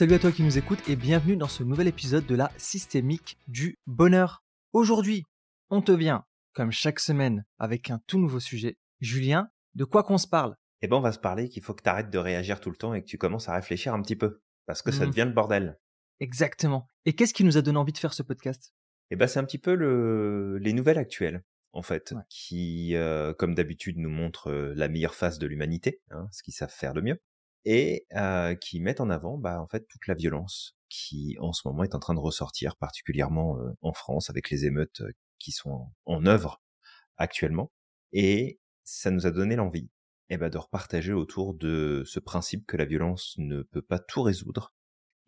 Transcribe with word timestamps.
Salut 0.00 0.14
à 0.14 0.18
toi 0.18 0.32
qui 0.32 0.42
nous 0.42 0.56
écoutes 0.56 0.88
et 0.88 0.96
bienvenue 0.96 1.36
dans 1.36 1.46
ce 1.46 1.62
nouvel 1.62 1.86
épisode 1.86 2.24
de 2.24 2.34
la 2.34 2.50
systémique 2.56 3.36
du 3.48 3.76
bonheur. 3.86 4.42
Aujourd'hui, 4.72 5.24
on 5.68 5.82
te 5.82 5.92
vient, 5.92 6.24
comme 6.54 6.72
chaque 6.72 6.98
semaine, 7.00 7.44
avec 7.58 7.90
un 7.90 8.00
tout 8.06 8.18
nouveau 8.18 8.40
sujet. 8.40 8.78
Julien, 9.02 9.50
de 9.74 9.84
quoi 9.84 10.02
qu'on 10.02 10.16
se 10.16 10.26
parle? 10.26 10.56
Eh 10.80 10.88
ben, 10.88 10.96
on 10.96 11.02
va 11.02 11.12
se 11.12 11.18
parler 11.18 11.50
qu'il 11.50 11.62
faut 11.62 11.74
que 11.74 11.82
tu 11.82 11.90
arrêtes 11.90 12.08
de 12.08 12.16
réagir 12.16 12.60
tout 12.60 12.70
le 12.70 12.76
temps 12.76 12.94
et 12.94 13.02
que 13.02 13.06
tu 13.06 13.18
commences 13.18 13.50
à 13.50 13.54
réfléchir 13.54 13.92
un 13.92 14.00
petit 14.00 14.16
peu. 14.16 14.40
Parce 14.64 14.80
que 14.80 14.90
ça 14.90 15.04
Mhm. 15.04 15.10
devient 15.10 15.24
le 15.26 15.34
bordel. 15.34 15.78
Exactement. 16.18 16.86
Et 17.04 17.12
qu'est-ce 17.12 17.34
qui 17.34 17.44
nous 17.44 17.58
a 17.58 17.60
donné 17.60 17.76
envie 17.76 17.92
de 17.92 17.98
faire 17.98 18.14
ce 18.14 18.22
podcast? 18.22 18.72
Eh 19.10 19.16
ben, 19.16 19.26
c'est 19.26 19.38
un 19.38 19.44
petit 19.44 19.58
peu 19.58 19.74
le... 19.74 20.56
les 20.62 20.72
nouvelles 20.72 20.96
actuelles, 20.96 21.44
en 21.74 21.82
fait, 21.82 22.12
Ouais. 22.12 22.22
qui, 22.30 22.94
euh, 22.94 23.34
comme 23.34 23.54
d'habitude, 23.54 23.98
nous 23.98 24.08
montrent 24.08 24.50
euh, 24.50 24.72
la 24.76 24.88
meilleure 24.88 25.14
face 25.14 25.38
de 25.38 25.46
l'humanité, 25.46 26.00
hein, 26.10 26.26
ce 26.32 26.42
qu'ils 26.42 26.54
savent 26.54 26.72
faire 26.72 26.94
de 26.94 27.02
mieux, 27.02 27.20
et 27.64 28.06
euh, 28.16 28.54
qui 28.54 28.80
mettent 28.80 29.00
en 29.00 29.10
avant, 29.10 29.38
bah, 29.38 29.60
en 29.60 29.66
fait, 29.68 29.86
toute 29.88 30.06
la 30.06 30.14
violence 30.14 30.76
qui, 30.88 31.36
en 31.40 31.52
ce 31.52 31.66
moment, 31.66 31.84
est 31.84 31.94
en 31.94 32.00
train 32.00 32.14
de 32.14 32.20
ressortir, 32.20 32.76
particulièrement 32.76 33.58
euh, 33.58 33.70
en 33.82 33.92
France, 33.92 34.30
avec 34.30 34.50
les 34.50 34.64
émeutes 34.64 35.02
qui 35.38 35.52
sont 35.52 35.70
en, 35.70 35.92
en 36.06 36.26
œuvre 36.26 36.62
actuellement. 37.16 37.70
Et 38.12 38.60
ça 38.84 39.10
nous 39.10 39.26
a 39.26 39.30
donné 39.30 39.56
l'envie 39.56 39.90
eh 40.30 40.36
ben, 40.36 40.48
de 40.48 40.58
repartager 40.58 41.12
autour 41.12 41.54
de 41.54 42.02
ce 42.06 42.20
principe 42.20 42.66
que 42.66 42.76
la 42.76 42.84
violence 42.84 43.34
ne 43.38 43.62
peut 43.62 43.82
pas 43.82 43.98
tout 43.98 44.22
résoudre, 44.22 44.72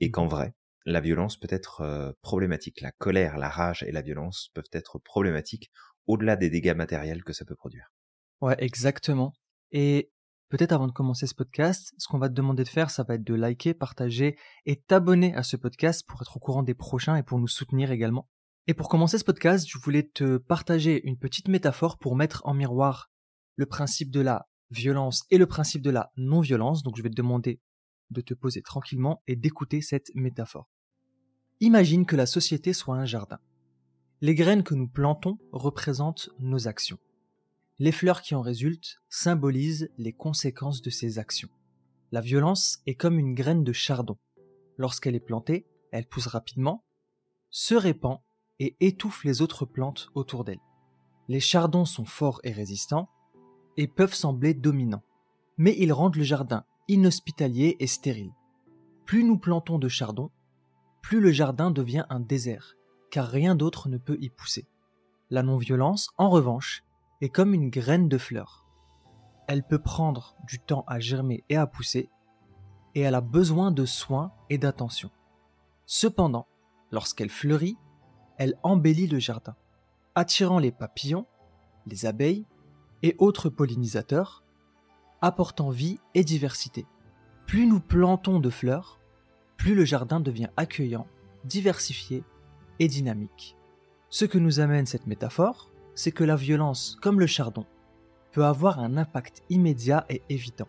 et 0.01 0.11
qu'en 0.11 0.27
vrai, 0.27 0.55
la 0.85 1.01
violence 1.01 1.37
peut 1.37 1.49
être 1.51 1.81
euh, 1.83 2.13
problématique. 2.23 2.81
La 2.81 2.93
colère, 2.93 3.37
la 3.37 3.49
rage 3.49 3.83
et 3.83 3.93
la 3.93 4.03
violence 4.03 4.51
peuvent 4.55 4.65
être 4.73 4.99
problématiques 4.99 5.71
au-delà 6.07 6.37
des 6.37 6.51
dégâts 6.51 6.75
matériels 6.75 7.23
que 7.25 7.33
ça 7.33 7.45
peut 7.45 7.55
produire. 7.55 7.93
Ouais, 8.41 8.57
exactement. 8.59 9.33
Et 9.71 10.11
peut-être 10.53 10.73
avant 10.73 10.87
de 10.87 10.93
commencer 10.93 11.27
ce 11.27 11.35
podcast, 11.35 11.95
ce 11.97 12.07
qu'on 12.07 12.19
va 12.19 12.29
te 12.29 12.35
demander 12.35 12.63
de 12.63 12.69
faire, 12.69 12.91
ça 12.91 13.05
va 13.05 13.15
être 13.15 13.25
de 13.25 13.33
liker, 13.33 13.73
partager 13.73 14.37
et 14.67 14.77
t'abonner 14.77 15.35
à 15.35 15.43
ce 15.43 15.57
podcast 15.57 16.07
pour 16.07 16.21
être 16.21 16.37
au 16.37 16.41
courant 16.41 16.63
des 16.63 16.75
prochains 16.75 17.17
et 17.17 17.23
pour 17.23 17.39
nous 17.39 17.49
soutenir 17.49 17.91
également. 17.91 18.29
Et 18.67 18.75
pour 18.75 18.91
commencer 18.91 19.17
ce 19.17 19.25
podcast, 19.25 19.67
je 19.67 19.79
voulais 19.79 20.03
te 20.03 20.37
partager 20.37 21.01
une 21.09 21.17
petite 21.17 21.49
métaphore 21.49 21.97
pour 21.97 22.17
mettre 22.17 22.43
en 22.45 22.53
miroir 22.53 23.11
le 23.57 23.65
principe 23.65 24.11
de 24.11 24.21
la 24.21 24.47
violence 24.71 25.25
et 25.31 25.39
le 25.39 25.47
principe 25.47 25.81
de 25.81 25.89
la 25.89 26.13
non-violence. 26.19 26.83
Donc 26.83 26.99
je 26.99 27.03
vais 27.03 27.09
te 27.09 27.15
demander 27.15 27.63
de 28.11 28.21
te 28.21 28.35
poser 28.35 28.61
tranquillement 28.61 29.23
et 29.27 29.37
d'écouter 29.37 29.81
cette 29.81 30.15
métaphore. 30.15 30.69
Imagine 31.61 32.05
que 32.05 32.15
la 32.15 32.27
société 32.27 32.75
soit 32.75 32.97
un 32.97 33.07
jardin. 33.07 33.39
Les 34.21 34.35
graines 34.35 34.65
que 34.65 34.75
nous 34.75 34.87
plantons 34.87 35.39
représentent 35.51 36.29
nos 36.41 36.69
actions. 36.69 36.99
Les 37.83 37.91
fleurs 37.91 38.23
qui 38.23 38.37
en 38.37 38.43
résultent 38.43 39.03
symbolisent 39.09 39.91
les 39.99 40.13
conséquences 40.13 40.83
de 40.83 40.91
ces 40.91 41.19
actions. 41.19 41.49
La 42.13 42.21
violence 42.21 42.79
est 42.87 42.95
comme 42.95 43.19
une 43.19 43.35
graine 43.35 43.65
de 43.65 43.73
chardon. 43.73 44.19
Lorsqu'elle 44.77 45.17
est 45.17 45.19
plantée, 45.19 45.67
elle 45.91 46.07
pousse 46.07 46.29
rapidement, 46.29 46.85
se 47.51 47.75
répand 47.75 48.21
et 48.61 48.77
étouffe 48.79 49.25
les 49.25 49.43
autres 49.43 49.67
plantes 49.67 50.11
autour 50.15 50.45
d'elle. 50.45 50.61
Les 51.27 51.41
chardons 51.41 51.85
sont 51.85 52.05
forts 52.05 52.41
et 52.45 52.53
résistants 52.53 53.09
et 53.77 53.89
peuvent 53.89 54.15
sembler 54.15 54.55
dominants, 54.55 55.03
mais 55.57 55.75
ils 55.77 55.93
rendent 55.93 56.15
le 56.15 56.23
jardin 56.23 56.65
inhospitalier 56.87 57.75
et 57.81 57.89
stérile. 57.89 58.31
Plus 59.07 59.25
nous 59.25 59.39
plantons 59.39 59.81
de 59.81 59.89
chardons, 59.89 60.31
plus 61.01 61.19
le 61.19 61.33
jardin 61.33 61.73
devient 61.73 62.07
un 62.11 62.21
désert, 62.21 62.77
car 63.11 63.27
rien 63.27 63.57
d'autre 63.57 63.89
ne 63.89 63.99
peut 63.99 64.19
y 64.21 64.31
pousser. 64.31 64.69
La 65.31 65.43
non-violence, 65.43 66.11
en 66.17 66.31
revanche, 66.31 66.85
est 67.23 67.29
comme 67.29 67.55
une 67.55 67.71
graine 67.71 68.09
de 68.09 68.19
fleur. 68.19 68.67
Elle 69.47 69.63
peut 69.63 69.81
prendre 69.81 70.37
du 70.47 70.59
temps 70.59 70.85
à 70.87 71.01
germer 71.01 71.45
et 71.49 71.57
à 71.57 71.67
pousser, 71.67 72.11
et 72.95 73.01
elle 73.01 73.15
a 73.15 73.21
besoin 73.21 73.71
de 73.71 73.87
soins 73.87 74.33
et 74.51 74.59
d'attention. 74.59 75.11
Cependant, 75.87 76.47
lorsqu'elle 76.91 77.31
fleurit, 77.31 77.79
elle 78.39 78.59
embellit 78.63 79.07
le 79.07 79.21
jardin, 79.21 79.57
attirant 80.15 80.59
les 80.59 80.73
papillons, 80.73 81.27
les 81.87 82.07
abeilles 82.07 82.45
et 83.03 83.15
autres 83.19 83.49
pollinisateurs, 83.49 84.45
apportant 85.21 85.71
vie 85.71 86.01
et 86.15 86.25
diversité. 86.25 86.87
Plus 87.47 87.67
nous 87.67 87.81
plantons 87.81 88.41
de 88.41 88.51
fleurs, 88.51 89.01
plus 89.57 89.75
le 89.75 89.85
jardin 89.85 90.19
devient 90.19 90.51
accueillant, 90.57 91.07
diversifié 91.45 92.25
et 92.81 92.89
dynamique. 92.89 93.57
Ce 94.11 94.25
que 94.25 94.39
nous 94.39 94.61
amène 94.61 94.87
cette 94.87 95.07
métaphore, 95.07 95.72
c'est 95.95 96.13
que 96.13 96.25
la 96.25 96.37
violence, 96.37 96.97
comme 97.01 97.21
le 97.21 97.27
chardon, 97.27 97.67
peut 98.33 98.45
avoir 98.45 98.79
un 98.79 98.97
impact 98.97 99.43
immédiat 99.51 100.07
et 100.09 100.23
évident. 100.29 100.69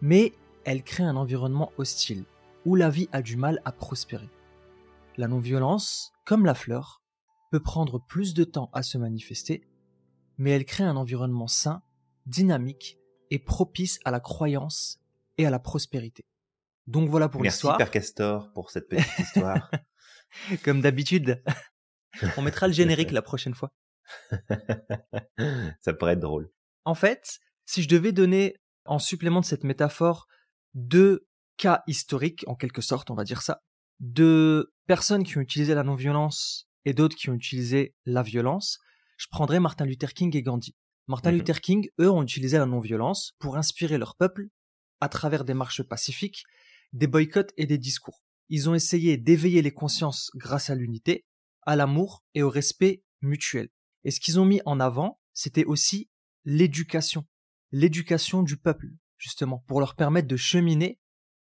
Mais 0.00 0.32
elle 0.64 0.82
crée 0.82 1.02
un 1.02 1.16
environnement 1.16 1.72
hostile, 1.78 2.24
où 2.64 2.76
la 2.76 2.90
vie 2.90 3.08
a 3.12 3.22
du 3.22 3.36
mal 3.36 3.60
à 3.64 3.72
prospérer. 3.72 4.30
La 5.16 5.28
non-violence, 5.28 6.12
comme 6.24 6.46
la 6.46 6.54
fleur, 6.54 7.02
peut 7.50 7.60
prendre 7.60 7.98
plus 7.98 8.34
de 8.34 8.44
temps 8.44 8.70
à 8.72 8.82
se 8.82 8.96
manifester, 8.98 9.62
mais 10.38 10.50
elle 10.50 10.64
crée 10.64 10.84
un 10.84 10.96
environnement 10.96 11.48
sain, 11.48 11.82
dynamique 12.26 12.98
et 13.30 13.38
propice 13.38 13.98
à 14.04 14.10
la 14.10 14.20
croyance 14.20 15.00
et 15.38 15.46
à 15.46 15.50
la 15.50 15.58
prospérité. 15.58 16.24
Donc 16.86 17.08
voilà 17.08 17.28
pour 17.28 17.42
Merci 17.42 17.56
l'histoire. 17.56 17.78
Père 17.78 17.90
Castor 17.90 18.52
pour 18.52 18.70
cette 18.70 18.88
petite 18.88 19.18
histoire. 19.18 19.70
Comme 20.64 20.80
d'habitude. 20.80 21.42
On 22.36 22.42
mettra 22.42 22.66
le 22.66 22.72
générique 22.72 23.10
la 23.10 23.22
prochaine 23.22 23.54
fois. 23.54 23.72
ça 25.80 25.94
pourrait 25.94 26.14
être 26.14 26.20
drôle. 26.20 26.50
En 26.84 26.94
fait, 26.94 27.38
si 27.64 27.82
je 27.82 27.88
devais 27.88 28.12
donner 28.12 28.56
en 28.84 28.98
supplément 28.98 29.40
de 29.40 29.46
cette 29.46 29.64
métaphore 29.64 30.26
deux 30.74 31.26
cas 31.56 31.82
historiques, 31.86 32.44
en 32.46 32.54
quelque 32.54 32.82
sorte, 32.82 33.10
on 33.10 33.14
va 33.14 33.24
dire 33.24 33.42
ça, 33.42 33.62
de 34.00 34.72
personnes 34.86 35.24
qui 35.24 35.38
ont 35.38 35.42
utilisé 35.42 35.74
la 35.74 35.84
non-violence 35.84 36.68
et 36.84 36.92
d'autres 36.92 37.16
qui 37.16 37.30
ont 37.30 37.34
utilisé 37.34 37.94
la 38.04 38.22
violence, 38.22 38.78
je 39.16 39.26
prendrais 39.30 39.60
Martin 39.60 39.84
Luther 39.84 40.12
King 40.14 40.36
et 40.36 40.42
Gandhi. 40.42 40.74
Martin. 41.08 41.32
Luther 41.32 41.60
King, 41.60 41.88
eux, 42.00 42.10
ont 42.10 42.22
utilisé 42.22 42.58
la 42.58 42.66
non-violence 42.66 43.32
pour 43.38 43.56
inspirer 43.56 43.98
leur 43.98 44.16
peuple 44.16 44.48
à 45.00 45.08
travers 45.08 45.44
des 45.44 45.54
marches 45.54 45.82
pacifiques, 45.82 46.44
des 46.92 47.06
boycotts 47.06 47.52
et 47.56 47.66
des 47.66 47.78
discours. 47.78 48.22
Ils 48.48 48.68
ont 48.68 48.74
essayé 48.74 49.16
d'éveiller 49.16 49.62
les 49.62 49.72
consciences 49.72 50.30
grâce 50.34 50.70
à 50.70 50.74
l'unité, 50.74 51.24
à 51.62 51.76
l'amour 51.76 52.24
et 52.34 52.42
au 52.42 52.50
respect 52.50 53.02
mutuel. 53.20 53.68
Et 54.04 54.10
ce 54.10 54.20
qu'ils 54.20 54.40
ont 54.40 54.44
mis 54.44 54.60
en 54.66 54.80
avant, 54.80 55.20
c'était 55.32 55.64
aussi 55.64 56.10
l'éducation, 56.44 57.26
l'éducation 57.70 58.42
du 58.42 58.56
peuple, 58.56 58.88
justement, 59.16 59.64
pour 59.66 59.80
leur 59.80 59.94
permettre 59.94 60.28
de 60.28 60.36
cheminer, 60.36 60.98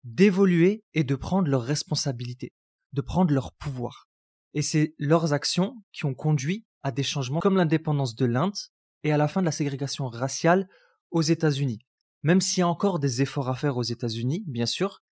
d'évoluer 0.04 0.84
et 0.94 1.04
de 1.04 1.16
prendre 1.16 1.48
leurs 1.48 1.64
responsabilités, 1.64 2.54
de 2.94 3.02
prendre 3.02 3.34
leur 3.34 3.54
pouvoir. 3.54 4.08
Et 4.54 4.62
c'est 4.62 4.96
leurs 4.98 5.34
actions 5.34 5.76
qui 5.92 6.06
ont 6.06 6.16
conduit 6.16 6.66
à 6.84 6.92
des 6.92 7.04
changements 7.04 7.40
comme 7.40 7.58
l'indépendance 7.58 8.16
de 8.16 8.26
l'Inde 8.26 8.56
et 9.04 9.12
à 9.12 9.18
la 9.18 9.28
fin 9.28 9.42
de 9.42 9.46
la 9.46 9.52
ségrégation 9.52 10.08
raciale 10.08 10.68
aux 11.12 11.22
États-Unis. 11.22 11.80
Même 12.24 12.42
s'il 12.42 12.60
y 12.60 12.64
a 12.64 12.68
encore 12.68 13.00
des 13.00 13.22
efforts 13.22 13.50
à 13.50 13.56
faire 13.56 13.78
aux 13.78 13.84
États-Unis, 13.84 14.44
bien 14.48 14.66
sûr, 14.66 15.04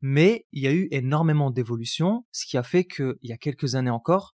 mais 0.00 0.46
il 0.52 0.62
y 0.62 0.66
a 0.66 0.72
eu 0.72 0.88
énormément 0.90 1.50
d'évolutions, 1.50 2.26
ce 2.32 2.46
qui 2.46 2.56
a 2.56 2.62
fait 2.62 2.84
qu'il 2.84 3.16
y 3.22 3.32
a 3.32 3.38
quelques 3.38 3.74
années 3.74 3.90
encore, 3.90 4.36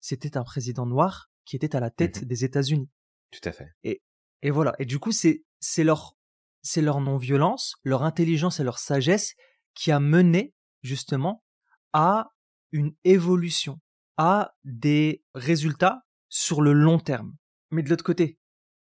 c'était 0.00 0.36
un 0.36 0.44
président 0.44 0.86
noir 0.86 1.30
qui 1.44 1.56
était 1.56 1.74
à 1.76 1.80
la 1.80 1.90
tête 1.90 2.22
Mhm. 2.22 2.28
des 2.28 2.44
États-Unis. 2.44 2.90
Tout 3.30 3.48
à 3.48 3.52
fait. 3.52 3.68
Et 3.82 4.50
voilà. 4.50 4.74
Et 4.78 4.84
du 4.86 4.98
coup, 4.98 5.12
c'est 5.12 5.44
c'est 5.60 5.84
leur 5.84 6.16
c'est 6.62 6.82
leur 6.82 7.00
non-violence, 7.00 7.74
leur 7.84 8.02
intelligence 8.02 8.60
et 8.60 8.64
leur 8.64 8.78
sagesse 8.78 9.34
qui 9.74 9.90
a 9.92 10.00
mené 10.00 10.54
justement 10.82 11.42
à 11.92 12.30
une 12.72 12.94
évolution, 13.04 13.80
à 14.16 14.54
des 14.64 15.22
résultats 15.34 16.02
sur 16.28 16.62
le 16.62 16.72
long 16.72 16.98
terme. 16.98 17.36
Mais 17.70 17.82
de 17.82 17.90
l'autre 17.90 18.04
côté, 18.04 18.38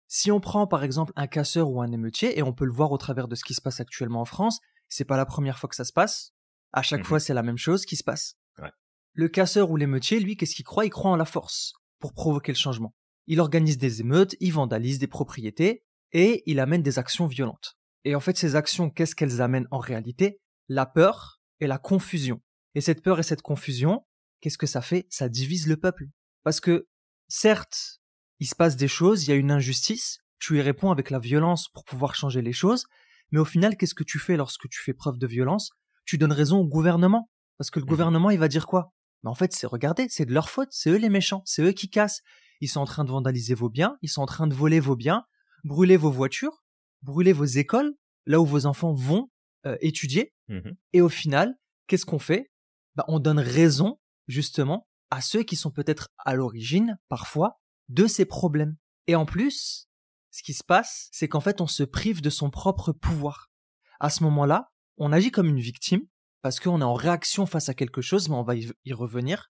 si 0.09 0.31
on 0.31 0.41
prend 0.41 0.67
par 0.67 0.85
exemple 0.85 1.13
un 1.17 1.27
casseur 1.27 1.71
ou 1.71 1.81
un 1.83 1.91
émeutier, 1.93 2.39
et 2.39 2.43
on 2.43 2.53
peut 2.53 2.65
le 2.67 2.73
voir 2.73 2.93
au 2.93 2.99
travers 2.99 3.29
de 3.29 3.35
ce 3.35 3.45
qui 3.45 3.55
se 3.55 3.61
passe 3.63 3.81
actuellement 3.81 4.21
en 4.21 4.25
France, 4.27 4.61
c'est 4.89 5.05
pas 5.05 5.17
la 5.17 5.27
première 5.27 5.59
fois 5.59 5.69
que 5.69 5.77
ça 5.77 5.85
se 5.85 5.93
passe. 5.93 6.33
À 6.73 6.83
chaque 6.83 7.01
Mhm. 7.01 7.07
fois, 7.07 7.21
c'est 7.21 7.35
la 7.35 7.43
même 7.43 7.59
chose 7.59 7.85
qui 7.87 7.97
se 7.97 8.05
passe. 8.05 8.37
Ouais. 8.59 8.71
Le 9.15 9.29
casseur 9.29 9.71
ou 9.71 9.77
l'émeutier, 9.77 10.21
lui, 10.21 10.37
qu'est-ce 10.37 10.55
qu'il 10.55 10.65
croit? 10.65 10.85
Il 10.85 10.91
croit 10.91 11.11
en 11.11 11.17
la 11.17 11.25
force 11.25 11.73
pour 12.01 12.13
provoquer 12.13 12.53
le 12.53 12.57
changement. 12.57 12.95
Il 13.27 13.41
organise 13.41 13.79
des 13.79 14.01
émeutes, 14.01 14.35
il 14.41 14.53
vandalise 14.53 14.99
des 14.99 15.07
propriétés 15.07 15.85
et 16.13 16.43
il 16.47 16.59
amène 16.59 16.83
des 16.83 16.99
actions 16.99 17.27
violentes. 17.27 17.77
Et 18.05 18.15
en 18.15 18.21
fait, 18.21 18.37
ces 18.37 18.57
actions, 18.57 18.91
qu'est-ce 18.91 19.15
qu'elles 19.15 19.41
amènent 19.41 19.69
en 19.71 19.79
réalité? 19.79 20.41
La 20.69 20.87
peur 20.87 21.41
et 21.61 21.67
la 21.67 21.79
confusion. 21.79 22.43
Et 22.75 22.81
cette 22.81 23.03
peur 23.03 23.19
et 23.21 23.23
cette 23.23 23.43
confusion, 23.43 24.05
qu'est-ce 24.41 24.59
que 24.59 24.67
ça 24.67 24.81
fait? 24.81 25.07
Ça 25.11 25.29
divise 25.29 25.67
le 25.67 25.77
peuple. 25.77 26.07
Parce 26.43 26.61
que, 26.61 26.89
certes, 27.29 28.01
il 28.39 28.47
se 28.47 28.55
passe 28.55 28.77
des 28.77 28.89
choses, 28.89 29.27
il 29.27 29.31
y 29.31 29.33
a 29.33 29.37
une 29.37 29.51
injustice, 29.51 30.19
tu 30.39 30.57
y 30.57 30.63
réponds 30.63 30.91
avec 30.91 31.11
la 31.11 31.19
violence 31.19 31.69
pour 31.69 31.85
pouvoir 31.85 32.15
changer 32.15 32.41
les 32.41 32.55
choses, 32.55 32.87
mais 33.31 33.39
au 33.39 33.45
final, 33.45 33.77
qu'est-ce 33.77 33.95
que 33.95 34.05
tu 34.05 34.19
fais 34.19 34.37
lorsque 34.37 34.69
tu 34.69 34.81
fais 34.81 34.95
preuve 34.95 35.19
de 35.19 35.27
violence? 35.27 35.71
Tu 36.07 36.17
donnes 36.19 36.33
raison 36.33 36.59
au 36.59 36.67
gouvernement. 36.67 37.29
Parce 37.59 37.71
que 37.71 37.79
le 37.79 37.85
Mhm. 37.85 37.91
gouvernement, 37.91 38.31
il 38.31 38.39
va 38.39 38.49
dire 38.49 38.67
quoi? 38.67 38.95
Mais 39.23 39.31
en 39.31 39.35
fait, 39.35 39.53
c'est 39.53 39.67
regardez, 39.67 40.09
c'est 40.09 40.27
de 40.27 40.33
leur 40.33 40.51
faute, 40.51 40.69
c'est 40.71 40.91
eux 40.91 40.97
les 40.97 41.09
méchants, 41.09 41.43
c'est 41.45 41.63
eux 41.63 41.73
qui 41.73 41.91
cassent. 41.91 42.23
Ils 42.61 42.69
sont 42.69 42.81
en 42.81 42.87
train 42.87 43.05
de 43.05 43.11
vandaliser 43.11 43.55
vos 43.55 43.69
biens, 43.69 43.97
ils 44.03 44.09
sont 44.09 44.23
en 44.23 44.27
train 44.27 44.47
de 44.47 44.55
voler 44.55 44.81
vos 44.81 44.97
biens, 44.97 45.25
brûler 45.65 45.97
vos 45.97 46.11
voitures, 46.11 46.65
brûler 47.03 47.33
vos 47.33 47.45
écoles, 47.45 47.95
là 48.27 48.41
où 48.41 48.47
vos 48.47 48.67
enfants 48.67 48.93
vont 48.93 49.31
euh, 49.67 49.77
étudier. 49.81 50.33
Mhm. 50.49 50.77
Et 50.93 51.01
au 51.01 51.09
final, 51.09 51.55
qu'est-ce 51.87 52.07
qu'on 52.07 52.19
fait? 52.19 52.51
Bah, 52.97 53.05
on 53.09 53.19
donne 53.19 53.39
raison, 53.39 53.99
justement, 54.27 54.89
à 55.11 55.21
ceux 55.21 55.43
qui 55.43 55.57
sont 55.57 55.71
peut-être 55.71 56.09
à 56.19 56.35
l'origine, 56.35 56.99
parfois, 57.09 57.61
de 57.89 58.07
ces 58.07 58.25
problèmes. 58.25 58.77
Et 59.07 59.17
en 59.17 59.27
plus, 59.27 59.89
ce 60.31 60.43
qui 60.43 60.55
se 60.55 60.65
passe, 60.65 61.09
c'est 61.13 61.29
qu'en 61.29 61.41
fait, 61.41 61.61
on 61.61 61.67
se 61.67 61.83
prive 61.83 62.23
de 62.23 62.31
son 62.31 62.51
propre 62.51 62.93
pouvoir. 62.93 63.51
À 63.99 64.11
ce 64.11 64.23
moment-là, 64.25 64.71
on 64.97 65.13
agit 65.13 65.31
comme 65.31 65.49
une 65.49 65.61
victime, 65.61 66.03
parce 66.43 66.61
qu'on 66.61 66.81
est 66.81 66.85
en 66.85 66.95
réaction 66.95 67.47
face 67.47 67.69
à 67.69 67.75
quelque 67.75 68.01
chose, 68.01 68.29
mais 68.29 68.37
on 68.37 68.43
va 68.43 68.55
y 68.57 68.93
revenir. 68.93 69.51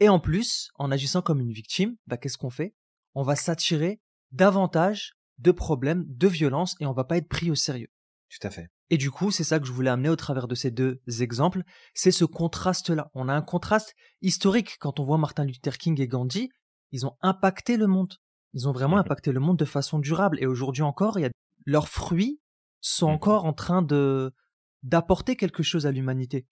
Et 0.00 0.08
en 0.08 0.18
plus, 0.18 0.70
en 0.76 0.90
agissant 0.90 1.22
comme 1.22 1.40
une 1.40 1.52
victime, 1.52 1.96
bah, 2.06 2.16
qu'est-ce 2.16 2.38
qu'on 2.38 2.50
fait? 2.50 2.74
On 3.14 3.22
va 3.22 3.36
s'attirer 3.36 4.00
davantage 4.32 5.12
de 5.38 5.52
problèmes, 5.52 6.04
de 6.08 6.28
violences, 6.28 6.76
et 6.80 6.86
on 6.86 6.92
va 6.92 7.04
pas 7.04 7.18
être 7.18 7.28
pris 7.28 7.50
au 7.50 7.54
sérieux. 7.54 7.88
Tout 8.30 8.46
à 8.46 8.50
fait. 8.50 8.70
Et 8.90 8.96
du 8.96 9.10
coup, 9.10 9.30
c'est 9.30 9.44
ça 9.44 9.60
que 9.60 9.66
je 9.66 9.72
voulais 9.72 9.90
amener 9.90 10.08
au 10.08 10.16
travers 10.16 10.48
de 10.48 10.54
ces 10.54 10.70
deux 10.70 11.00
exemples, 11.20 11.62
c'est 11.94 12.10
ce 12.10 12.24
contraste-là. 12.24 13.10
On 13.14 13.28
a 13.28 13.34
un 13.34 13.42
contraste 13.42 13.94
historique 14.20 14.76
quand 14.78 15.00
on 15.00 15.04
voit 15.04 15.18
Martin 15.18 15.44
Luther 15.44 15.78
King 15.78 16.00
et 16.00 16.08
Gandhi, 16.08 16.50
ils 16.90 17.06
ont 17.06 17.16
impacté 17.22 17.76
le 17.76 17.86
monde. 17.86 18.14
Ils 18.52 18.68
ont 18.68 18.72
vraiment 18.72 18.96
mmh 18.96 19.00
impacté 19.00 19.32
le 19.32 19.40
monde 19.40 19.58
de 19.58 19.64
façon 19.64 19.98
durable. 20.00 20.38
Et 20.40 20.46
aujourd'hui 20.46 20.82
encore, 20.82 21.18
il 21.18 21.22
y 21.22 21.24
a... 21.24 21.30
leurs 21.66 21.88
fruits 21.88 22.40
sont 22.80 23.10
mmh 23.10 23.14
encore 23.14 23.44
en 23.44 23.52
train 23.52 23.82
de 23.82 24.32
d'apporter 24.82 25.36
quelque 25.36 25.62
chose 25.62 25.86
à 25.86 25.92
l'humanité. 25.92 26.46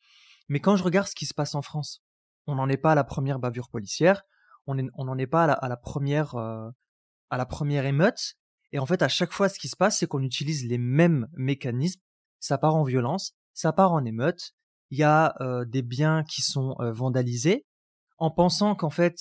Mais 0.48 0.60
quand 0.60 0.76
je 0.76 0.84
regarde 0.84 1.08
ce 1.08 1.14
qui 1.14 1.26
se 1.26 1.34
passe 1.34 1.54
en 1.54 1.62
France, 1.62 2.02
on 2.46 2.54
n'en 2.54 2.69
est 2.69 2.78
pas 2.78 2.92
à 2.92 2.94
la 2.94 3.04
première 3.04 3.38
bavure 3.38 3.69
policière, 3.69 4.22
on 4.66 4.75
n'en 4.75 5.19
est 5.19 5.26
pas 5.26 5.44
à 5.44 5.69
la, 5.69 5.76
première 5.76 6.34
euh, 6.34 6.69
à 7.30 7.36
la 7.38 7.46
première 7.46 7.86
émeute. 7.86 8.34
Et 8.72 8.78
en 8.78 8.86
fait, 8.86 9.02
à 9.02 9.08
chaque 9.08 9.32
fois, 9.32 9.48
ce 9.48 9.58
qui 9.58 9.69
se 9.69 9.76
passe, 9.76 9.98
c'est 9.98 10.06
qu'on 10.06 10.22
utilise 10.22 10.66
les 10.66 10.78
mêmes 10.78 11.26
mécanismes. 11.32 12.00
Ça 12.38 12.58
part 12.58 12.76
en 12.76 12.84
violence, 12.84 13.32
ça 13.54 13.72
part 13.72 13.92
en 13.92 14.04
émeute. 14.04 14.52
Il 14.90 14.98
y 14.98 15.02
a 15.02 15.34
euh, 15.40 15.64
des 15.64 15.82
biens 15.82 16.22
qui 16.22 16.42
sont 16.42 16.76
euh, 16.80 16.92
vandalisés, 16.92 17.66
en 18.19 18.30
pensant 18.30 18.75
qu'en 18.75 18.90
fait, 18.90 19.16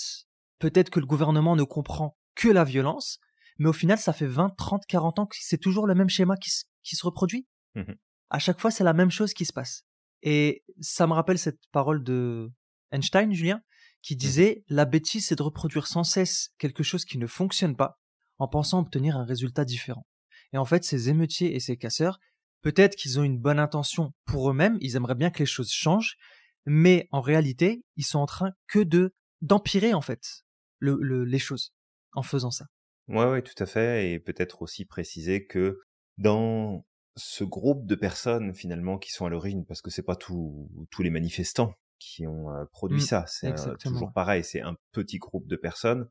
peut-être 0.59 0.89
que 0.89 0.99
le 0.99 1.05
gouvernement 1.05 1.55
ne 1.55 1.63
comprend 1.63 2.17
que 2.35 2.49
la 2.49 2.63
violence, 2.63 3.19
mais 3.57 3.69
au 3.69 3.73
final, 3.73 3.97
ça 3.97 4.13
fait 4.13 4.27
20, 4.27 4.55
30, 4.55 4.85
40 4.85 5.19
ans 5.19 5.25
que 5.25 5.35
c'est 5.39 5.57
toujours 5.57 5.87
le 5.87 5.95
même 5.95 6.09
schéma 6.09 6.35
qui, 6.37 6.49
se 6.49 7.05
reproduit. 7.05 7.47
Mmh 7.75 7.93
à 8.29 8.39
chaque 8.39 8.59
fois, 8.59 8.71
c'est 8.71 8.83
la 8.83 8.93
même 8.93 9.11
chose 9.11 9.33
qui 9.33 9.45
se 9.45 9.53
passe. 9.53 9.83
Et 10.23 10.63
ça 10.81 11.07
me 11.07 11.13
rappelle 11.13 11.37
cette 11.37 11.59
parole 11.71 12.03
de 12.03 12.51
Einstein, 12.91 13.33
Julien, 13.33 13.61
qui 14.01 14.15
mmh 14.15 14.17
disait 14.17 14.63
La 14.69 14.85
bêtise, 14.85 15.27
c'est 15.27 15.35
de 15.35 15.43
reproduire 15.43 15.87
sans 15.87 16.03
cesse 16.03 16.49
quelque 16.57 16.83
chose 16.83 17.05
qui 17.05 17.17
ne 17.17 17.27
fonctionne 17.27 17.75
pas 17.75 17.99
en 18.39 18.47
pensant 18.47 18.79
obtenir 18.79 19.17
un 19.17 19.25
résultat 19.25 19.65
différent. 19.65 20.05
Et 20.53 20.57
en 20.57 20.65
fait, 20.65 20.83
ces 20.83 21.09
émeutiers 21.09 21.55
et 21.55 21.59
ces 21.59 21.77
casseurs, 21.77 22.19
peut-être 22.61 22.95
qu'ils 22.95 23.19
ont 23.19 23.23
une 23.23 23.39
bonne 23.39 23.59
intention 23.59 24.13
pour 24.25 24.49
eux-mêmes, 24.49 24.77
ils 24.81 24.95
aimeraient 24.95 25.15
bien 25.15 25.29
que 25.29 25.39
les 25.39 25.45
choses 25.45 25.71
changent, 25.71 26.17
mais 26.65 27.07
en 27.11 27.21
réalité, 27.21 27.83
ils 27.95 28.05
sont 28.05 28.19
en 28.19 28.25
train 28.25 28.51
que 28.67 28.79
de 28.79 29.13
d'empirer 29.41 29.93
en 29.93 30.01
fait 30.01 30.43
les 30.81 31.39
choses 31.39 31.73
en 32.13 32.23
faisant 32.23 32.49
ça. 32.49 32.65
Ouais, 33.07 33.25
ouais, 33.25 33.41
tout 33.41 33.61
à 33.61 33.65
fait. 33.65 34.11
Et 34.11 34.19
peut-être 34.19 34.61
aussi 34.61 34.85
préciser 34.85 35.45
que 35.45 35.79
dans 36.17 36.85
ce 37.17 37.43
groupe 37.43 37.85
de 37.85 37.95
personnes 37.95 38.53
finalement 38.53 38.97
qui 38.97 39.11
sont 39.11 39.25
à 39.25 39.29
l'origine, 39.29 39.65
parce 39.65 39.81
que 39.81 39.89
c'est 39.89 40.03
pas 40.03 40.15
tous 40.15 40.69
les 40.99 41.09
manifestants 41.09 41.73
qui 41.99 42.27
ont 42.27 42.51
euh, 42.51 42.65
produit 42.65 42.99
mmh, 42.99 43.01
ça, 43.01 43.25
c'est 43.27 43.53
toujours 43.79 44.13
pareil, 44.13 44.43
c'est 44.43 44.61
un 44.61 44.77
petit 44.91 45.17
groupe 45.17 45.47
de 45.47 45.55
personnes. 45.55 46.09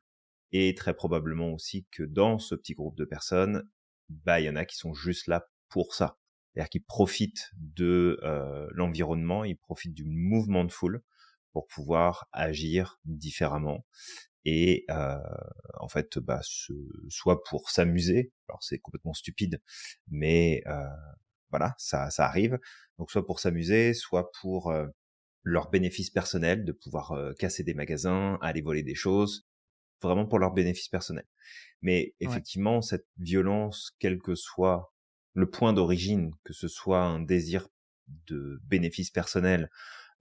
Et 0.53 0.75
très 0.75 0.95
probablement 0.95 1.53
aussi 1.53 1.87
que 1.91 2.03
dans 2.03 2.39
ce 2.39 2.55
petit 2.55 2.75
groupe 2.75 2.97
de 2.97 3.05
personnes, 3.05 3.69
bah 4.09 4.41
il 4.41 4.47
y 4.47 4.49
en 4.51 4.57
a 4.57 4.65
qui 4.65 4.77
sont 4.77 4.95
juste 4.95 5.27
là 5.27 5.49
pour 5.69 5.95
ça, 5.95 6.19
c'est-à-dire 6.53 6.71
qu'ils 6.71 6.85
profitent 6.85 7.51
de 7.57 8.21
euh, 8.23 8.69
l'environnement, 8.73 9.45
ils 9.45 9.57
profitent 9.57 9.95
du 9.95 10.05
mouvement 10.05 10.65
de 10.65 10.71
foule 10.71 11.03
pour 11.53 11.67
pouvoir 11.67 12.29
agir 12.33 13.01
différemment 13.05 13.85
et 14.47 14.85
euh, 14.91 15.19
en 15.81 15.89
fait 15.89 16.19
bah 16.19 16.41
ce, 16.43 16.73
soit 17.09 17.43
pour 17.43 17.69
s'amuser 17.69 18.33
alors 18.49 18.63
c'est 18.63 18.79
complètement 18.79 19.13
stupide 19.13 19.61
mais 20.09 20.63
euh, 20.67 20.85
voilà 21.51 21.75
ça 21.79 22.11
ça 22.11 22.27
arrive 22.27 22.59
donc 22.99 23.11
soit 23.11 23.27
pour 23.27 23.41
s'amuser 23.41 23.93
soit 23.93 24.31
pour 24.41 24.71
euh, 24.71 24.87
leur 25.43 25.69
bénéfice 25.69 26.11
personnel 26.11 26.65
de 26.65 26.73
pouvoir 26.73 27.13
euh, 27.13 27.33
casser 27.35 27.65
des 27.65 27.75
magasins 27.75 28.39
aller 28.41 28.63
voler 28.63 28.85
des 28.85 28.95
choses 28.95 29.49
vraiment 30.01 30.27
pour 30.27 30.39
leur 30.39 30.53
bénéfice 30.53 30.89
personnel 30.89 31.27
mais 31.83 32.15
effectivement 32.21 32.83
cette 32.83 33.07
violence 33.19 33.97
quel 33.99 34.19
que 34.19 34.37
soit 34.37 34.95
le 35.35 35.51
point 35.51 35.73
d'origine 35.73 36.31
que 36.45 36.53
ce 36.53 36.69
soit 36.69 37.03
un 37.03 37.19
désir 37.19 37.67
de 38.29 38.61
bénéfice 38.63 39.11
personnel 39.11 39.69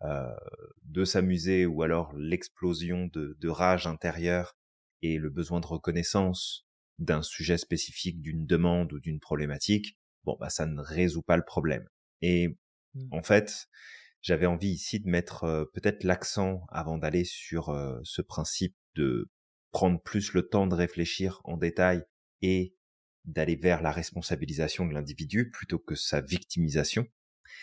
de 0.01 1.03
s'amuser 1.03 1.65
ou 1.65 1.81
alors 1.81 2.13
l'explosion 2.15 3.07
de, 3.07 3.37
de 3.39 3.49
rage 3.49 3.87
intérieure 3.87 4.55
et 5.01 5.17
le 5.17 5.29
besoin 5.29 5.59
de 5.59 5.65
reconnaissance 5.65 6.65
d'un 6.99 7.21
sujet 7.21 7.57
spécifique, 7.57 8.21
d'une 8.21 8.45
demande 8.45 8.93
ou 8.93 8.99
d'une 8.99 9.19
problématique, 9.19 9.97
bon 10.23 10.37
bah 10.39 10.49
ça 10.49 10.65
ne 10.65 10.81
résout 10.81 11.21
pas 11.21 11.37
le 11.37 11.45
problème. 11.45 11.87
Et 12.21 12.57
mmh. 12.93 13.07
en 13.11 13.23
fait, 13.23 13.67
j'avais 14.21 14.45
envie 14.45 14.69
ici 14.69 14.99
de 14.99 15.09
mettre 15.09 15.43
euh, 15.43 15.65
peut-être 15.73 16.03
l'accent 16.03 16.65
avant 16.69 16.97
d'aller 16.97 17.25
sur 17.25 17.69
euh, 17.69 17.99
ce 18.03 18.21
principe 18.21 18.75
de 18.95 19.29
prendre 19.71 20.01
plus 20.01 20.33
le 20.33 20.47
temps 20.47 20.67
de 20.67 20.75
réfléchir 20.75 21.41
en 21.43 21.57
détail 21.57 22.03
et 22.41 22.75
d'aller 23.25 23.55
vers 23.55 23.81
la 23.81 23.91
responsabilisation 23.91 24.85
de 24.85 24.93
l'individu 24.93 25.51
plutôt 25.51 25.79
que 25.79 25.95
sa 25.95 26.21
victimisation. 26.21 27.03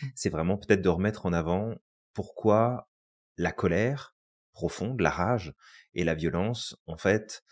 Mmh. 0.03 0.07
C'est 0.15 0.31
vraiment 0.31 0.59
peut-être 0.59 0.83
de 0.83 0.89
remettre 0.89 1.27
en 1.27 1.33
avant 1.33 1.75
pourquoi 2.15 2.89
la 3.37 3.53
colère 3.53 4.15
profonde, 4.53 5.01
la 5.01 5.11
rage 5.11 5.55
et 5.95 6.05
la 6.05 6.15
violence, 6.15 6.77
en 6.87 6.97
fait, 6.97 7.43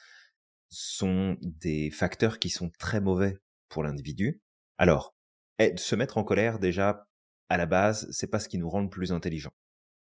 sont 0.68 1.36
des 1.40 1.90
facteurs 1.90 2.38
qui 2.38 2.50
sont 2.50 2.70
très 2.78 3.00
mauvais 3.00 3.38
pour 3.68 3.82
l'individu. 3.82 4.40
Alors, 4.78 5.14
se 5.76 5.94
mettre 5.94 6.18
en 6.18 6.24
colère, 6.24 6.58
déjà, 6.58 7.06
à 7.48 7.56
la 7.56 7.66
base, 7.66 8.08
c'est 8.12 8.28
pas 8.28 8.38
ce 8.38 8.48
qui 8.48 8.58
nous 8.58 8.70
rend 8.70 8.82
le 8.82 8.88
plus 8.88 9.12
intelligent. 9.12 9.52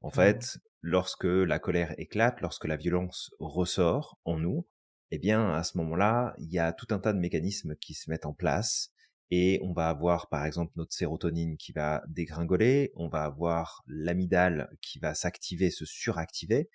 En 0.02 0.12
fait, 0.12 0.60
lorsque 0.82 1.26
la 1.26 1.60
colère 1.60 1.94
éclate, 1.98 2.40
lorsque 2.42 2.66
la 2.66 2.78
violence 2.78 3.32
ressort 3.40 4.18
en 4.24 4.38
nous, 4.38 4.68
eh 5.12 5.18
bien, 5.18 5.54
à 5.54 5.64
ce 5.64 5.78
moment-là, 5.80 6.36
il 6.38 6.52
y 6.52 6.60
a 6.60 6.72
tout 6.72 6.88
un 6.92 7.00
tas 7.00 7.14
de 7.14 7.20
mécanismes 7.20 7.76
qui 7.76 7.94
se 7.94 8.10
mettent 8.10 8.26
en 8.26 8.34
place 8.34 8.92
et 9.32 9.60
on 9.64 9.74
va 9.74 9.90
avoir 9.90 10.30
par 10.30 10.46
exemple 10.46 10.74
notre 10.76 10.94
sérotonine 10.94 11.58
qui 11.58 11.72
va 11.72 12.04
dégringoler, 12.08 12.92
on 12.96 13.10
va 13.10 13.24
avoir 13.24 13.84
l'amygdale 13.88 14.70
qui 14.82 15.00
va 15.00 15.14
s'activer, 15.14 15.70
se 15.70 15.86
suractiver, 15.86 16.70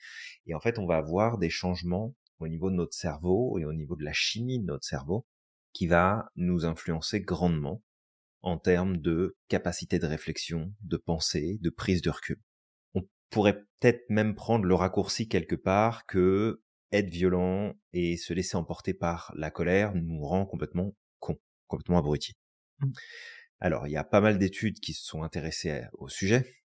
et 0.47 0.55
en 0.55 0.61
fait 0.61 0.79
on 0.79 0.87
va 0.87 0.97
avoir 0.97 1.39
des 1.39 1.51
changements 1.51 2.15
au 2.39 2.49
niveau 2.49 2.71
de 2.71 2.77
notre 2.77 2.95
cerveau 2.95 3.59
et 3.59 3.65
au 3.65 3.73
niveau 3.73 3.97
de 3.97 4.05
la 4.05 4.13
chimie 4.13 4.61
de 4.61 4.67
notre 4.67 4.85
cerveau 4.85 5.27
qui 5.73 5.87
va 5.87 6.31
nous 6.37 6.65
influencer 6.65 7.21
grandement 7.21 7.83
en 8.43 8.59
termes 8.59 8.99
de 8.99 9.37
capacité 9.49 9.99
de 9.99 10.07
réflexion, 10.07 10.73
de 10.83 10.97
pensée, 10.97 11.59
de 11.63 11.71
prise 11.71 12.03
de 12.03 12.11
recul. 12.11 12.41
On 12.95 13.03
pourrait 13.31 13.61
peut-être 13.81 14.05
même 14.11 14.35
prendre 14.35 14.67
le 14.67 14.75
raccourci 14.75 15.29
quelque 15.29 15.57
part 15.57 16.07
que 16.07 16.63
être 16.93 17.11
violent 17.11 17.75
et 17.93 18.17
se 18.17 18.33
laisser 18.33 18.57
emporter 18.57 18.95
par 18.95 19.33
la 19.37 19.51
colère 19.51 19.95
nous 19.95 20.21
rend 20.21 20.47
complètement 20.47 20.95
con, 21.19 21.37
complètement 21.67 21.99
abrutis. 21.99 22.35
Mmh. 22.81 22.93
Alors, 23.61 23.87
il 23.87 23.93
y 23.93 23.97
a 23.97 24.05
pas 24.05 24.21
mal 24.21 24.39
d'études 24.39 24.81
qui 24.81 24.93
se 24.93 25.05
sont 25.05 25.23
intéressées 25.23 25.85
au 25.95 26.09
sujet, 26.09 26.63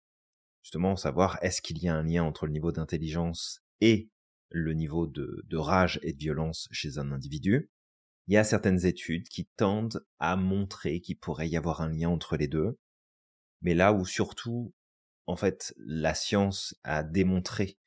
justement, 0.64 0.96
savoir 0.96 1.38
est-ce 1.42 1.62
qu'il 1.62 1.78
y 1.78 1.88
a 1.88 1.96
un 1.96 2.04
lien 2.04 2.24
entre 2.24 2.46
le 2.46 2.52
niveau 2.52 2.72
d'intelligence 2.72 3.62
et 3.82 4.10
le 4.50 4.74
niveau 4.74 5.08
de, 5.08 5.58
rage 5.58 6.00
et 6.04 6.14
de 6.14 6.18
violence 6.18 6.68
chez 6.72 6.98
un 6.98 7.12
individu. 7.12 7.70
Il 8.28 8.34
y 8.34 8.38
a 8.38 8.44
certaines 8.44 8.86
études 8.86 9.28
qui 9.30 9.46
tendent 9.58 10.06
à 10.20 10.36
montrer 10.36 11.00
qu'il 11.00 11.18
pourrait 11.18 11.50
y 11.50 11.58
avoir 11.58 11.82
un 11.82 11.90
lien 11.90 12.10
entre 12.10 12.38
les 12.38 12.48
deux, 12.48 12.78
mais 13.62 13.74
là 13.74 13.94
où 13.94 14.06
surtout, 14.06 14.74
en 15.26 15.36
fait, 15.36 15.74
la 15.78 16.14
science 16.14 16.76
a 16.84 17.04
démontré 17.04 17.78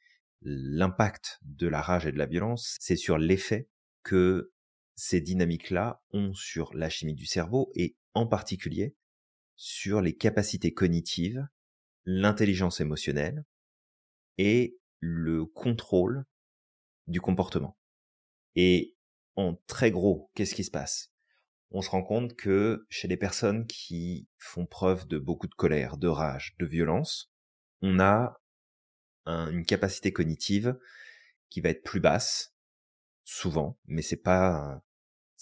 l'impact 0.42 1.38
de 1.42 1.68
la 1.68 1.82
rage 1.82 2.06
et 2.06 2.12
de 2.12 2.18
la 2.18 2.26
violence, 2.26 2.76
c'est 2.80 2.96
sur 2.96 3.18
l'effet 3.18 3.68
que 4.02 4.52
ces 4.96 5.20
dynamiques-là 5.20 6.02
ont 6.12 6.32
sur 6.32 6.74
la 6.74 6.88
chimie 6.88 7.14
du 7.14 7.26
cerveau 7.26 7.70
et 7.74 7.96
en 8.14 8.26
particulier 8.26 8.96
sur 9.56 10.00
les 10.00 10.16
capacités 10.16 10.72
cognitives, 10.72 11.46
l'intelligence 12.04 12.80
émotionnelle 12.80 13.44
et 14.38 14.78
le 15.00 15.44
contrôle 15.44 16.24
du 17.06 17.20
comportement. 17.20 17.78
Et 18.56 18.96
en 19.36 19.54
très 19.66 19.90
gros, 19.90 20.30
qu'est-ce 20.34 20.54
qui 20.54 20.64
se 20.64 20.70
passe? 20.70 21.12
On 21.70 21.82
se 21.82 21.90
rend 21.90 22.02
compte 22.02 22.34
que 22.34 22.86
chez 22.88 23.06
les 23.06 23.16
personnes 23.16 23.66
qui 23.66 24.28
font 24.38 24.66
preuve 24.66 25.06
de 25.06 25.18
beaucoup 25.18 25.46
de 25.46 25.54
colère, 25.54 25.98
de 25.98 26.08
rage, 26.08 26.56
de 26.58 26.66
violence, 26.66 27.32
on 27.80 28.00
a 28.00 28.40
une 29.26 29.64
capacité 29.64 30.12
cognitive 30.12 30.76
qui 31.48 31.60
va 31.60 31.68
être 31.68 31.84
plus 31.84 32.00
basse, 32.00 32.56
souvent, 33.24 33.78
mais 33.84 34.02
c'est 34.02 34.16
pas 34.16 34.82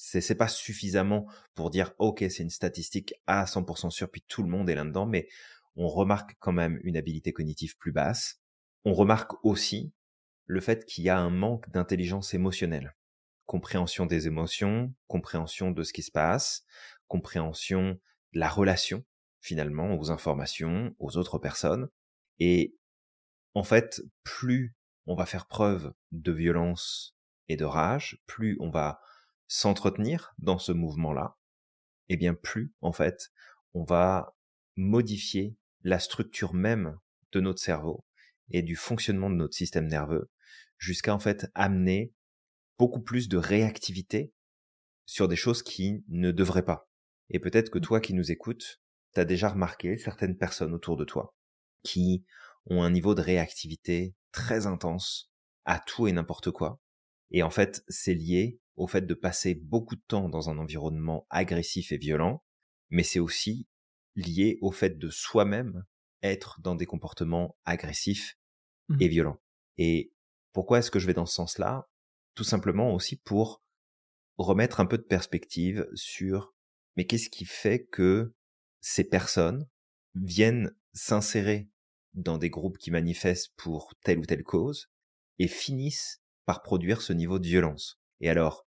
c'est 0.00 0.37
pas 0.37 0.49
suffisamment 0.49 1.26
pour 1.55 1.71
dire 1.71 1.93
ok 1.99 2.25
c'est 2.31 2.43
une 2.43 2.50
statistique 2.50 3.14
à 3.26 3.45
100% 3.45 3.90
sûr 3.90 4.11
puis 4.11 4.25
tout 4.28 4.43
le 4.43 4.49
monde 4.49 4.71
est 4.71 4.75
là-dedans 4.75 5.07
mais 5.07 5.28
on 5.76 5.88
remarque 5.88 6.37
quand 6.38 6.52
même 6.52 6.78
une 6.85 6.97
habilité 6.97 7.33
cognitive 7.33 7.76
plus 7.76 7.93
basse 7.93 8.40
on 8.85 8.95
remarque 8.95 9.33
aussi 9.45 9.93
le 10.47 10.61
fait 10.61 10.87
qu'il 10.87 11.05
y 11.05 11.11
a 11.11 11.19
un 11.19 11.31
manque 11.31 11.69
d'intelligence 11.71 12.33
émotionnelle, 12.33 12.97
compréhension 13.47 14.07
des 14.07 14.26
émotions, 14.26 14.95
compréhension 15.07 15.71
de 15.71 15.83
ce 15.83 15.93
qui 15.93 16.02
se 16.02 16.11
passe, 16.11 16.64
compréhension 17.07 17.99
de 18.33 18.40
la 18.40 18.49
relation 18.49 19.05
finalement 19.40 19.95
aux 19.95 20.11
informations, 20.11 20.95
aux 20.99 21.17
autres 21.17 21.38
personnes. 21.38 21.88
Et 22.38 22.75
en 23.55 23.62
fait, 23.62 24.00
plus 24.25 24.75
on 25.07 25.14
va 25.14 25.26
faire 25.26 25.47
preuve 25.47 25.93
de 26.12 26.33
violence 26.33 27.17
et 27.49 27.57
de 27.57 27.64
rage, 27.64 28.23
plus 28.26 28.57
on 28.61 28.71
va 28.71 29.00
s'entretenir 29.49 30.35
dans 30.38 30.59
ce 30.59 30.73
mouvement-là, 30.73 31.37
et 32.09 32.17
bien 32.17 32.35
plus, 32.35 32.73
en 32.81 32.93
fait, 32.93 33.31
on 33.75 33.85
va 33.85 34.37
modifier 34.76 35.57
la 35.83 35.99
structure 35.99 36.55
même 36.55 36.99
de 37.33 37.40
notre 37.40 37.61
cerveau 37.61 38.05
et 38.50 38.62
du 38.62 38.76
fonctionnement 38.76 39.31
de 39.31 39.35
notre 39.35 39.55
système 39.55 39.87
nerveux 39.87 40.31
jusqu'à 40.78 41.14
en 41.14 41.19
fait 41.19 41.50
amener 41.55 42.12
beaucoup 42.78 43.00
plus 43.00 43.28
de 43.28 43.37
réactivité 43.37 44.33
sur 45.07 45.28
des 45.28 45.37
choses 45.37 45.62
qui 45.62 46.05
ne 46.09 46.31
devraient 46.31 46.64
pas. 46.64 46.88
Et 47.31 47.40
peut-être 47.40 47.71
que 47.71 47.78
mmh. 47.78 47.83
toi 47.83 48.00
qui 48.00 48.14
nous 48.14 48.31
écoutes, 48.31 48.81
tu 49.14 49.21
as 49.21 49.25
déjà 49.25 49.49
remarqué 49.49 49.99
certaines 49.99 50.37
personnes 50.37 50.75
autour 50.75 50.97
de 50.97 51.05
toi 51.05 51.35
qui 51.83 52.25
ont 52.67 52.83
un 52.83 52.90
niveau 52.90 53.14
de 53.14 53.23
réactivité 53.23 54.14
très 54.33 54.67
intense 54.67 55.31
à 55.64 55.81
tout 55.81 56.07
et 56.07 56.12
n'importe 56.12 56.50
quoi. 56.50 56.81
Et 57.31 57.43
en 57.43 57.50
fait, 57.50 57.85
c'est 57.88 58.14
lié 58.14 58.61
au 58.78 58.87
fait 58.87 59.02
de 59.02 59.14
passer 59.14 59.54
beaucoup 59.54 59.97
de 59.97 60.02
temps 60.06 60.28
dans 60.28 60.49
un 60.50 60.58
environnement 60.58 61.26
agressif 61.30 61.92
et 61.92 61.99
violent, 61.99 62.44
mais 62.90 63.02
c'est 63.02 63.18
aussi 63.18 63.68
lié 64.14 64.58
au 64.61 64.70
fait 64.70 64.99
de 64.99 65.11
soi-même 65.11 65.85
être 66.23 66.61
dans 66.61 66.75
des 66.75 66.87
comportements 66.87 67.56
agressifs 67.64 68.38
mmh. 68.88 68.97
et 69.00 69.08
violents. 69.08 69.40
Et 69.76 70.12
pourquoi 70.52 70.78
est-ce 70.78 70.90
que 70.90 70.99
je 70.99 71.06
vais 71.06 71.14
dans 71.14 71.26
ce 71.26 71.35
sens-là? 71.35 71.88
Tout 72.35 72.44
simplement 72.44 72.94
aussi 72.94 73.16
pour 73.16 73.62
remettre 74.37 74.80
un 74.80 74.87
peu 74.87 74.99
de 74.99 75.02
perspective 75.02 75.87
sur 75.94 76.54
mais 76.97 77.06
qu'est-ce 77.06 77.30
qui 77.30 77.44
fait 77.44 77.85
que 77.85 78.35
ces 78.80 79.04
personnes 79.04 79.68
viennent 80.14 80.75
s'insérer 80.92 81.70
dans 82.14 82.38
des 82.38 82.50
groupes 82.50 82.78
qui 82.78 82.90
manifestent 82.90 83.52
pour 83.56 83.94
telle 84.02 84.18
ou 84.18 84.26
telle 84.26 84.42
cause 84.42 84.90
et 85.38 85.47
finissent 85.47 86.23
par 86.44 86.62
produire 86.62 87.02
ce 87.02 87.12
niveau 87.12 87.38
de 87.38 87.47
violence? 87.47 88.00
Et 88.20 88.28
alors, 88.28 88.67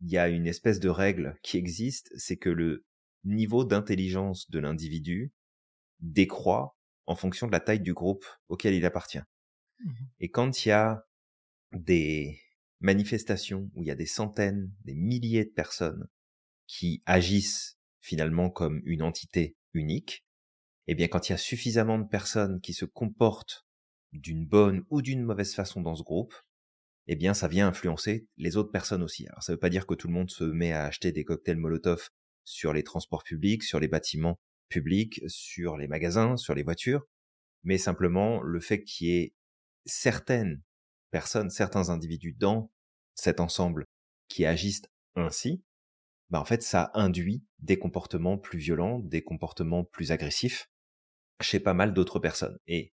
il 0.00 0.10
y 0.10 0.18
a 0.18 0.28
une 0.28 0.46
espèce 0.46 0.80
de 0.80 0.88
règle 0.88 1.36
qui 1.42 1.56
existe, 1.56 2.10
c'est 2.16 2.36
que 2.36 2.50
le 2.50 2.84
niveau 3.24 3.64
d'intelligence 3.64 4.48
de 4.50 4.58
l'individu 4.58 5.32
décroît 6.00 6.76
en 7.06 7.16
fonction 7.16 7.46
de 7.46 7.52
la 7.52 7.60
taille 7.60 7.80
du 7.80 7.94
groupe 7.94 8.24
auquel 8.48 8.74
il 8.74 8.84
appartient. 8.84 9.22
Mmh 9.80 9.90
et 10.20 10.30
quand 10.30 10.64
il 10.64 10.70
y 10.70 10.72
a 10.72 11.06
des 11.72 12.40
manifestations 12.80 13.70
où 13.74 13.82
il 13.82 13.86
y 13.86 13.90
a 13.90 13.96
des 13.96 14.06
centaines, 14.06 14.72
des 14.84 14.94
milliers 14.94 15.44
de 15.44 15.50
personnes 15.50 16.08
qui 16.66 17.02
agissent 17.06 17.78
finalement 18.00 18.50
comme 18.50 18.80
une 18.84 19.02
entité 19.02 19.56
unique, 19.74 20.24
eh 20.86 20.94
bien 20.94 21.08
quand 21.08 21.28
il 21.28 21.32
y 21.32 21.34
a 21.34 21.38
suffisamment 21.38 21.98
de 21.98 22.08
personnes 22.08 22.60
qui 22.60 22.72
se 22.72 22.84
comportent 22.84 23.66
d'une 24.12 24.46
bonne 24.46 24.84
ou 24.90 25.02
d'une 25.02 25.22
mauvaise 25.22 25.54
façon 25.54 25.80
dans 25.82 25.94
ce 25.94 26.02
groupe, 26.02 26.34
eh 27.08 27.16
bien 27.16 27.34
ça 27.34 27.48
vient 27.48 27.68
influencer 27.68 28.26
les 28.36 28.56
autres 28.56 28.70
personnes 28.70 29.02
aussi. 29.02 29.26
Alors 29.28 29.42
ça 29.42 29.52
ne 29.52 29.56
veut 29.56 29.60
pas 29.60 29.70
dire 29.70 29.86
que 29.86 29.94
tout 29.94 30.08
le 30.08 30.14
monde 30.14 30.30
se 30.30 30.44
met 30.44 30.72
à 30.72 30.84
acheter 30.84 31.10
des 31.10 31.24
cocktails 31.24 31.56
Molotov 31.56 32.10
sur 32.44 32.72
les 32.72 32.84
transports 32.84 33.24
publics, 33.24 33.62
sur 33.62 33.80
les 33.80 33.88
bâtiments 33.88 34.38
publics, 34.68 35.22
sur 35.26 35.76
les 35.76 35.88
magasins, 35.88 36.36
sur 36.36 36.54
les 36.54 36.62
voitures, 36.62 37.06
mais 37.64 37.78
simplement 37.78 38.42
le 38.42 38.60
fait 38.60 38.84
qu'il 38.84 39.08
y 39.08 39.12
ait 39.18 39.34
certaines 39.86 40.62
personnes, 41.10 41.50
certains 41.50 41.88
individus 41.88 42.34
dans 42.34 42.70
cet 43.14 43.40
ensemble 43.40 43.86
qui 44.28 44.44
agissent 44.44 44.86
ainsi, 45.16 45.62
bah 46.30 46.40
en 46.40 46.44
fait 46.44 46.62
ça 46.62 46.90
induit 46.94 47.42
des 47.58 47.78
comportements 47.78 48.36
plus 48.36 48.58
violents, 48.58 48.98
des 49.00 49.22
comportements 49.22 49.84
plus 49.84 50.12
agressifs 50.12 50.68
chez 51.40 51.60
pas 51.60 51.74
mal 51.74 51.94
d'autres 51.94 52.20
personnes. 52.20 52.58
Et 52.66 52.92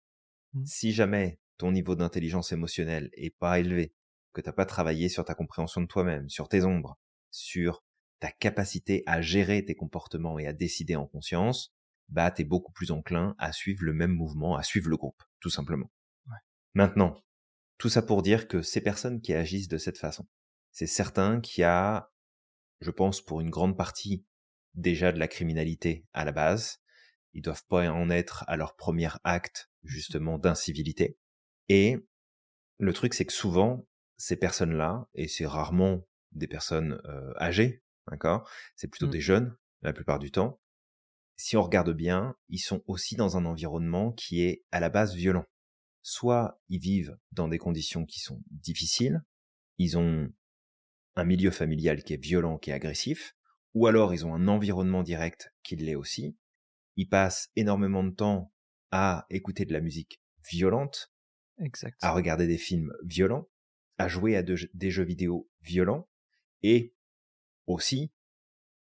mmh. 0.54 0.66
si 0.66 0.94
jamais 0.94 1.40
ton 1.58 1.72
niveau 1.72 1.96
d'intelligence 1.96 2.52
émotionnelle 2.52 3.10
est 3.14 3.36
pas 3.36 3.60
élevé, 3.60 3.94
que 4.34 4.42
t'as 4.42 4.52
pas 4.52 4.66
travaillé 4.66 5.10
sur 5.10 5.26
ta 5.26 5.36
compréhension 5.36 5.82
de 5.82 5.88
toi-même, 5.88 6.30
sur 6.30 6.50
tes 6.50 6.64
ombres, 6.64 7.00
sur 7.32 7.84
ta 8.20 8.32
capacité 8.32 9.04
à 9.06 9.22
gérer 9.22 9.66
tes 9.66 9.76
comportements 9.76 10.40
et 10.40 10.48
à 10.48 10.54
décider 10.54 10.96
en 10.96 11.08
conscience, 11.08 11.74
bah 12.10 12.32
t'es 12.32 12.44
beaucoup 12.44 12.72
plus 12.72 12.92
enclin 12.92 13.36
à 13.38 13.52
suivre 13.52 13.84
le 13.84 13.94
même 13.94 14.14
mouvement, 14.14 14.56
à 14.56 14.64
suivre 14.64 14.90
le 14.90 14.98
groupe, 14.98 15.22
tout 15.40 15.50
simplement. 15.50 15.92
Maintenant, 16.74 17.16
tout 17.78 17.90
ça 17.90 18.02
pour 18.02 18.24
dire 18.24 18.48
que 18.48 18.62
ces 18.62 18.82
personnes 18.82 19.22
qui 19.22 19.34
agissent 19.34 19.68
de 19.68 19.78
cette 19.78 19.98
façon, 19.98 20.28
c'est 20.72 20.88
certain 20.88 21.40
qu'il 21.40 21.62
y 21.62 21.66
a, 21.66 22.12
je 22.82 22.92
pense, 22.92 23.22
pour 23.22 23.42
une 23.42 23.50
grande 23.50 23.78
partie 23.78 24.26
déjà 24.74 25.12
de 25.12 25.20
la 25.20 25.28
criminalité 25.28 26.08
à 26.14 26.26
la 26.26 26.32
base. 26.32 26.80
Ils 27.34 27.42
doivent 27.42 27.66
pas 27.68 27.90
en 27.92 28.10
être 28.10 28.44
à 28.48 28.58
leur 28.58 28.76
premier 28.76 29.10
acte, 29.24 29.70
justement, 29.84 30.40
d'incivilité. 30.40 31.18
Et 31.70 31.98
le 32.80 32.94
truc, 32.94 33.14
c'est 33.14 33.26
que 33.26 33.34
souvent, 33.34 33.88
ces 34.24 34.38
personnes-là, 34.38 35.10
et 35.16 35.28
c'est 35.28 35.46
rarement 35.46 36.08
des 36.32 36.48
personnes 36.48 37.02
euh, 37.04 37.34
âgées, 37.42 37.84
d'accord? 38.10 38.50
C'est 38.78 38.88
plutôt 38.88 39.08
mmh. 39.08 39.12
des 39.12 39.20
jeunes, 39.20 39.58
la 39.82 39.92
plupart 39.92 40.18
du 40.18 40.32
temps. 40.32 40.62
Si 41.36 41.58
on 41.58 41.62
regarde 41.62 41.92
bien, 41.92 42.38
ils 42.48 42.60
sont 42.60 42.82
aussi 42.88 43.18
dans 43.18 43.36
un 43.36 43.44
environnement 43.44 44.14
qui 44.14 44.42
est 44.42 44.64
à 44.72 44.80
la 44.80 44.88
base 44.88 45.14
violent. 45.14 45.44
Soit 46.04 46.62
ils 46.70 46.80
vivent 46.80 47.18
dans 47.34 47.50
des 47.50 47.58
conditions 47.58 48.06
qui 48.06 48.22
sont 48.22 48.42
difficiles, 48.50 49.26
ils 49.78 49.98
ont 49.98 50.32
un 51.18 51.26
milieu 51.26 51.52
familial 51.52 52.02
qui 52.02 52.14
est 52.14 52.24
violent, 52.24 52.58
qui 52.58 52.70
est 52.70 52.74
agressif, 52.74 53.36
ou 53.74 53.88
alors 53.88 54.14
ils 54.14 54.26
ont 54.26 54.34
un 54.34 54.48
environnement 54.48 55.04
direct 55.04 55.54
qui 55.64 55.76
l'est 55.76 55.96
aussi. 55.96 56.38
Ils 56.96 57.10
passent 57.10 57.52
énormément 57.58 58.06
de 58.06 58.12
temps 58.12 58.54
à 58.92 59.26
écouter 59.30 59.66
de 59.66 59.74
la 59.74 59.82
musique 59.82 60.22
violente, 60.50 61.12
exact. 61.60 61.98
à 62.02 62.14
regarder 62.14 62.48
des 62.48 62.58
films 62.58 62.94
violents, 63.04 63.50
à 63.98 64.08
jouer 64.08 64.36
à 64.36 64.44
des 64.44 64.92
jeux 64.92 65.04
vidéo 65.04 65.50
violents, 65.62 66.10
et 66.62 66.94
aussi 67.68 68.12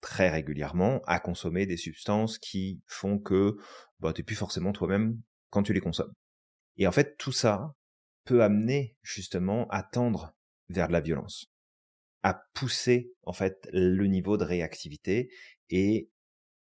très 0.02 0.30
régulièrement 0.30 1.02
à 1.06 1.20
consommer 1.20 1.66
des 1.66 1.78
substances 1.78 2.40
qui 2.40 2.82
font 2.88 3.20
que 3.20 3.58
bah, 4.00 4.14
tu 4.14 4.22
n'es 4.22 4.26
plus 4.26 4.36
forcément 4.36 4.72
toi-même 4.72 5.22
quand 5.50 5.64
tu 5.64 5.74
les 5.74 5.80
consommes. 5.80 6.14
Et 6.78 6.88
en 6.88 6.92
fait, 6.92 7.18
tout 7.18 7.32
ça 7.32 7.76
peut 8.26 8.44
amener 8.44 8.98
justement 9.04 9.68
à 9.70 9.84
tendre 9.84 10.36
vers 10.70 10.88
de 10.88 10.94
la 10.94 11.02
violence, 11.02 11.52
à 12.24 12.34
pousser 12.54 13.14
en 13.24 13.34
fait 13.34 13.68
le 13.72 14.06
niveau 14.08 14.38
de 14.38 14.44
réactivité 14.44 15.32
et 15.70 16.10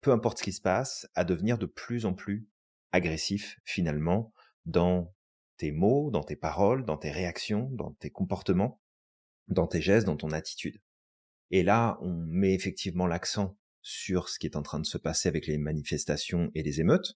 peu 0.01 0.11
importe 0.11 0.39
ce 0.39 0.43
qui 0.43 0.53
se 0.53 0.61
passe, 0.61 1.07
à 1.13 1.23
devenir 1.23 1.57
de 1.57 1.67
plus 1.67 2.05
en 2.05 2.13
plus 2.13 2.47
agressif 2.91 3.59
finalement 3.63 4.33
dans 4.65 5.13
tes 5.61 5.71
mots, 5.71 6.09
dans 6.09 6.23
tes 6.23 6.35
paroles, 6.35 6.85
dans 6.85 6.97
tes 6.97 7.11
réactions, 7.11 7.69
dans 7.73 7.91
tes 7.91 8.09
comportements, 8.09 8.81
dans 9.47 9.67
tes 9.67 9.79
gestes, 9.79 10.07
dans 10.07 10.17
ton 10.17 10.31
attitude. 10.31 10.81
Et 11.51 11.61
là, 11.61 11.99
on 12.01 12.15
met 12.15 12.55
effectivement 12.55 13.05
l'accent 13.05 13.59
sur 13.83 14.27
ce 14.27 14.39
qui 14.39 14.47
est 14.47 14.55
en 14.55 14.63
train 14.63 14.79
de 14.79 14.87
se 14.87 14.97
passer 14.97 15.29
avec 15.29 15.45
les 15.45 15.59
manifestations 15.59 16.49
et 16.55 16.63
les 16.63 16.81
émeutes. 16.81 17.13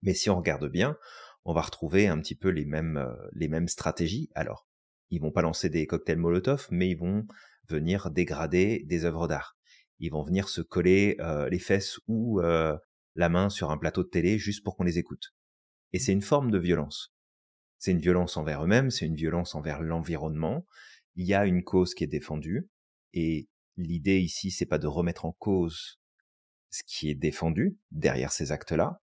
Mais 0.00 0.14
si 0.14 0.30
on 0.30 0.38
regarde 0.38 0.66
bien, 0.66 0.96
on 1.44 1.52
va 1.52 1.60
retrouver 1.60 2.08
un 2.08 2.18
petit 2.20 2.36
peu 2.36 2.48
les 2.48 2.64
mêmes, 2.64 2.96
euh, 2.96 3.28
les 3.32 3.48
mêmes 3.48 3.68
stratégies. 3.68 4.30
Alors, 4.34 4.66
ils 5.10 5.20
vont 5.20 5.30
pas 5.30 5.42
lancer 5.42 5.68
des 5.68 5.86
cocktails 5.86 6.16
Molotov, 6.16 6.68
mais 6.70 6.88
ils 6.88 6.98
vont 6.98 7.26
venir 7.68 8.10
dégrader 8.10 8.82
des 8.86 9.04
œuvres 9.04 9.28
d'art. 9.28 9.58
Ils 9.98 10.10
vont 10.10 10.22
venir 10.22 10.48
se 10.48 10.62
coller 10.62 11.16
euh, 11.20 11.50
les 11.50 11.58
fesses 11.58 12.00
ou 12.06 12.40
euh, 12.40 12.78
la 13.14 13.28
main 13.28 13.50
sur 13.50 13.70
un 13.70 13.76
plateau 13.76 14.04
de 14.04 14.08
télé 14.08 14.38
juste 14.38 14.64
pour 14.64 14.74
qu'on 14.74 14.84
les 14.84 14.98
écoute. 14.98 15.34
Et 15.92 15.98
c'est 15.98 16.12
une 16.12 16.22
forme 16.22 16.50
de 16.50 16.58
violence. 16.58 17.12
C'est 17.78 17.92
une 17.92 18.00
violence 18.00 18.36
envers 18.36 18.64
eux-mêmes, 18.64 18.90
c'est 18.90 19.06
une 19.06 19.14
violence 19.14 19.54
envers 19.54 19.80
l'environnement. 19.80 20.66
Il 21.14 21.26
y 21.26 21.34
a 21.34 21.46
une 21.46 21.62
cause 21.62 21.94
qui 21.94 22.04
est 22.04 22.08
défendue, 22.08 22.68
et 23.12 23.48
l'idée 23.76 24.18
ici, 24.18 24.50
c'est 24.50 24.66
pas 24.66 24.78
de 24.78 24.86
remettre 24.86 25.24
en 25.24 25.32
cause 25.32 26.00
ce 26.70 26.82
qui 26.84 27.08
est 27.08 27.14
défendu 27.14 27.78
derrière 27.90 28.32
ces 28.32 28.52
actes-là, 28.52 29.00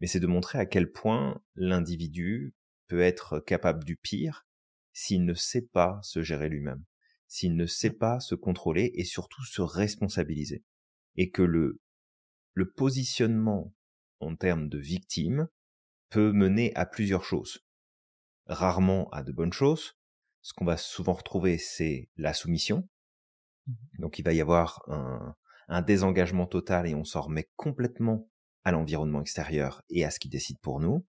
mais 0.00 0.06
c'est 0.06 0.20
de 0.20 0.26
montrer 0.26 0.58
à 0.58 0.66
quel 0.66 0.92
point 0.92 1.42
l'individu 1.56 2.54
peut 2.88 3.00
être 3.00 3.40
capable 3.40 3.84
du 3.84 3.96
pire 3.96 4.46
s'il 4.92 5.24
ne 5.24 5.34
sait 5.34 5.66
pas 5.72 6.00
se 6.02 6.22
gérer 6.22 6.48
lui-même, 6.48 6.84
s'il 7.26 7.56
ne 7.56 7.66
sait 7.66 7.90
pas 7.90 8.20
se 8.20 8.34
contrôler 8.34 8.92
et 8.94 9.04
surtout 9.04 9.44
se 9.44 9.62
responsabiliser. 9.62 10.64
Et 11.16 11.30
que 11.30 11.42
le, 11.42 11.80
le 12.54 12.70
positionnement 12.70 13.74
en 14.20 14.36
termes 14.36 14.68
de 14.68 14.78
victime 14.78 15.48
peut 16.10 16.32
mener 16.32 16.74
à 16.74 16.86
plusieurs 16.86 17.24
choses 17.24 17.64
rarement 18.50 19.08
à 19.10 19.22
de 19.22 19.32
bonnes 19.32 19.52
choses. 19.52 19.96
Ce 20.42 20.52
qu'on 20.52 20.64
va 20.64 20.76
souvent 20.76 21.14
retrouver, 21.14 21.58
c'est 21.58 22.08
la 22.16 22.34
soumission. 22.34 22.88
Mmh 23.66 23.74
Donc 23.98 24.18
il 24.18 24.24
va 24.24 24.32
y 24.32 24.40
avoir 24.40 24.82
un, 24.88 25.34
un 25.68 25.82
désengagement 25.82 26.46
total 26.46 26.86
et 26.86 26.94
on 26.94 27.04
s'en 27.04 27.22
remet 27.22 27.48
complètement 27.56 28.28
à 28.64 28.72
l'environnement 28.72 29.20
extérieur 29.20 29.82
et 29.88 30.04
à 30.04 30.10
ce 30.10 30.18
qui 30.18 30.28
décide 30.28 30.58
pour 30.60 30.80
nous. 30.80 31.06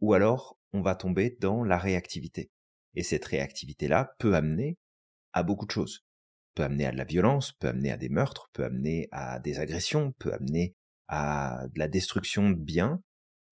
Ou 0.00 0.14
alors, 0.14 0.58
on 0.72 0.82
va 0.82 0.94
tomber 0.94 1.36
dans 1.40 1.64
la 1.64 1.78
réactivité. 1.78 2.50
Et 2.94 3.02
cette 3.02 3.24
réactivité-là 3.24 4.14
peut 4.18 4.34
amener 4.34 4.78
à 5.32 5.42
beaucoup 5.42 5.66
de 5.66 5.70
choses. 5.70 6.04
Peut 6.54 6.64
amener 6.64 6.86
à 6.86 6.92
de 6.92 6.98
la 6.98 7.04
violence, 7.04 7.52
peut 7.52 7.68
amener 7.68 7.90
à 7.90 7.96
des 7.96 8.10
meurtres, 8.10 8.50
peut 8.52 8.64
amener 8.64 9.08
à 9.10 9.38
des 9.38 9.58
agressions, 9.58 10.12
peut 10.18 10.34
amener 10.34 10.74
à 11.08 11.66
de 11.72 11.78
la 11.78 11.88
destruction 11.88 12.50
de 12.50 12.56
biens. 12.56 13.02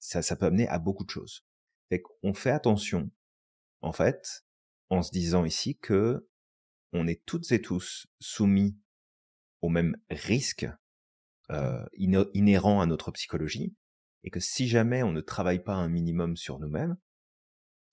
Ça, 0.00 0.20
ça 0.20 0.36
peut 0.36 0.46
amener 0.46 0.68
à 0.68 0.78
beaucoup 0.78 1.04
de 1.04 1.10
choses. 1.10 1.44
Fait 1.90 2.00
qu'on 2.00 2.34
fait 2.34 2.50
attention, 2.50 3.10
en 3.82 3.92
fait, 3.92 4.44
en 4.90 5.02
se 5.02 5.10
disant 5.10 5.44
ici 5.44 5.76
que 5.76 6.26
on 6.92 7.06
est 7.06 7.24
toutes 7.26 7.50
et 7.52 7.60
tous 7.60 8.06
soumis 8.20 8.78
au 9.60 9.68
même 9.68 9.96
risque 10.08 10.66
euh, 11.50 11.84
inhérent 11.94 12.80
à 12.80 12.86
notre 12.86 13.10
psychologie, 13.10 13.74
et 14.22 14.30
que 14.30 14.40
si 14.40 14.68
jamais 14.68 15.02
on 15.02 15.12
ne 15.12 15.20
travaille 15.20 15.62
pas 15.62 15.74
un 15.74 15.88
minimum 15.88 16.36
sur 16.36 16.60
nous-mêmes 16.60 16.96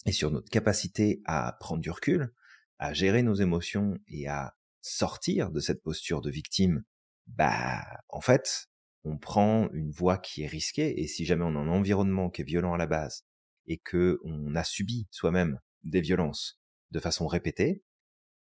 et 0.06 0.12
sur 0.12 0.30
notre 0.30 0.50
capacité 0.50 1.22
à 1.26 1.58
prendre 1.60 1.82
du 1.82 1.90
recul, 1.90 2.34
à 2.78 2.94
gérer 2.94 3.24
nos 3.24 3.34
émotions 3.34 3.98
et 4.08 4.28
à 4.28 4.56
sortir 4.82 5.50
de 5.50 5.60
cette 5.60 5.82
posture 5.82 6.22
de 6.22 6.30
victime, 6.30 6.84
bah 7.26 7.84
en 8.10 8.22
fait, 8.22 8.68
on 9.04 9.18
prend 9.18 9.70
une 9.72 9.92
voie 9.92 10.18
qui 10.18 10.44
est 10.44 10.48
risquée 10.48 11.02
et 11.02 11.08
si 11.08 11.26
jamais 11.26 11.44
on 11.44 11.56
a 11.56 11.60
un 11.60 11.68
environnement 11.68 12.30
qui 12.30 12.42
est 12.42 12.46
violent 12.46 12.74
à 12.74 12.78
la 12.78 12.88
base 12.88 13.27
et 13.68 13.78
que 13.78 14.20
on 14.24 14.56
a 14.56 14.64
subi 14.64 15.08
soi-même 15.12 15.60
des 15.84 16.02
violences 16.02 16.60
de 16.92 17.00
façon 17.00 17.28
répétée, 17.28 17.84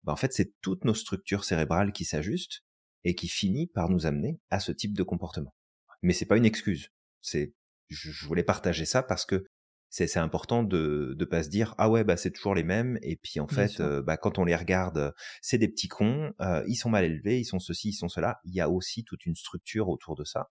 bah 0.03 0.13
en 0.13 0.15
fait 0.15 0.33
c'est 0.33 0.53
toutes 0.61 0.85
nos 0.85 0.93
structures 0.93 1.43
cérébrales 1.43 1.91
qui 1.91 2.05
s'ajustent 2.05 2.63
et 3.03 3.15
qui 3.15 3.27
finit 3.27 3.67
par 3.67 3.89
nous 3.89 4.05
amener 4.05 4.39
à 4.49 4.59
ce 4.59 4.71
type 4.71 4.95
de 4.95 5.03
comportement. 5.03 5.53
Mais 6.01 6.13
c'est 6.13 6.25
pas 6.25 6.37
une 6.37 6.45
excuse. 6.45 6.89
C'est 7.21 7.53
je, 7.89 8.25
voulais 8.25 8.43
partager 8.43 8.85
ça 8.85 9.01
parce 9.03 9.25
que 9.25 9.45
c'est 9.89 10.17
important 10.17 10.63
de 10.63 11.15
ne 11.17 11.25
pas 11.25 11.43
se 11.43 11.49
dire 11.49 11.73
ah 11.77 11.89
ouais 11.89 12.03
bah 12.03 12.17
c'est 12.17 12.31
toujours 12.31 12.53
les 12.53 12.63
mêmes 12.63 12.99
et 13.01 13.15
puis 13.15 13.39
en 13.39 13.47
fait 13.47 13.79
euh, 13.79 14.01
bah 14.01 14.17
quand 14.17 14.37
on 14.37 14.43
les 14.43 14.55
regarde 14.55 15.13
c'est 15.41 15.57
des 15.57 15.69
petits 15.69 15.87
cons 15.87 16.33
euh, 16.41 16.61
ils 16.67 16.75
sont 16.75 16.89
mal 16.89 17.05
élevés 17.05 17.39
ils 17.39 17.45
sont 17.45 17.59
ceci 17.59 17.89
ils 17.89 17.93
sont 17.93 18.09
cela 18.09 18.41
il 18.43 18.53
y 18.53 18.59
a 18.59 18.69
aussi 18.69 19.05
toute 19.05 19.25
une 19.25 19.35
structure 19.35 19.87
autour 19.87 20.15
de 20.15 20.25
ça 20.25 20.51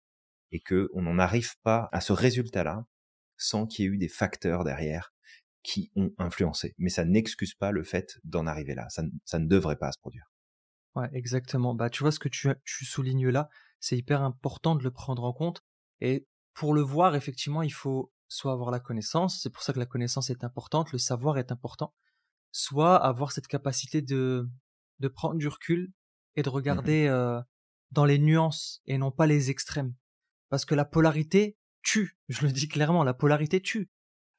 et 0.50 0.60
que 0.60 0.90
on 0.92 1.00
n'en 1.00 1.18
arrive 1.18 1.54
pas 1.62 1.88
à 1.92 2.02
ce 2.02 2.12
résultat 2.12 2.62
là 2.62 2.84
sans 3.42 3.66
qu'il 3.66 3.84
y 3.84 3.88
ait 3.88 3.90
eu 3.90 3.98
des 3.98 4.08
facteurs 4.08 4.64
derrière 4.64 5.12
qui 5.62 5.92
ont 5.96 6.12
influencé. 6.18 6.74
Mais 6.78 6.90
ça 6.90 7.04
n'excuse 7.04 7.54
pas 7.54 7.70
le 7.70 7.84
fait 7.84 8.18
d'en 8.24 8.46
arriver 8.46 8.74
là. 8.74 8.88
Ça, 8.90 9.02
ça 9.24 9.38
ne 9.38 9.46
devrait 9.46 9.76
pas 9.76 9.92
se 9.92 9.98
produire. 9.98 10.30
Ouais 10.94 11.08
exactement. 11.12 11.74
Bah 11.74 11.88
tu 11.90 12.02
vois 12.02 12.12
ce 12.12 12.18
que 12.18 12.28
tu, 12.28 12.48
tu 12.64 12.84
soulignes 12.84 13.28
là. 13.28 13.48
C'est 13.80 13.96
hyper 13.96 14.22
important 14.22 14.74
de 14.74 14.84
le 14.84 14.90
prendre 14.90 15.24
en 15.24 15.32
compte. 15.32 15.62
Et 16.00 16.26
pour 16.54 16.74
le 16.74 16.82
voir, 16.82 17.14
effectivement, 17.14 17.62
il 17.62 17.72
faut 17.72 18.12
soit 18.28 18.52
avoir 18.52 18.70
la 18.70 18.80
connaissance, 18.80 19.40
c'est 19.42 19.50
pour 19.50 19.62
ça 19.62 19.72
que 19.72 19.78
la 19.78 19.86
connaissance 19.86 20.30
est 20.30 20.44
importante, 20.44 20.92
le 20.92 20.98
savoir 20.98 21.38
est 21.38 21.52
important, 21.52 21.94
soit 22.50 22.96
avoir 22.96 23.32
cette 23.32 23.46
capacité 23.46 24.00
de, 24.02 24.48
de 25.00 25.08
prendre 25.08 25.36
du 25.36 25.48
recul 25.48 25.92
et 26.36 26.42
de 26.42 26.48
mmh 26.48 26.52
regarder 26.52 27.06
euh, 27.08 27.40
dans 27.90 28.04
les 28.04 28.18
nuances 28.18 28.80
et 28.86 28.98
non 28.98 29.10
pas 29.10 29.26
les 29.26 29.50
extrêmes. 29.50 29.94
Parce 30.48 30.64
que 30.64 30.74
la 30.74 30.84
polarité 30.84 31.56
tue, 31.82 32.16
je 32.28 32.46
le 32.46 32.52
dis 32.52 32.68
clairement, 32.68 33.04
la 33.04 33.14
polarité 33.14 33.60
tue. 33.60 33.90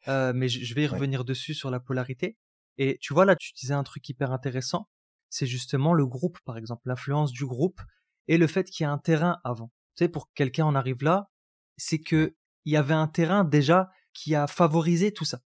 Euh, 0.08 0.34
mais 0.36 0.50
je, 0.50 0.74
vais 0.76 0.84
y 0.84 0.88
revenir 0.88 1.24
dessus 1.24 1.54
sur 1.54 1.70
la 1.70 1.80
polarité. 1.80 2.38
Et 2.78 2.98
tu 3.00 3.14
vois, 3.14 3.26
là, 3.26 3.36
tu 3.36 3.54
disais 3.54 3.74
un 3.74 3.84
truc 3.84 4.08
hyper 4.10 4.32
intéressant, 4.32 4.90
c'est 5.30 5.46
justement 5.46 5.94
le 5.94 6.06
groupe, 6.06 6.40
par 6.44 6.58
exemple, 6.58 6.82
l'influence 6.86 7.32
du 7.32 7.46
groupe 7.46 7.82
et 8.28 8.38
le 8.38 8.48
fait 8.48 8.70
qu'il 8.70 8.84
y 8.84 8.88
a 8.88 8.92
un 8.92 8.98
terrain 8.98 9.40
avant. 9.44 9.72
Tu 9.96 10.04
sais, 10.04 10.10
pour 10.10 10.28
que 10.28 10.34
quelqu'un 10.34 10.66
en 10.66 10.76
arrive 10.76 11.04
là, 11.04 11.30
c'est 11.78 12.00
que 12.00 12.36
il 12.66 12.74
y 12.74 12.78
avait 12.78 12.94
un 12.94 13.08
terrain 13.08 13.44
déjà 13.44 13.92
qui 14.14 14.36
a 14.36 14.48
favorisé 14.48 15.12
tout 15.12 15.26
ça. 15.26 15.40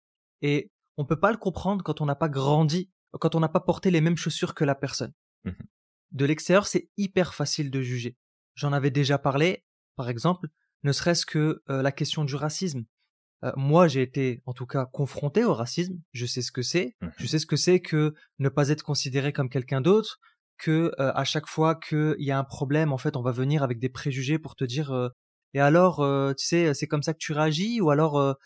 Et 0.42 0.70
on 0.96 1.04
peut 1.04 1.18
pas 1.18 1.32
le 1.32 1.38
comprendre 1.38 1.82
quand 1.82 2.00
on 2.00 2.06
n'a 2.06 2.14
pas 2.14 2.28
grandi, 2.28 2.90
quand 3.20 3.34
on 3.34 3.40
n'a 3.40 3.48
pas 3.48 3.60
porté 3.60 3.90
les 3.90 4.00
mêmes 4.00 4.16
chaussures 4.16 4.54
que 4.54 4.64
la 4.64 4.74
personne. 4.74 5.12
Mmh 5.44 5.52
de 6.14 6.24
l'extérieur, 6.24 6.66
c'est 6.66 6.88
hyper 6.96 7.34
facile 7.34 7.70
de 7.70 7.82
juger. 7.82 8.16
J'en 8.54 8.72
avais 8.72 8.90
déjà 8.90 9.18
parlé, 9.18 9.64
par 9.96 10.08
exemple, 10.08 10.48
ne 10.84 10.92
serait-ce 10.92 11.26
que 11.26 11.62
euh, 11.70 11.82
la 11.82 11.90
question 11.90 12.24
du 12.24 12.36
racisme. 12.36 12.84
Euh, 13.42 13.52
moi, 13.56 13.88
j'ai 13.88 14.02
été, 14.02 14.42
en 14.46 14.52
tout 14.52 14.66
cas, 14.66 14.86
confronté 14.86 15.44
au 15.44 15.54
racisme. 15.54 15.98
Je 16.12 16.26
sais 16.26 16.42
ce 16.42 16.52
que 16.52 16.62
c'est. 16.62 16.94
Mmh 17.00 17.08
Je 17.18 17.26
sais 17.26 17.38
ce 17.38 17.46
que 17.46 17.56
c'est 17.56 17.80
que 17.80 18.14
ne 18.38 18.48
pas 18.48 18.68
être 18.68 18.82
considéré 18.82 19.32
comme 19.32 19.48
quelqu'un 19.48 19.80
d'autre. 19.80 20.20
Que 20.56 20.92
euh, 21.00 21.12
à 21.14 21.24
chaque 21.24 21.48
fois 21.48 21.74
qu'il 21.74 22.14
y 22.18 22.30
a 22.30 22.38
un 22.38 22.44
problème, 22.44 22.92
en 22.92 22.98
fait, 22.98 23.16
on 23.16 23.22
va 23.22 23.32
venir 23.32 23.62
avec 23.62 23.80
des 23.80 23.88
préjugés 23.88 24.38
pour 24.38 24.54
te 24.54 24.64
dire 24.64 25.10
et 25.56 25.60
alors, 25.60 25.98
tu 26.36 26.44
sais, 26.44 26.74
c'est 26.74 26.88
comme 26.88 27.04
ça 27.04 27.12
que 27.12 27.18
tu 27.18 27.32
réagis 27.32 27.80
ou 27.80 27.90
alors 27.90 28.36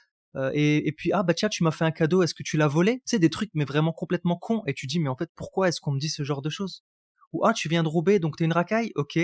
et, 0.52 0.92
puis 0.96 1.10
ah 1.12 1.22
bah 1.22 1.32
tiens, 1.32 1.48
tu 1.48 1.64
m'as 1.64 1.70
fait 1.70 1.86
un 1.86 1.90
cadeau, 1.90 2.22
est-ce 2.22 2.34
que 2.34 2.42
tu 2.42 2.58
l'as 2.58 2.68
volé? 2.68 2.96
Tu 2.96 3.02
sais 3.06 3.18
des 3.18 3.30
trucs 3.30 3.50
mais 3.54 3.64
vraiment 3.64 3.92
complètement 3.92 4.36
cons 4.36 4.62
et 4.66 4.74
tu 4.74 4.86
dis 4.86 5.00
mais 5.00 5.08
en 5.08 5.16
fait 5.16 5.30
pourquoi 5.34 5.68
est-ce 5.68 5.80
qu'on 5.80 5.92
me 5.92 5.98
dit 5.98 6.10
ce 6.10 6.22
genre 6.22 6.42
de 6.42 6.50
choses? 6.50 6.84
Ou 7.32 7.46
ah 7.46 7.54
tu 7.54 7.68
viens 7.68 7.82
de 7.82 7.88
Roubaix 7.88 8.18
donc 8.18 8.36
t'es 8.36 8.44
une 8.44 8.52
racaille, 8.52 8.92
ok, 8.94 9.18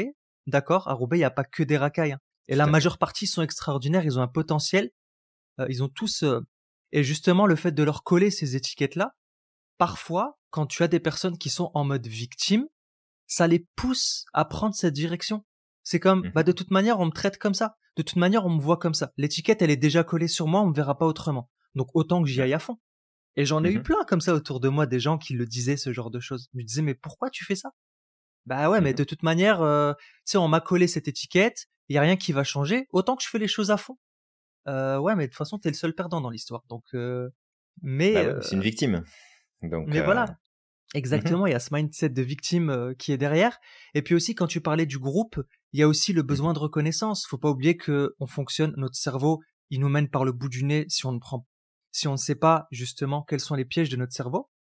d'accord. 0.47 0.89
À 0.89 0.95
Roubaix 0.95 1.19
il 1.19 1.21
y 1.21 1.25
a 1.25 1.31
pas 1.31 1.45
que 1.45 1.63
des 1.63 1.77
racailles 1.77 2.13
hein. 2.13 2.21
Et 2.49 2.57
la 2.57 2.67
majeure 2.67 2.99
partie 2.99 3.27
sont 3.27 3.43
extraordinaires, 3.43 4.05
ils 4.05 4.19
ont 4.19 4.23
un 4.23 4.29
potentiel, 4.29 4.91
ils 5.69 5.83
ont 5.83 5.89
tous 5.89 6.25
et 6.93 7.03
justement 7.03 7.47
le 7.47 7.57
fait 7.57 7.73
de 7.73 7.83
leur 7.83 8.05
coller 8.05 8.31
ces 8.31 8.57
étiquettes 8.57 8.95
là, 8.95 9.15
parfois 9.79 10.39
quand 10.51 10.67
tu 10.67 10.85
as 10.85 10.89
des 10.89 11.01
personnes 11.01 11.37
qui 11.37 11.51
sont 11.51 11.73
en 11.75 11.85
mode 11.85 12.07
victime, 12.07 12.69
ça 13.27 13.49
les 13.49 13.67
pousse 13.75 14.25
à 14.33 14.45
prendre 14.45 14.75
cette 14.75 14.95
direction. 14.95 15.45
C'est 15.83 15.99
comme, 15.99 16.31
bah, 16.35 16.43
mmh 16.43 16.45
de 16.45 16.53
toute 16.53 16.71
manière, 16.71 17.01
on 17.01 17.07
me 17.07 17.11
traite 17.11 17.39
comme 17.39 17.55
ça. 17.55 17.77
De 17.97 18.03
toute 18.03 18.17
manière, 18.17 18.47
on 18.47 18.51
me 18.51 18.61
voit 18.61 18.77
comme 18.77 18.95
ça. 18.95 19.13
L'étiquette, 19.17 19.63
elle 19.63 19.71
est 19.71 19.77
déjà 19.77 20.05
collée 20.05 20.29
sur 20.29 20.47
moi, 20.47 20.63
on 20.63 20.69
me 20.69 20.75
verra 20.75 20.97
pas 20.97 21.07
autrement. 21.07 21.51
Donc, 21.75 21.89
autant 21.95 22.23
que 22.23 22.29
j'y 22.29 22.41
aille 22.41 22.55
à 22.55 22.61
fond. 22.61 22.79
Et 23.35 23.45
j'en 23.45 23.65
ai 23.65 23.71
eu 23.71 23.81
mmh 23.81 23.83
plein 23.83 24.05
comme 24.07 24.21
ça 24.21 24.33
autour 24.33 24.61
de 24.61 24.69
moi, 24.69 24.87
des 24.87 25.01
gens 25.01 25.19
qui 25.19 25.35
le 25.35 25.45
disaient, 25.45 25.77
ce 25.77 25.93
genre 25.93 26.11
de 26.11 26.21
choses. 26.21 26.49
Je 26.53 26.59
me 26.59 26.65
disais, 26.65 26.83
mais 26.83 26.95
pourquoi 26.95 27.31
tu 27.31 27.45
fais 27.45 27.57
ça? 27.57 27.71
Bah 28.47 28.69
ouais, 28.71 28.81
mais 28.81 28.93
mmh 28.93 28.97
de 28.97 29.05
toute 29.05 29.23
manière, 29.23 29.63
euh, 29.63 29.93
tu 29.95 30.33
sais, 30.33 30.39
on 30.39 30.49
m'a 30.49 30.61
collé 30.61 30.87
cette 30.87 31.09
étiquette, 31.09 31.67
il 31.89 31.95
y 31.95 31.99
a 31.99 32.03
rien 32.03 32.17
qui 32.17 32.33
va 32.33 32.45
changer, 32.45 32.87
autant 32.91 33.17
que 33.17 33.23
je 33.23 33.29
fais 33.29 33.39
les 33.39 33.49
choses 33.49 33.71
à 33.71 33.77
fond. 33.77 33.97
Euh, 34.69 34.99
ouais, 34.99 35.15
mais 35.15 35.25
de 35.25 35.31
toute 35.31 35.39
façon, 35.39 35.59
t'es 35.59 35.71
le 35.71 35.75
seul 35.75 35.95
perdant 35.95 36.21
dans 36.21 36.31
l'histoire. 36.31 36.63
Donc, 36.69 36.85
euh, 36.95 37.29
mais 37.83 38.13
bah 38.13 38.43
c'est 38.43 38.55
une 38.55 38.63
victime. 38.63 39.05
Donc, 39.63 39.89
mais 39.89 40.01
voilà. 40.01 40.37
Exactement, 40.95 41.47
il 41.47 41.51
y 41.51 41.57
a 41.57 41.61
ce 41.61 41.75
mindset 41.75 42.11
de 42.11 42.23
victime 42.23 42.95
qui 42.99 43.11
est 43.11 43.19
derrière. 43.19 43.59
Et 43.95 44.03
puis 44.03 44.15
aussi, 44.15 44.37
quand 44.37 44.47
tu 44.47 44.61
parlais 44.61 44.87
du 44.87 44.99
groupe, 44.99 45.43
il 45.73 45.81
y 45.81 45.83
a 45.83 45.89
aussi 45.89 46.13
le 46.13 46.23
mmh 46.23 46.27
besoin 46.27 46.53
de 46.53 46.59
reconnaissance. 46.61 47.27
Faut 47.27 47.39
pas 47.39 47.51
oublier 47.51 47.77
que 47.77 48.15
on 48.21 48.27
fonctionne, 48.27 48.75
notre 48.77 48.97
cerveau, 48.97 49.43
il 49.71 49.81
nous 49.81 49.89
mène 49.89 50.09
par 50.09 50.25
le 50.25 50.33
bout 50.33 50.49
du 50.49 50.65
nez 50.65 50.85
si 50.89 51.05
on 51.07 51.13
ne 51.13 51.19
prend, 51.19 51.47
si 51.91 52.07
on 52.07 52.13
ne 52.13 52.17
sait 52.17 52.37
pas 52.37 52.69
justement 52.71 53.23
quels 53.23 53.41
sont 53.41 53.55
les 53.55 53.65
pièges 53.65 53.89
de 53.89 53.97
notre 53.97 54.13
cerveau. 54.13 54.51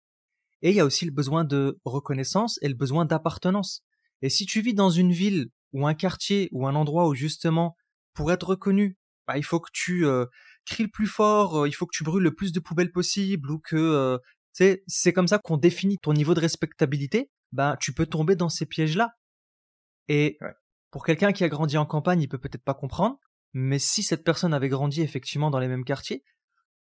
Et 0.65 0.71
il 0.71 0.77
y 0.77 0.81
a 0.81 0.85
aussi 0.85 1.05
le 1.05 1.13
besoin 1.13 1.45
de 1.45 1.79
reconnaissance 1.85 2.59
et 2.63 2.69
le 2.69 2.75
besoin 2.75 3.05
d'appartenance. 3.05 3.85
Et 4.23 4.31
si 4.31 4.47
tu 4.47 4.63
vis 4.63 4.73
dans 4.73 4.89
une 4.89 5.13
ville 5.13 5.51
ou 5.75 5.87
un 5.87 5.93
quartier 5.93 6.49
ou 6.53 6.67
un 6.67 6.75
endroit 6.75 7.07
où 7.07 7.15
justement, 7.15 7.77
pour 8.15 8.33
être 8.33 8.49
reconnu, 8.49 8.97
bah, 9.27 9.37
il 9.37 9.45
faut 9.45 9.61
que 9.61 9.71
tu 9.75 10.07
euh, 10.07 10.25
cries 10.65 10.85
le 10.85 10.91
plus 10.91 11.07
fort, 11.07 11.61
euh, 11.61 11.69
il 11.69 11.73
faut 11.73 11.85
que 11.85 11.95
tu 11.95 12.03
brûles 12.03 12.23
le 12.23 12.35
plus 12.35 12.51
de 12.51 12.61
poubelles 12.61 12.93
possible 12.93 13.51
ou 13.51 13.59
que 13.59 13.77
euh, 13.77 14.19
c'est 14.87 15.13
comme 15.13 15.29
ça 15.29 15.39
qu'on 15.39 15.59
définit 15.59 15.99
ton 15.99 16.15
niveau 16.15 16.33
de 16.33 16.41
respectabilité, 16.41 17.31
ben 17.53 17.77
tu 17.79 17.93
peux 17.93 18.07
tomber 18.07 18.35
dans 18.35 18.49
ces 18.49 18.67
pièges-là. 18.67 19.11
Et 20.09 20.39
pour 20.91 21.05
quelqu'un 21.05 21.33
qui 21.33 21.45
a 21.45 21.49
grandi 21.49 21.77
en 21.77 21.87
campagne, 21.87 22.23
il 22.23 22.29
peut 22.29 22.39
peut-être 22.39 22.63
pas 22.63 22.75
comprendre, 22.75 23.19
mais 23.53 23.81
si 23.81 24.03
cette 24.03 24.23
personne 24.23 24.55
avait 24.55 24.69
grandi 24.69 25.03
effectivement 25.03 25.51
dans 25.51 25.59
les 25.59 25.69
mêmes 25.69 25.85
quartiers, 25.85 26.23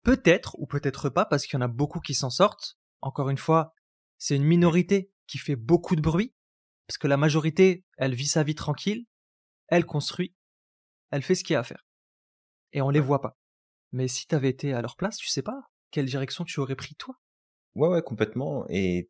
peut-être 0.02 0.56
ou 0.58 0.66
peut-être 0.66 1.10
pas, 1.10 1.26
parce 1.26 1.46
qu'il 1.46 1.58
y 1.58 1.62
en 1.62 1.64
a 1.66 1.68
beaucoup 1.68 2.00
qui 2.00 2.14
s'en 2.14 2.30
sortent. 2.30 2.77
Encore 3.00 3.30
une 3.30 3.38
fois, 3.38 3.74
c'est 4.18 4.36
une 4.36 4.44
minorité 4.44 5.10
qui 5.26 5.38
fait 5.38 5.56
beaucoup 5.56 5.96
de 5.96 6.00
bruit, 6.00 6.34
parce 6.86 6.98
que 6.98 7.06
la 7.06 7.16
majorité, 7.16 7.84
elle 7.96 8.14
vit 8.14 8.26
sa 8.26 8.42
vie 8.42 8.54
tranquille, 8.54 9.06
elle 9.68 9.84
construit, 9.84 10.34
elle 11.10 11.22
fait 11.22 11.34
ce 11.34 11.44
qu'il 11.44 11.54
y 11.54 11.56
a 11.56 11.60
à 11.60 11.64
faire. 11.64 11.86
Et 12.72 12.80
on 12.80 12.90
les 12.90 13.00
voit 13.00 13.20
pas. 13.20 13.38
Mais 13.92 14.08
si 14.08 14.26
t'avais 14.26 14.50
été 14.50 14.72
à 14.72 14.82
leur 14.82 14.96
place, 14.96 15.16
tu 15.16 15.28
sais 15.28 15.42
pas 15.42 15.62
quelle 15.90 16.06
direction 16.06 16.44
tu 16.44 16.60
aurais 16.60 16.76
pris 16.76 16.94
toi. 16.96 17.14
Ouais, 17.74 17.88
ouais, 17.88 18.02
complètement. 18.02 18.66
Et 18.68 19.08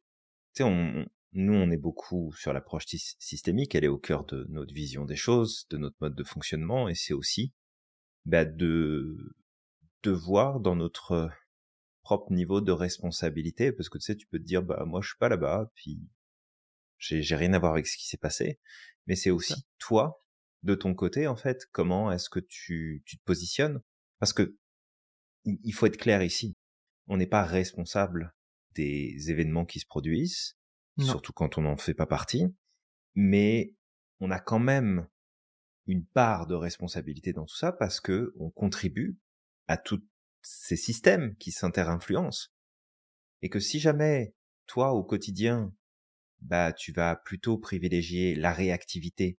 tu 0.54 0.62
sais, 0.62 0.64
on, 0.64 1.06
nous, 1.32 1.54
on 1.54 1.70
est 1.70 1.76
beaucoup 1.78 2.32
sur 2.32 2.52
l'approche 2.52 2.86
systémique, 2.86 3.74
elle 3.74 3.84
est 3.84 3.88
au 3.88 3.98
cœur 3.98 4.24
de 4.24 4.46
notre 4.48 4.72
vision 4.72 5.04
des 5.04 5.16
choses, 5.16 5.66
de 5.70 5.76
notre 5.76 5.96
mode 6.00 6.14
de 6.14 6.24
fonctionnement, 6.24 6.88
et 6.88 6.94
c'est 6.94 7.14
aussi 7.14 7.52
bah, 8.24 8.44
de, 8.44 9.16
de 10.02 10.10
voir 10.10 10.60
dans 10.60 10.76
notre 10.76 11.30
propre 12.08 12.32
niveau 12.32 12.62
de 12.62 12.72
responsabilité, 12.72 13.70
parce 13.70 13.90
que 13.90 13.98
tu 13.98 14.04
sais, 14.04 14.16
tu 14.16 14.26
peux 14.26 14.38
te 14.38 14.44
dire, 14.44 14.62
bah 14.62 14.82
moi 14.86 15.02
je 15.02 15.08
suis 15.08 15.18
pas 15.18 15.28
là-bas, 15.28 15.70
puis 15.74 16.00
j'ai, 16.96 17.20
j'ai 17.20 17.36
rien 17.36 17.52
à 17.52 17.58
voir 17.58 17.72
avec 17.72 17.86
ce 17.86 17.98
qui 17.98 18.08
s'est 18.08 18.16
passé, 18.16 18.58
mais 19.06 19.14
c'est 19.14 19.28
aussi 19.28 19.66
toi, 19.78 20.24
de 20.62 20.74
ton 20.74 20.94
côté, 20.94 21.26
en 21.26 21.36
fait, 21.36 21.66
comment 21.70 22.10
est-ce 22.10 22.30
que 22.30 22.40
tu, 22.40 23.02
tu 23.04 23.18
te 23.18 23.24
positionnes, 23.24 23.82
parce 24.20 24.32
que 24.32 24.56
il 25.44 25.74
faut 25.74 25.84
être 25.84 25.98
clair 25.98 26.22
ici, 26.22 26.56
on 27.08 27.18
n'est 27.18 27.26
pas 27.26 27.44
responsable 27.44 28.34
des 28.74 29.30
événements 29.30 29.66
qui 29.66 29.78
se 29.78 29.86
produisent, 29.86 30.56
surtout 30.98 31.34
quand 31.34 31.58
on 31.58 31.62
n'en 31.62 31.76
fait 31.76 31.92
pas 31.92 32.06
partie, 32.06 32.46
mais 33.14 33.74
on 34.18 34.30
a 34.30 34.40
quand 34.40 34.58
même 34.58 35.06
une 35.84 36.06
part 36.06 36.46
de 36.46 36.54
responsabilité 36.54 37.34
dans 37.34 37.44
tout 37.44 37.56
ça 37.56 37.70
parce 37.70 38.00
que 38.00 38.32
on 38.38 38.48
contribue 38.48 39.18
à 39.66 39.76
toute 39.76 40.06
ces 40.48 40.76
systèmes 40.76 41.36
qui 41.36 41.52
s'inter-influencent. 41.52 42.48
Et 43.42 43.48
que 43.48 43.60
si 43.60 43.80
jamais, 43.80 44.34
toi, 44.66 44.92
au 44.92 45.04
quotidien, 45.04 45.72
bah, 46.40 46.72
tu 46.72 46.92
vas 46.92 47.16
plutôt 47.16 47.58
privilégier 47.58 48.34
la 48.34 48.52
réactivité 48.52 49.38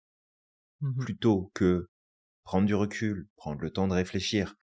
Mmh 0.82 0.98
plutôt 0.98 1.50
que 1.54 1.90
prendre 2.42 2.66
du 2.66 2.74
recul, 2.74 3.28
prendre 3.36 3.60
le 3.60 3.70
temps 3.70 3.86
de 3.86 3.92
réfléchir. 3.92 4.56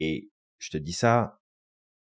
Et 0.00 0.30
je 0.58 0.70
te 0.70 0.76
dis 0.76 0.92
ça 0.92 1.40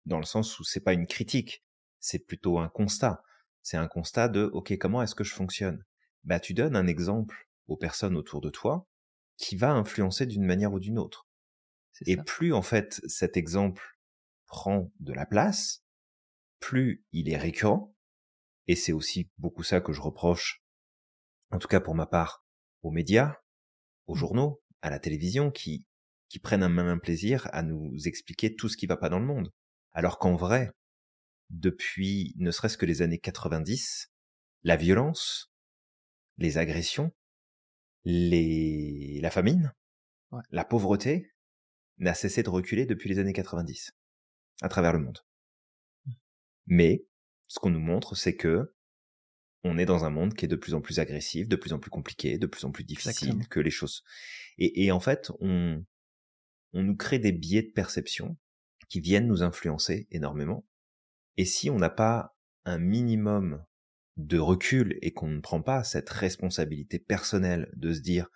dans 0.06 0.18
le 0.18 0.24
sens 0.24 0.58
où 0.58 0.64
c'est 0.64 0.80
pas 0.80 0.94
une 0.94 1.06
critique, 1.06 1.64
c'est 1.98 2.20
plutôt 2.26 2.58
un 2.58 2.68
constat. 2.68 3.22
C'est 3.62 3.76
un 3.76 3.88
constat 3.88 4.28
de, 4.28 4.44
OK, 4.54 4.76
comment 4.78 5.02
est-ce 5.02 5.14
que 5.14 5.24
je 5.24 5.34
fonctionne? 5.34 5.84
Bah, 6.24 6.40
tu 6.40 6.54
donnes 6.54 6.76
un 6.76 6.86
exemple 6.86 7.48
aux 7.68 7.76
personnes 7.76 8.16
autour 8.16 8.40
de 8.40 8.50
toi 8.50 8.88
qui 9.36 9.56
va 9.56 9.72
influencer 9.72 10.26
d'une 10.26 10.44
manière 10.44 10.72
ou 10.72 10.80
d'une 10.80 10.98
autre. 10.98 11.29
Et 12.06 12.16
ça. 12.16 12.22
plus, 12.22 12.52
en 12.52 12.62
fait, 12.62 13.00
cet 13.06 13.36
exemple 13.36 13.98
prend 14.46 14.90
de 15.00 15.12
la 15.12 15.26
place, 15.26 15.84
plus 16.58 17.04
il 17.12 17.28
est 17.28 17.36
récurrent, 17.36 17.94
et 18.66 18.76
c'est 18.76 18.92
aussi 18.92 19.30
beaucoup 19.38 19.62
ça 19.62 19.80
que 19.80 19.92
je 19.92 20.00
reproche, 20.00 20.62
en 21.50 21.58
tout 21.58 21.68
cas 21.68 21.80
pour 21.80 21.94
ma 21.94 22.06
part, 22.06 22.44
aux 22.82 22.90
médias, 22.90 23.36
aux 24.06 24.14
mmh. 24.14 24.18
journaux, 24.18 24.62
à 24.82 24.90
la 24.90 24.98
télévision, 24.98 25.50
qui, 25.50 25.84
qui 26.28 26.38
prennent 26.38 26.62
un 26.62 26.68
malin 26.68 26.98
plaisir 26.98 27.48
à 27.52 27.62
nous 27.62 27.94
expliquer 28.06 28.54
tout 28.54 28.68
ce 28.68 28.76
qui 28.76 28.86
va 28.86 28.96
pas 28.96 29.08
dans 29.08 29.18
le 29.18 29.26
monde. 29.26 29.52
Alors 29.92 30.18
qu'en 30.18 30.36
vrai, 30.36 30.72
depuis 31.50 32.34
ne 32.36 32.50
serait-ce 32.50 32.78
que 32.78 32.86
les 32.86 33.02
années 33.02 33.18
90, 33.18 34.10
la 34.62 34.76
violence, 34.76 35.52
les 36.38 36.58
agressions, 36.58 37.12
les... 38.04 39.18
la 39.20 39.30
famine, 39.30 39.74
la 40.50 40.64
pauvreté 40.64 41.32
n'a 42.00 42.14
cessé 42.14 42.42
de 42.42 42.50
reculer 42.50 42.86
depuis 42.86 43.08
les 43.08 43.18
années 43.18 43.32
90 43.32 43.92
à 44.62 44.68
travers 44.68 44.92
le 44.92 44.98
monde. 44.98 45.18
Mais 46.66 47.04
ce 47.46 47.58
qu'on 47.58 47.70
nous 47.70 47.80
montre, 47.80 48.14
c'est 48.16 48.36
que 48.36 48.74
on 49.62 49.76
est 49.76 49.84
dans 49.84 50.04
un 50.04 50.10
monde 50.10 50.34
qui 50.34 50.46
est 50.46 50.48
de 50.48 50.56
plus 50.56 50.74
en 50.74 50.80
plus 50.80 50.98
agressif, 51.00 51.46
de 51.48 51.56
plus 51.56 51.74
en 51.74 51.78
plus 51.78 51.90
compliqué, 51.90 52.38
de 52.38 52.46
plus 52.46 52.64
en 52.64 52.70
plus 52.70 52.84
difficile 52.84 53.46
que 53.48 53.60
les 53.60 53.70
choses. 53.70 54.02
Et, 54.56 54.84
et 54.84 54.90
en 54.92 55.00
fait, 55.00 55.30
on, 55.40 55.84
on 56.72 56.82
nous 56.82 56.96
crée 56.96 57.18
des 57.18 57.32
biais 57.32 57.62
de 57.62 57.72
perception 57.72 58.38
qui 58.88 59.00
viennent 59.00 59.26
nous 59.26 59.42
influencer 59.42 60.08
énormément. 60.10 60.66
Et 61.36 61.44
si 61.44 61.68
on 61.68 61.76
n'a 61.76 61.90
pas 61.90 62.36
un 62.64 62.78
minimum 62.78 63.64
de 64.16 64.38
recul 64.38 64.98
et 65.02 65.12
qu'on 65.12 65.28
ne 65.28 65.40
prend 65.40 65.62
pas 65.62 65.84
cette 65.84 66.10
responsabilité 66.10 66.98
personnelle 66.98 67.70
de 67.76 67.92
se 67.92 68.00
dire 68.00 68.28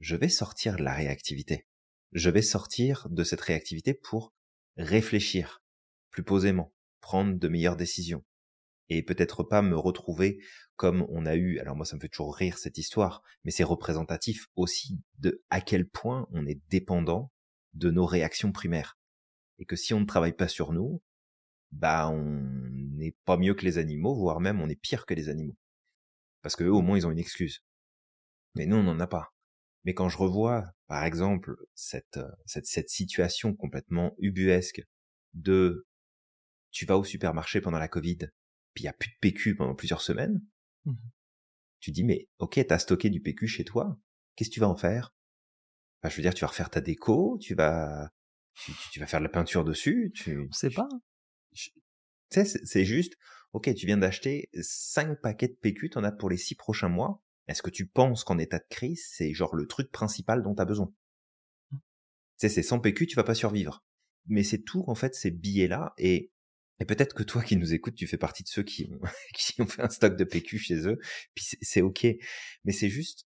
je 0.00 0.16
vais 0.16 0.28
sortir 0.28 0.76
de 0.76 0.82
la 0.82 0.94
réactivité, 0.94 1.66
je 2.14 2.30
vais 2.30 2.42
sortir 2.42 3.08
de 3.10 3.24
cette 3.24 3.40
réactivité 3.40 3.92
pour 3.92 4.32
réfléchir 4.76 5.62
plus 6.10 6.22
posément, 6.22 6.72
prendre 7.00 7.38
de 7.38 7.48
meilleures 7.48 7.76
décisions, 7.76 8.24
et 8.88 9.02
peut-être 9.02 9.42
pas 9.42 9.62
me 9.62 9.76
retrouver 9.76 10.40
comme 10.76 11.06
on 11.08 11.26
a 11.26 11.36
eu, 11.36 11.58
alors 11.58 11.76
moi 11.76 11.86
ça 11.86 11.96
me 11.96 12.00
fait 12.00 12.08
toujours 12.08 12.34
rire 12.34 12.58
cette 12.58 12.78
histoire, 12.78 13.22
mais 13.44 13.50
c'est 13.50 13.64
représentatif 13.64 14.46
aussi 14.56 15.00
de 15.18 15.42
à 15.50 15.60
quel 15.60 15.88
point 15.88 16.26
on 16.32 16.46
est 16.46 16.60
dépendant 16.68 17.32
de 17.74 17.90
nos 17.90 18.06
réactions 18.06 18.52
primaires. 18.52 18.98
Et 19.58 19.66
que 19.66 19.76
si 19.76 19.94
on 19.94 20.00
ne 20.00 20.06
travaille 20.06 20.32
pas 20.32 20.48
sur 20.48 20.72
nous, 20.72 21.02
bah 21.70 22.08
on 22.08 22.40
n'est 22.96 23.16
pas 23.24 23.36
mieux 23.36 23.54
que 23.54 23.64
les 23.64 23.78
animaux, 23.78 24.14
voire 24.14 24.40
même 24.40 24.60
on 24.60 24.68
est 24.68 24.80
pire 24.80 25.06
que 25.06 25.14
les 25.14 25.28
animaux. 25.28 25.56
Parce 26.42 26.56
que 26.56 26.64
eux 26.64 26.72
au 26.72 26.82
moins 26.82 26.96
ils 26.96 27.06
ont 27.06 27.12
une 27.12 27.18
excuse. 27.18 27.64
Mais 28.54 28.66
nous 28.66 28.76
on 28.76 28.82
n'en 28.82 29.00
a 29.00 29.06
pas. 29.06 29.33
Mais 29.84 29.94
quand 29.94 30.08
je 30.08 30.18
revois, 30.18 30.64
par 30.86 31.04
exemple, 31.04 31.56
cette, 31.74 32.18
cette, 32.46 32.66
cette 32.66 32.88
situation 32.88 33.54
complètement 33.54 34.14
ubuesque 34.18 34.82
de 35.34 35.86
tu 36.70 36.86
vas 36.86 36.98
au 36.98 37.04
supermarché 37.04 37.60
pendant 37.60 37.78
la 37.78 37.88
Covid, 37.88 38.18
puis 38.74 38.82
il 38.82 38.84
n'y 38.84 38.88
a 38.88 38.94
plus 38.94 39.10
de 39.10 39.16
PQ 39.20 39.56
pendant 39.56 39.74
plusieurs 39.74 40.00
semaines, 40.00 40.40
mmh 40.84 40.94
tu 41.84 41.90
dis, 41.90 42.02
mais 42.02 42.30
ok, 42.38 42.58
t'as 42.66 42.78
stocké 42.78 43.10
du 43.10 43.20
PQ 43.20 43.46
chez 43.46 43.64
toi, 43.64 43.98
qu'est-ce 44.36 44.48
que 44.48 44.54
tu 44.54 44.60
vas 44.60 44.70
en 44.70 44.76
faire? 44.76 45.14
Bah, 46.02 46.08
Je 46.08 46.16
veux 46.16 46.22
dire, 46.22 46.32
tu 46.32 46.40
vas 46.40 46.46
refaire 46.46 46.70
ta 46.70 46.80
déco, 46.80 47.38
tu 47.42 47.54
vas, 47.54 48.10
tu, 48.90 49.00
vas 49.00 49.06
faire 49.06 49.20
de 49.20 49.24
la 49.24 49.30
peinture 49.30 49.64
dessus, 49.64 50.10
tu... 50.14 50.38
On 50.38 50.52
sait 50.52 50.70
pas. 50.70 50.88
Tu 51.52 51.72
sais, 52.30 52.46
c'est 52.46 52.86
juste, 52.86 53.16
ok, 53.52 53.74
tu 53.74 53.84
viens 53.84 53.98
d'acheter 53.98 54.48
5 54.54 55.20
paquets 55.20 55.48
de 55.48 55.58
PQ, 55.60 55.90
t'en 55.90 56.04
as 56.04 56.12
pour 56.12 56.30
les 56.30 56.38
6 56.38 56.54
prochains 56.54 56.88
mois, 56.88 57.22
est-ce 57.48 57.62
que 57.62 57.70
tu 57.70 57.86
penses 57.86 58.24
qu'en 58.24 58.38
état 58.38 58.58
de 58.58 58.66
crise, 58.70 59.06
c'est 59.10 59.32
genre 59.34 59.54
le 59.54 59.66
truc 59.66 59.90
principal 59.90 60.42
dont 60.42 60.54
tu 60.54 60.62
as 60.62 60.66
besoin? 60.66 60.92
Mmh. 61.70 61.76
Tu 61.76 61.82
sais, 62.38 62.48
c'est 62.48 62.62
sans 62.62 62.80
PQ, 62.80 63.06
tu 63.06 63.16
vas 63.16 63.24
pas 63.24 63.34
survivre. 63.34 63.84
Mais 64.26 64.42
c'est 64.42 64.62
tout, 64.62 64.84
en 64.86 64.94
fait, 64.94 65.14
ces 65.14 65.30
billets-là, 65.30 65.92
et 65.98 66.32
et 66.80 66.84
peut-être 66.86 67.14
que 67.14 67.22
toi 67.22 67.42
qui 67.42 67.56
nous 67.56 67.72
écoutes, 67.72 67.94
tu 67.94 68.06
fais 68.06 68.18
partie 68.18 68.42
de 68.42 68.48
ceux 68.48 68.64
qui 68.64 68.90
ont, 68.92 69.00
qui 69.34 69.60
ont 69.62 69.66
fait 69.66 69.82
un 69.82 69.88
stock 69.88 70.16
de 70.16 70.24
PQ 70.24 70.58
chez 70.58 70.88
eux, 70.88 70.98
puis 71.34 71.44
c'est 71.62 71.82
ok. 71.82 72.06
Mais 72.64 72.72
c'est 72.72 72.88
juste 72.88 73.26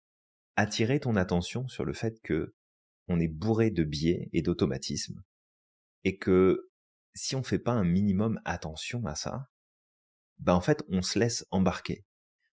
attirer 0.57 1.01
ton 1.01 1.17
attention 1.17 1.67
sur 1.69 1.85
le 1.85 1.93
fait 1.93 2.21
que 2.23 2.55
on 3.09 3.19
est 3.19 3.29
bourré 3.29 3.71
de 3.71 3.85
biais 3.85 4.29
et 4.33 4.43
d'automatismes, 4.43 5.23
et 6.05 6.19
que 6.19 6.71
si 7.15 7.35
on 7.35 7.43
fait 7.43 7.59
pas 7.59 7.73
un 7.73 7.85
minimum 7.85 8.41
attention 8.45 9.05
à 9.07 9.15
ça, 9.17 9.49
ben 10.39 10.55
en 10.55 10.61
fait 10.61 10.85
on 10.89 11.03
se 11.03 11.19
laisse 11.19 11.45
embarquer. 11.51 12.05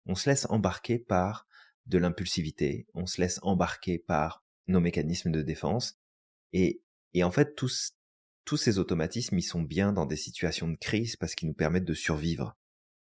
On 0.07 0.14
se 0.14 0.29
laisse 0.29 0.47
embarquer 0.51 0.99
par 0.99 1.47
de 1.87 1.99
l'impulsivité, 1.99 2.87
on 2.95 3.07
se 3.07 3.21
laisse 3.21 3.38
embarquer 3.42 3.99
par 3.99 4.45
nos 4.66 4.81
mécanismes 4.81 5.31
de 5.31 5.42
défense, 5.42 5.99
et, 6.53 6.83
et 7.14 7.23
en 7.23 7.31
fait 7.31 7.55
tous 7.55 7.97
tous 8.47 8.57
ces 8.57 8.79
automatismes, 8.79 9.37
ils 9.37 9.42
sont 9.42 9.61
bien 9.61 9.92
dans 9.92 10.07
des 10.07 10.16
situations 10.16 10.69
de 10.69 10.77
crise 10.77 11.16
parce 11.16 11.35
qu'ils 11.35 11.49
nous 11.49 11.55
permettent 11.55 11.85
de 11.85 11.95
survivre. 11.95 12.57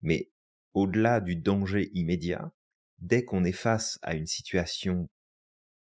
Mais 0.01 0.31
au-delà 0.73 1.19
du 1.19 1.35
danger 1.35 1.91
immédiat, 1.93 2.53
dès 2.99 3.25
qu'on 3.25 3.43
est 3.43 3.51
face 3.51 3.99
à 4.01 4.15
une 4.15 4.27
situation 4.27 5.09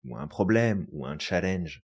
ou 0.05 0.15
un 0.15 0.27
problème 0.27 0.87
ou 0.91 1.05
un 1.05 1.19
challenge 1.19 1.83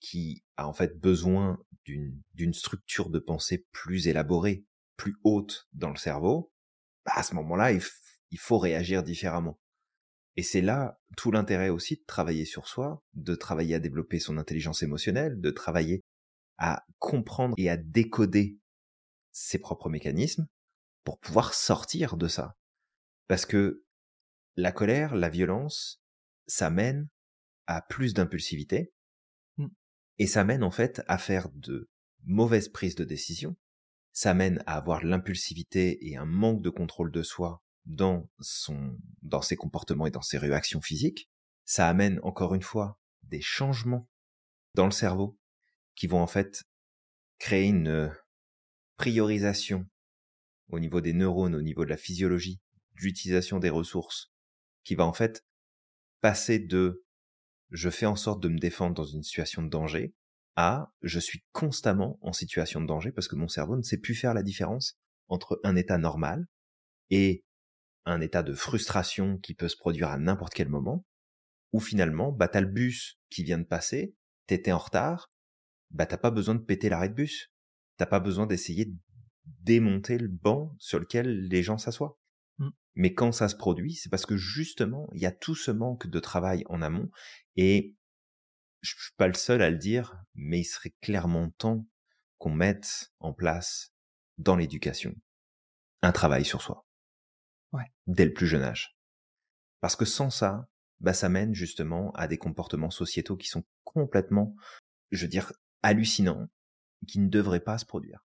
qui 0.00 0.42
a 0.56 0.66
en 0.66 0.72
fait 0.72 0.98
besoin 0.98 1.62
d'une 1.86 2.54
structure 2.54 3.08
de 3.08 3.20
pensée 3.20 3.66
plus 3.70 4.08
élaborée, 4.08 4.64
plus 4.96 5.16
haute 5.22 5.68
dans 5.72 5.90
le 5.90 5.96
cerveau, 5.96 6.52
bah 7.04 7.12
à 7.14 7.22
ce 7.22 7.34
moment-là, 7.36 7.72
il, 7.72 7.82
il 8.30 8.38
faut 8.38 8.58
réagir 8.58 9.02
différemment. 9.02 9.58
Et 10.36 10.42
c'est 10.42 10.60
là 10.60 10.98
tout 11.16 11.32
l'intérêt 11.32 11.68
aussi 11.68 11.96
de 11.96 12.04
travailler 12.06 12.44
sur 12.44 12.68
soi, 12.68 13.02
de 13.14 13.34
travailler 13.34 13.74
à 13.74 13.80
développer 13.80 14.20
son 14.20 14.38
intelligence 14.38 14.82
émotionnelle, 14.82 15.40
de 15.40 15.50
travailler 15.50 16.02
à 16.58 16.84
comprendre 16.98 17.54
et 17.58 17.68
à 17.68 17.76
décoder 17.76 18.58
ses 19.32 19.58
propres 19.58 19.88
mécanismes 19.88 20.46
pour 21.04 21.18
pouvoir 21.18 21.54
sortir 21.54 22.16
de 22.16 22.28
ça. 22.28 22.56
Parce 23.28 23.46
que 23.46 23.84
la 24.56 24.72
colère, 24.72 25.14
la 25.14 25.28
violence, 25.28 26.02
ça 26.46 26.70
mène 26.70 27.08
à 27.66 27.82
plus 27.82 28.14
d'impulsivité 28.14 28.92
mmh. 29.56 29.66
et 30.18 30.26
ça 30.26 30.44
mène 30.44 30.62
en 30.62 30.70
fait 30.70 31.02
à 31.06 31.18
faire 31.18 31.48
de 31.50 31.88
mauvaises 32.24 32.68
prises 32.68 32.96
de 32.96 33.04
décision. 33.04 33.56
Ça 34.12 34.34
mène 34.34 34.62
à 34.66 34.76
avoir 34.76 35.04
l'impulsivité 35.04 36.08
et 36.08 36.16
un 36.16 36.26
manque 36.26 36.62
de 36.62 36.70
contrôle 36.70 37.12
de 37.12 37.22
soi 37.22 37.62
dans 37.90 38.30
son, 38.40 38.96
dans 39.22 39.42
ses 39.42 39.56
comportements 39.56 40.06
et 40.06 40.10
dans 40.10 40.22
ses 40.22 40.38
réactions 40.38 40.80
physiques. 40.80 41.28
Ça 41.64 41.88
amène 41.88 42.20
encore 42.22 42.54
une 42.54 42.62
fois 42.62 42.98
des 43.24 43.40
changements 43.40 44.08
dans 44.74 44.86
le 44.86 44.92
cerveau 44.92 45.38
qui 45.96 46.06
vont 46.06 46.20
en 46.20 46.26
fait 46.26 46.62
créer 47.38 47.68
une 47.68 47.88
euh, 47.88 48.08
priorisation 48.96 49.86
au 50.68 50.78
niveau 50.78 51.00
des 51.00 51.12
neurones, 51.12 51.54
au 51.54 51.62
niveau 51.62 51.84
de 51.84 51.90
la 51.90 51.96
physiologie, 51.96 52.60
de 52.96 53.02
l'utilisation 53.02 53.58
des 53.58 53.70
ressources, 53.70 54.32
qui 54.84 54.94
va 54.94 55.04
en 55.04 55.12
fait 55.12 55.44
passer 56.20 56.58
de 56.58 57.04
je 57.70 57.90
fais 57.90 58.06
en 58.06 58.16
sorte 58.16 58.42
de 58.42 58.48
me 58.48 58.58
défendre 58.58 58.94
dans 58.94 59.04
une 59.04 59.22
situation 59.22 59.62
de 59.62 59.68
danger 59.68 60.14
à 60.56 60.92
je 61.02 61.18
suis 61.18 61.44
constamment 61.52 62.18
en 62.22 62.32
situation 62.32 62.80
de 62.80 62.86
danger 62.86 63.12
parce 63.12 63.28
que 63.28 63.36
mon 63.36 63.48
cerveau 63.48 63.76
ne 63.76 63.82
sait 63.82 63.98
plus 63.98 64.14
faire 64.14 64.34
la 64.34 64.42
différence 64.42 64.98
entre 65.28 65.60
un 65.64 65.76
état 65.76 65.98
normal 65.98 66.46
et 67.10 67.44
un 68.04 68.20
état 68.20 68.42
de 68.42 68.54
frustration 68.54 69.38
qui 69.38 69.54
peut 69.54 69.68
se 69.68 69.76
produire 69.76 70.08
à 70.08 70.18
n'importe 70.18 70.54
quel 70.54 70.68
moment, 70.68 71.06
où 71.72 71.80
finalement, 71.80 72.32
bah, 72.32 72.48
t'as 72.48 72.60
le 72.60 72.66
bus 72.66 73.18
qui 73.30 73.44
vient 73.44 73.58
de 73.58 73.64
passer, 73.64 74.14
t'étais 74.46 74.72
en 74.72 74.78
retard, 74.78 75.30
bah 75.90 76.06
t'as 76.06 76.18
pas 76.18 76.30
besoin 76.30 76.54
de 76.54 76.60
péter 76.60 76.88
l'arrêt 76.88 77.08
de 77.08 77.14
bus. 77.14 77.52
T'as 77.96 78.06
pas 78.06 78.20
besoin 78.20 78.46
d'essayer 78.46 78.86
de 78.86 78.96
démonter 79.44 80.18
le 80.18 80.28
banc 80.28 80.74
sur 80.78 80.98
lequel 80.98 81.48
les 81.48 81.62
gens 81.62 81.78
s'assoient. 81.78 82.18
Mmh. 82.58 82.70
Mais 82.94 83.14
quand 83.14 83.32
ça 83.32 83.48
se 83.48 83.56
produit, 83.56 83.94
c'est 83.94 84.08
parce 84.08 84.26
que 84.26 84.36
justement, 84.36 85.08
il 85.12 85.20
y 85.20 85.26
a 85.26 85.32
tout 85.32 85.54
ce 85.54 85.70
manque 85.70 86.06
de 86.06 86.20
travail 86.20 86.64
en 86.68 86.82
amont 86.82 87.10
et 87.56 87.96
je 88.82 88.94
suis 88.96 89.14
pas 89.16 89.28
le 89.28 89.34
seul 89.34 89.60
à 89.60 89.70
le 89.70 89.76
dire, 89.76 90.16
mais 90.34 90.60
il 90.60 90.64
serait 90.64 90.94
clairement 91.02 91.50
temps 91.50 91.86
qu'on 92.38 92.50
mette 92.50 93.12
en 93.18 93.34
place 93.34 93.92
dans 94.38 94.56
l'éducation 94.56 95.14
un 96.02 96.12
travail 96.12 96.46
sur 96.46 96.62
soi. 96.62 96.86
Ouais. 97.72 97.86
Dès 98.06 98.24
le 98.24 98.32
plus 98.32 98.46
jeune 98.46 98.62
âge. 98.62 98.96
Parce 99.80 99.96
que 99.96 100.04
sans 100.04 100.30
ça, 100.30 100.68
bah 101.00 101.14
ça 101.14 101.28
mène 101.28 101.54
justement 101.54 102.12
à 102.12 102.28
des 102.28 102.38
comportements 102.38 102.90
sociétaux 102.90 103.36
qui 103.36 103.48
sont 103.48 103.64
complètement, 103.84 104.54
je 105.10 105.22
veux 105.22 105.30
dire, 105.30 105.52
hallucinant 105.82 106.48
qui 107.06 107.18
ne 107.18 107.28
devrait 107.28 107.60
pas 107.60 107.78
se 107.78 107.86
produire. 107.86 108.24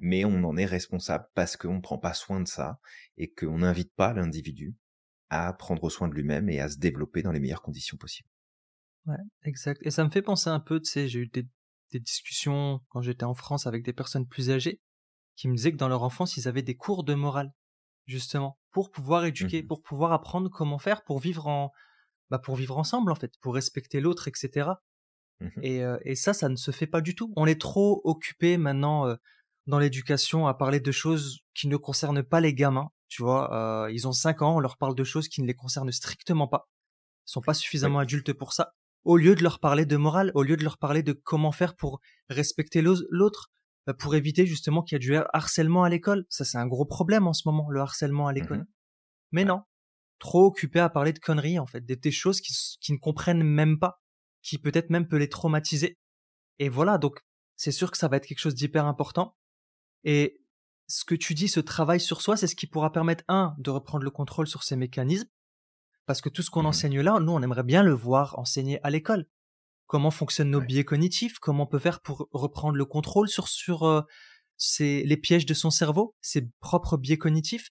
Mais 0.00 0.24
on 0.24 0.42
en 0.42 0.56
est 0.56 0.66
responsable 0.66 1.28
parce 1.34 1.56
qu'on 1.56 1.76
ne 1.76 1.80
prend 1.80 1.98
pas 1.98 2.14
soin 2.14 2.40
de 2.40 2.48
ça 2.48 2.80
et 3.16 3.32
qu'on 3.32 3.58
n'invite 3.58 3.94
pas 3.94 4.12
l'individu 4.12 4.76
à 5.28 5.52
prendre 5.52 5.90
soin 5.90 6.08
de 6.08 6.14
lui-même 6.14 6.48
et 6.48 6.60
à 6.60 6.68
se 6.68 6.78
développer 6.78 7.22
dans 7.22 7.30
les 7.30 7.38
meilleures 7.38 7.62
conditions 7.62 7.96
possibles. 7.96 8.28
Ouais, 9.06 9.16
exact. 9.44 9.80
Et 9.84 9.90
ça 9.90 10.04
me 10.04 10.10
fait 10.10 10.22
penser 10.22 10.50
un 10.50 10.58
peu, 10.58 10.80
tu 10.80 10.90
sais, 10.90 11.08
j'ai 11.08 11.20
eu 11.20 11.26
des, 11.28 11.46
des 11.92 12.00
discussions 12.00 12.80
quand 12.88 13.00
j'étais 13.00 13.24
en 13.24 13.34
France 13.34 13.66
avec 13.66 13.84
des 13.84 13.92
personnes 13.92 14.26
plus 14.26 14.50
âgées 14.50 14.80
qui 15.36 15.48
me 15.48 15.54
disaient 15.54 15.70
que 15.70 15.76
dans 15.76 15.88
leur 15.88 16.02
enfance, 16.02 16.36
ils 16.36 16.48
avaient 16.48 16.62
des 16.62 16.76
cours 16.76 17.04
de 17.04 17.14
morale, 17.14 17.52
justement, 18.06 18.58
pour 18.72 18.90
pouvoir 18.90 19.24
éduquer, 19.24 19.62
Mmh 19.62 19.66
pour 19.66 19.82
pouvoir 19.82 20.12
apprendre 20.12 20.50
comment 20.50 20.78
faire 20.78 21.04
pour 21.04 21.18
vivre 21.18 21.46
en, 21.46 21.72
bah, 22.30 22.38
pour 22.38 22.56
vivre 22.56 22.78
ensemble, 22.78 23.12
en 23.12 23.14
fait, 23.14 23.32
pour 23.40 23.54
respecter 23.54 24.00
l'autre, 24.00 24.28
etc. 24.28 24.70
Mmh 25.40 25.48
Et, 25.62 25.84
euh, 25.84 25.98
et 26.04 26.14
ça, 26.14 26.32
ça 26.32 26.48
ne 26.48 26.56
se 26.56 26.70
fait 26.70 26.86
pas 26.86 27.00
du 27.00 27.14
tout. 27.14 27.32
On 27.36 27.46
est 27.46 27.60
trop 27.60 28.00
occupé 28.04 28.58
maintenant 28.58 29.06
euh, 29.06 29.16
dans 29.66 29.78
l'éducation 29.78 30.46
à 30.46 30.54
parler 30.54 30.80
de 30.80 30.92
choses 30.92 31.40
qui 31.54 31.68
ne 31.68 31.76
concernent 31.76 32.22
pas 32.22 32.40
les 32.40 32.54
gamins. 32.54 32.90
Tu 33.08 33.22
vois, 33.22 33.52
euh, 33.54 33.90
ils 33.92 34.08
ont 34.08 34.12
5 34.12 34.42
ans, 34.42 34.56
on 34.56 34.60
leur 34.60 34.76
parle 34.78 34.94
de 34.94 35.04
choses 35.04 35.28
qui 35.28 35.42
ne 35.42 35.46
les 35.46 35.54
concernent 35.54 35.92
strictement 35.92 36.48
pas. 36.48 36.68
Ils 37.28 37.32
sont 37.32 37.42
pas 37.42 37.54
suffisamment 37.54 37.98
adultes 37.98 38.32
pour 38.32 38.52
ça. 38.52 38.74
Au 39.04 39.16
lieu 39.16 39.34
de 39.36 39.42
leur 39.42 39.60
parler 39.60 39.86
de 39.86 39.96
morale, 39.96 40.32
au 40.34 40.42
lieu 40.42 40.56
de 40.56 40.64
leur 40.64 40.78
parler 40.78 41.02
de 41.02 41.12
comment 41.12 41.52
faire 41.52 41.76
pour 41.76 42.00
respecter 42.28 42.82
l'autre, 42.82 43.50
pour 43.94 44.14
éviter 44.14 44.46
justement 44.46 44.82
qu'il 44.82 44.96
y 44.96 44.96
ait 44.96 44.98
du 44.98 45.14
harcèlement 45.32 45.84
à 45.84 45.88
l'école. 45.88 46.26
Ça, 46.28 46.44
c'est 46.44 46.58
un 46.58 46.66
gros 46.66 46.86
problème 46.86 47.26
en 47.26 47.32
ce 47.32 47.42
moment, 47.46 47.70
le 47.70 47.80
harcèlement 47.80 48.26
à 48.26 48.32
l'école. 48.32 48.60
Mmh 48.60 48.66
Mais 49.32 49.44
non, 49.44 49.62
trop 50.18 50.46
occupé 50.46 50.80
à 50.80 50.88
parler 50.88 51.12
de 51.12 51.18
conneries, 51.18 51.58
en 51.58 51.66
fait, 51.66 51.84
des, 51.84 51.96
des 51.96 52.10
choses 52.10 52.40
qui, 52.40 52.54
qui 52.80 52.92
ne 52.92 52.98
comprennent 52.98 53.42
même 53.42 53.78
pas, 53.78 54.00
qui 54.42 54.58
peut-être 54.58 54.90
même 54.90 55.06
peut 55.06 55.18
les 55.18 55.28
traumatiser. 55.28 55.98
Et 56.58 56.68
voilà, 56.68 56.98
donc 56.98 57.20
c'est 57.56 57.72
sûr 57.72 57.90
que 57.90 57.98
ça 57.98 58.08
va 58.08 58.16
être 58.16 58.26
quelque 58.26 58.38
chose 58.38 58.54
d'hyper 58.54 58.86
important. 58.86 59.36
Et 60.04 60.40
ce 60.88 61.04
que 61.04 61.14
tu 61.14 61.34
dis, 61.34 61.48
ce 61.48 61.60
travail 61.60 62.00
sur 62.00 62.22
soi, 62.22 62.36
c'est 62.36 62.46
ce 62.46 62.56
qui 62.56 62.66
pourra 62.66 62.92
permettre, 62.92 63.24
un, 63.28 63.54
de 63.58 63.70
reprendre 63.70 64.04
le 64.04 64.10
contrôle 64.10 64.46
sur 64.46 64.62
ces 64.62 64.76
mécanismes, 64.76 65.28
parce 66.06 66.20
que 66.20 66.28
tout 66.28 66.42
ce 66.42 66.50
qu'on 66.50 66.62
Mmh 66.62 66.66
enseigne 66.66 67.00
là, 67.00 67.18
nous, 67.20 67.32
on 67.32 67.42
aimerait 67.42 67.64
bien 67.64 67.82
le 67.82 67.92
voir 67.92 68.38
enseigné 68.38 68.80
à 68.84 68.90
l'école. 68.90 69.26
Comment 69.86 70.10
fonctionnent 70.10 70.50
nos 70.50 70.60
Ouais. 70.60 70.66
biais 70.66 70.84
cognitifs 70.84 71.38
Comment 71.38 71.64
on 71.64 71.66
peut 71.66 71.78
faire 71.78 72.00
pour 72.00 72.28
reprendre 72.32 72.76
le 72.76 72.84
contrôle 72.84 73.28
sur, 73.28 73.48
sur 73.48 73.84
euh, 73.84 74.02
les 74.80 75.16
pièges 75.16 75.46
de 75.46 75.54
son 75.54 75.70
cerveau, 75.70 76.14
ses 76.20 76.48
propres 76.60 76.96
biais 76.96 77.18
cognitifs 77.18 77.68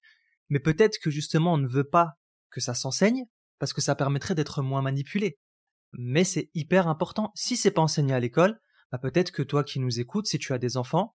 Mais 0.49 0.59
peut-être 0.59 0.97
que 0.99 1.09
justement, 1.09 1.53
on 1.53 1.57
ne 1.57 1.67
veut 1.67 1.87
pas 1.89 2.13
que 2.49 2.61
ça 2.61 2.73
s'enseigne, 2.73 3.25
parce 3.59 3.73
que 3.73 3.81
ça 3.81 3.95
permettrait 3.95 4.35
d'être 4.35 4.61
moins 4.61 4.81
manipulé. 4.81 5.37
Mais 5.93 6.23
c'est 6.23 6.49
hyper 6.53 6.87
important. 6.87 7.31
Si 7.35 7.57
c'est 7.57 7.71
pas 7.71 7.81
enseigné 7.81 8.13
à 8.13 8.19
l'école, 8.19 8.59
bah 8.91 8.97
peut-être 8.97 9.31
que 9.31 9.43
toi 9.43 9.63
qui 9.63 9.79
nous 9.79 9.99
écoutes, 9.99 10.27
si 10.27 10.37
tu 10.39 10.53
as 10.53 10.57
des 10.57 10.77
enfants, 10.77 11.15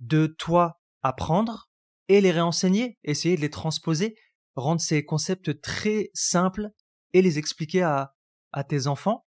de 0.00 0.26
toi 0.26 0.80
apprendre 1.02 1.68
et 2.08 2.20
les 2.20 2.30
réenseigner, 2.30 2.98
essayer 3.04 3.36
de 3.36 3.40
les 3.40 3.50
transposer, 3.50 4.16
rendre 4.54 4.80
ces 4.80 5.04
concepts 5.04 5.60
très 5.60 6.10
simples 6.14 6.70
et 7.12 7.22
les 7.22 7.38
expliquer 7.38 7.82
à, 7.82 8.14
à 8.52 8.64
tes 8.64 8.86
enfants 8.86 9.24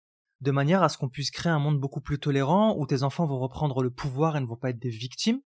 de 0.42 0.50
manière 0.50 0.82
à 0.82 0.88
ce 0.88 0.98
qu'on 0.98 1.08
puisse 1.08 1.30
créer 1.30 1.52
un 1.52 1.58
monde 1.58 1.80
beaucoup 1.80 2.00
plus 2.00 2.18
tolérant 2.18 2.76
où 2.76 2.86
tes 2.86 3.02
enfants 3.02 3.26
vont 3.26 3.38
reprendre 3.38 3.82
le 3.82 3.90
pouvoir 3.90 4.36
et 4.36 4.40
ne 4.40 4.46
vont 4.46 4.56
pas 4.56 4.70
être 4.70 4.78
des 4.78 4.90
victimes 4.90 5.40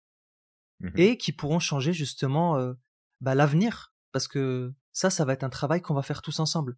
Mmh 0.83 0.89
et 0.95 1.17
qui 1.17 1.31
pourront 1.31 1.59
changer 1.59 1.93
justement 1.93 2.57
euh, 2.57 2.73
bah, 3.21 3.35
l'avenir. 3.35 3.93
Parce 4.11 4.27
que 4.27 4.73
ça 4.91 5.09
ça 5.09 5.25
va 5.25 5.33
être 5.33 5.43
un 5.43 5.49
travail 5.49 5.81
qu'on 5.81 5.93
va 5.93 6.03
faire 6.03 6.21
tous 6.21 6.39
ensemble. 6.39 6.77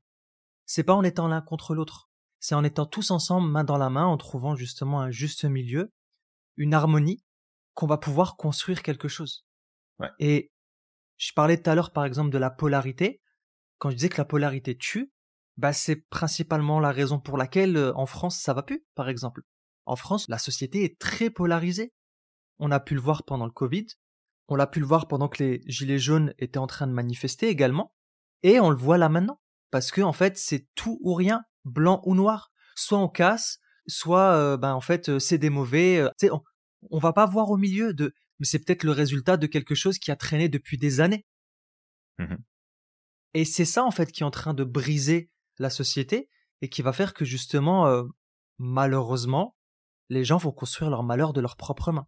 C'est 0.65 0.83
pas 0.83 0.93
en 0.93 1.03
étant 1.03 1.27
l'un 1.27 1.41
contre 1.41 1.75
l'autre. 1.75 2.09
C'est 2.39 2.55
en 2.55 2.63
étant 2.63 2.85
tous 2.85 3.11
ensemble 3.11 3.49
main 3.49 3.63
dans 3.63 3.77
la 3.77 3.89
main 3.89 4.05
en 4.05 4.17
trouvant 4.17 4.55
justement 4.55 5.01
un 5.01 5.11
juste 5.11 5.45
milieu 5.45 5.91
une 6.57 6.73
harmonie 6.73 7.25
qu'on 7.73 7.87
va 7.87 7.97
pouvoir 7.97 8.37
construire 8.37 8.81
quelque 8.81 9.07
chose. 9.07 9.45
Ouais. 9.97 10.09
et 10.19 10.51
je 11.15 11.31
parlais 11.31 11.61
tout 11.61 11.69
à 11.69 11.75
l'heure 11.75 11.93
par 11.93 12.03
exemple 12.03 12.29
de 12.29 12.37
la 12.37 12.49
polarité. 12.49 13.21
Quand 13.77 13.89
je 13.89 13.95
disais 13.95 14.09
que 14.09 14.17
la 14.17 14.25
polarité 14.25 14.77
tue 14.77 15.11
bah 15.57 15.73
c'est 15.73 16.07
principalement 16.09 16.79
la 16.79 16.91
raison 16.91 17.19
pour 17.19 17.37
laquelle 17.37 17.77
euh, 17.77 17.93
en 17.95 18.05
France 18.05 18.37
ça 18.37 18.53
va 18.53 18.63
plus 18.63 18.83
par 18.95 19.09
exemple 19.09 19.41
en 19.85 19.95
France 19.95 20.27
la 20.27 20.37
société 20.37 20.83
est 20.83 20.99
très 20.99 21.29
polarisée 21.29 21.93
on 22.59 22.71
a 22.71 22.79
pu 22.79 22.95
le 22.95 23.01
voir 23.01 23.23
pendant 23.23 23.45
le 23.45 23.51
Covid, 23.51 23.87
on 24.47 24.55
l'a 24.55 24.67
pu 24.67 24.79
le 24.79 24.85
voir 24.85 25.07
pendant 25.07 25.27
que 25.27 25.43
les 25.43 25.61
gilets 25.65 25.99
jaunes 25.99 26.33
étaient 26.37 26.57
en 26.57 26.67
train 26.67 26.87
de 26.87 26.93
manifester 26.93 27.49
également, 27.49 27.93
et 28.43 28.59
on 28.59 28.69
le 28.69 28.77
voit 28.77 28.97
là 28.97 29.09
maintenant, 29.09 29.39
parce 29.71 29.91
que 29.91 30.01
en 30.01 30.13
fait 30.13 30.37
c'est 30.37 30.67
tout 30.75 30.99
ou 31.01 31.13
rien, 31.13 31.43
blanc 31.63 32.01
ou 32.05 32.15
noir. 32.15 32.51
Soit 32.75 32.99
on 32.99 33.09
casse, 33.09 33.59
soit 33.87 34.33
euh, 34.33 34.57
ben 34.57 34.73
en 34.73 34.81
fait 34.81 35.19
c'est 35.19 35.37
des 35.37 35.49
mauvais. 35.49 36.07
on, 36.31 36.41
on 36.91 36.99
va 36.99 37.13
pas 37.13 37.25
voir 37.25 37.49
au 37.49 37.57
milieu 37.57 37.93
de, 37.93 38.13
mais 38.39 38.45
c'est 38.45 38.59
peut-être 38.59 38.83
le 38.83 38.91
résultat 38.91 39.37
de 39.37 39.47
quelque 39.47 39.75
chose 39.75 39.97
qui 39.97 40.11
a 40.11 40.15
traîné 40.15 40.49
depuis 40.49 40.77
des 40.77 41.01
années. 41.01 41.25
Mhm. 42.19 42.37
Et 43.33 43.45
c'est 43.45 43.65
ça 43.65 43.83
en 43.83 43.91
fait 43.91 44.11
qui 44.11 44.23
est 44.23 44.25
en 44.25 44.31
train 44.31 44.53
de 44.53 44.63
briser 44.63 45.29
la 45.57 45.69
société 45.69 46.29
et 46.61 46.69
qui 46.69 46.81
va 46.81 46.93
faire 46.93 47.13
que 47.13 47.25
justement, 47.25 47.87
euh, 47.87 48.03
malheureusement, 48.57 49.55
les 50.09 50.23
gens 50.23 50.37
vont 50.37 50.51
construire 50.51 50.89
leur 50.89 51.03
malheur 51.03 51.33
de 51.33 51.41
leurs 51.41 51.57
propres 51.57 51.91
mains. 51.91 52.07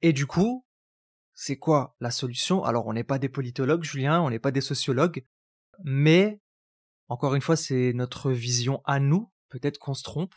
Et 0.00 0.12
du 0.12 0.26
coup, 0.26 0.66
c'est 1.34 1.58
quoi 1.58 1.96
la 2.00 2.10
solution? 2.10 2.64
Alors, 2.64 2.86
on 2.86 2.92
n'est 2.92 3.04
pas 3.04 3.18
des 3.18 3.28
politologues, 3.28 3.84
Julien, 3.84 4.20
on 4.20 4.30
n'est 4.30 4.38
pas 4.38 4.50
des 4.50 4.60
sociologues, 4.60 5.24
mais 5.84 6.40
encore 7.08 7.34
une 7.34 7.42
fois, 7.42 7.56
c'est 7.56 7.92
notre 7.92 8.30
vision 8.32 8.80
à 8.84 8.98
nous. 9.00 9.30
Peut-être 9.48 9.78
qu'on 9.78 9.94
se 9.94 10.02
trompe, 10.02 10.34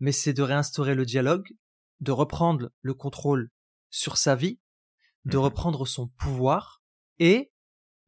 mais 0.00 0.12
c'est 0.12 0.32
de 0.32 0.42
réinstaurer 0.42 0.94
le 0.94 1.04
dialogue, 1.04 1.48
de 2.00 2.12
reprendre 2.12 2.70
le 2.80 2.94
contrôle 2.94 3.50
sur 3.90 4.16
sa 4.16 4.34
vie, 4.34 4.58
de 5.24 5.36
Mhm. 5.36 5.44
reprendre 5.44 5.86
son 5.86 6.08
pouvoir 6.08 6.82
et 7.18 7.52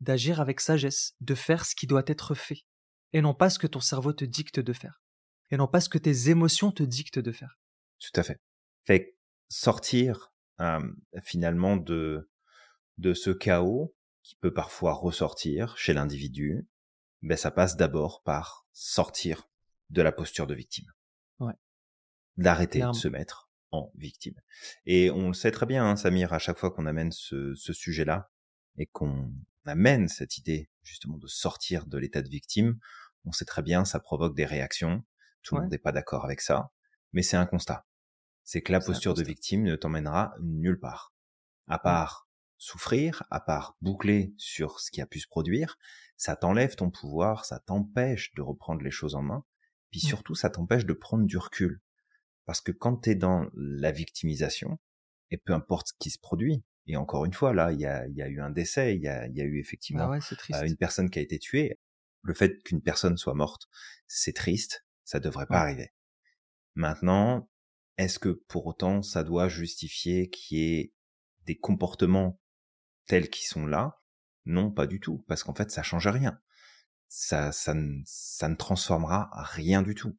d'agir 0.00 0.40
avec 0.40 0.60
sagesse, 0.60 1.14
de 1.20 1.34
faire 1.34 1.64
ce 1.64 1.74
qui 1.74 1.86
doit 1.86 2.02
être 2.06 2.34
fait, 2.34 2.64
et 3.14 3.22
non 3.22 3.32
pas 3.32 3.48
ce 3.48 3.58
que 3.58 3.66
ton 3.66 3.80
cerveau 3.80 4.12
te 4.12 4.24
dicte 4.24 4.60
de 4.60 4.72
faire, 4.74 5.02
et 5.50 5.56
non 5.56 5.68
pas 5.68 5.80
ce 5.80 5.88
que 5.88 5.98
tes 5.98 6.28
émotions 6.28 6.72
te 6.72 6.82
dictent 6.82 7.20
de 7.20 7.32
faire. 7.32 7.58
Tout 8.00 8.20
à 8.20 8.22
fait. 8.22 8.42
Fait 8.84 9.16
sortir 9.48 10.34
euh, 10.60 10.80
finalement 11.22 11.78
de 11.78 12.28
de 12.98 13.14
ce 13.14 13.30
chaos 13.30 13.94
qui 14.22 14.36
peut 14.36 14.52
parfois 14.52 14.92
ressortir 14.92 15.76
chez 15.76 15.92
l'individu, 15.92 16.68
ben 17.22 17.36
ça 17.36 17.50
passe 17.50 17.76
d'abord 17.76 18.22
par 18.22 18.66
sortir 18.72 19.48
de 19.90 20.02
la 20.02 20.12
posture 20.12 20.46
de 20.46 20.54
victime. 20.54 20.90
Ouais. 21.38 21.54
D'arrêter 22.36 22.80
de 22.80 22.92
se 22.92 23.08
mettre 23.08 23.50
en 23.70 23.92
victime. 23.96 24.34
Et 24.86 25.10
on 25.10 25.28
le 25.28 25.34
sait 25.34 25.50
très 25.50 25.66
bien, 25.66 25.84
hein, 25.84 25.96
Samir, 25.96 26.32
à 26.32 26.38
chaque 26.38 26.58
fois 26.58 26.70
qu'on 26.70 26.86
amène 26.86 27.12
ce, 27.12 27.54
ce 27.54 27.72
sujet-là 27.72 28.30
et 28.76 28.86
qu'on 28.86 29.32
amène 29.66 30.08
cette 30.08 30.38
idée 30.38 30.70
justement 30.82 31.18
de 31.18 31.26
sortir 31.26 31.86
de 31.86 31.98
l'état 31.98 32.22
de 32.22 32.28
victime, 32.28 32.78
on 33.24 33.32
sait 33.32 33.44
très 33.44 33.62
bien, 33.62 33.84
ça 33.84 34.00
provoque 34.00 34.34
des 34.36 34.44
réactions. 34.46 35.04
Tout 35.42 35.54
le 35.56 35.60
Ouais. 35.60 35.62
monde 35.62 35.70
n'est 35.72 35.78
pas 35.78 35.92
d'accord 35.92 36.24
avec 36.24 36.40
ça, 36.40 36.70
mais 37.12 37.22
c'est 37.22 37.36
un 37.36 37.46
constat. 37.46 37.86
C'est 38.44 38.62
que 38.62 38.72
la 38.72 38.80
posture 38.80 39.14
de 39.14 39.22
victime 39.22 39.62
ne 39.64 39.76
t'emmènera 39.76 40.34
nulle 40.42 40.80
part. 40.80 41.14
À 41.68 41.78
part 41.78 42.28
souffrir, 42.58 43.24
à 43.30 43.40
part 43.40 43.76
boucler 43.82 44.34
sur 44.38 44.80
ce 44.80 44.90
qui 44.90 45.00
a 45.02 45.06
pu 45.06 45.20
se 45.20 45.28
produire, 45.28 45.78
ça 46.16 46.36
t'enlève 46.36 46.76
ton 46.76 46.90
pouvoir, 46.90 47.44
ça 47.44 47.58
t'empêche 47.60 48.34
de 48.34 48.42
reprendre 48.42 48.82
les 48.82 48.90
choses 48.90 49.14
en 49.14 49.22
main, 49.22 49.44
puis 49.90 50.00
Mm. 50.02 50.08
surtout 50.08 50.34
ça 50.34 50.50
t'empêche 50.50 50.86
de 50.86 50.92
prendre 50.94 51.26
du 51.26 51.38
recul. 51.38 51.80
Parce 52.46 52.60
que 52.60 52.72
quand 52.72 52.96
t'es 52.96 53.14
dans 53.14 53.46
la 53.54 53.92
victimisation, 53.92 54.78
et 55.30 55.38
peu 55.38 55.52
importe 55.54 55.88
ce 55.88 55.94
qui 55.98 56.10
se 56.10 56.18
produit, 56.18 56.64
et 56.86 56.96
encore 56.96 57.24
une 57.24 57.32
fois, 57.32 57.54
là, 57.54 57.72
il 57.72 57.80
y 57.80 57.86
a, 57.86 58.06
il 58.08 58.14
y 58.14 58.22
a 58.22 58.28
eu 58.28 58.40
un 58.40 58.50
décès, 58.50 58.94
il 58.96 59.02
y 59.02 59.08
a, 59.08 59.26
il 59.26 59.36
y 59.36 59.40
a 59.40 59.44
eu 59.44 59.58
effectivement 59.60 60.06
Bah 60.06 60.10
ouais, 60.10 60.20
triste. 60.20 60.62
euh, 60.62 60.66
une 60.66 60.76
personne 60.76 61.10
qui 61.10 61.18
a 61.18 61.22
été 61.22 61.38
tuée. 61.38 61.78
Le 62.24 62.34
fait 62.34 62.62
qu'une 62.64 62.82
personne 62.82 63.16
soit 63.16 63.34
morte, 63.34 63.68
c'est 64.06 64.34
triste, 64.34 64.84
ça 65.04 65.20
devrait 65.20 65.46
pas 65.46 65.60
arriver. 65.60 65.92
Maintenant, 66.74 67.50
est-ce 67.98 68.18
que 68.18 68.30
pour 68.48 68.66
autant 68.66 69.02
ça 69.02 69.22
doit 69.22 69.48
justifier 69.48 70.30
qu'il 70.30 70.58
y 70.58 70.80
ait 70.80 70.94
des 71.44 71.56
comportements 71.56 72.40
tels 73.06 73.28
qu'ils 73.28 73.46
sont 73.46 73.66
là? 73.66 74.00
Non, 74.46 74.70
pas 74.70 74.86
du 74.86 75.00
tout, 75.00 75.24
parce 75.28 75.44
qu'en 75.44 75.54
fait 75.54 75.70
ça 75.70 75.82
change 75.82 76.08
rien. 76.08 76.40
Ça, 77.08 77.52
ça, 77.52 77.74
ne, 77.74 78.02
ça 78.06 78.48
ne 78.48 78.56
transformera 78.56 79.30
rien 79.34 79.82
du 79.82 79.94
tout. 79.94 80.18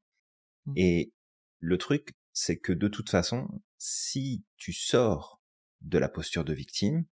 Mm. 0.66 0.74
Et 0.78 1.14
le 1.60 1.78
truc, 1.78 2.16
c'est 2.32 2.60
que 2.60 2.72
de 2.72 2.88
toute 2.88 3.10
façon, 3.10 3.48
si 3.78 4.46
tu 4.58 4.72
sors 4.72 5.42
de 5.82 5.98
la 5.98 6.08
posture 6.08 6.46
de 6.46 6.54
victime, 6.54 7.06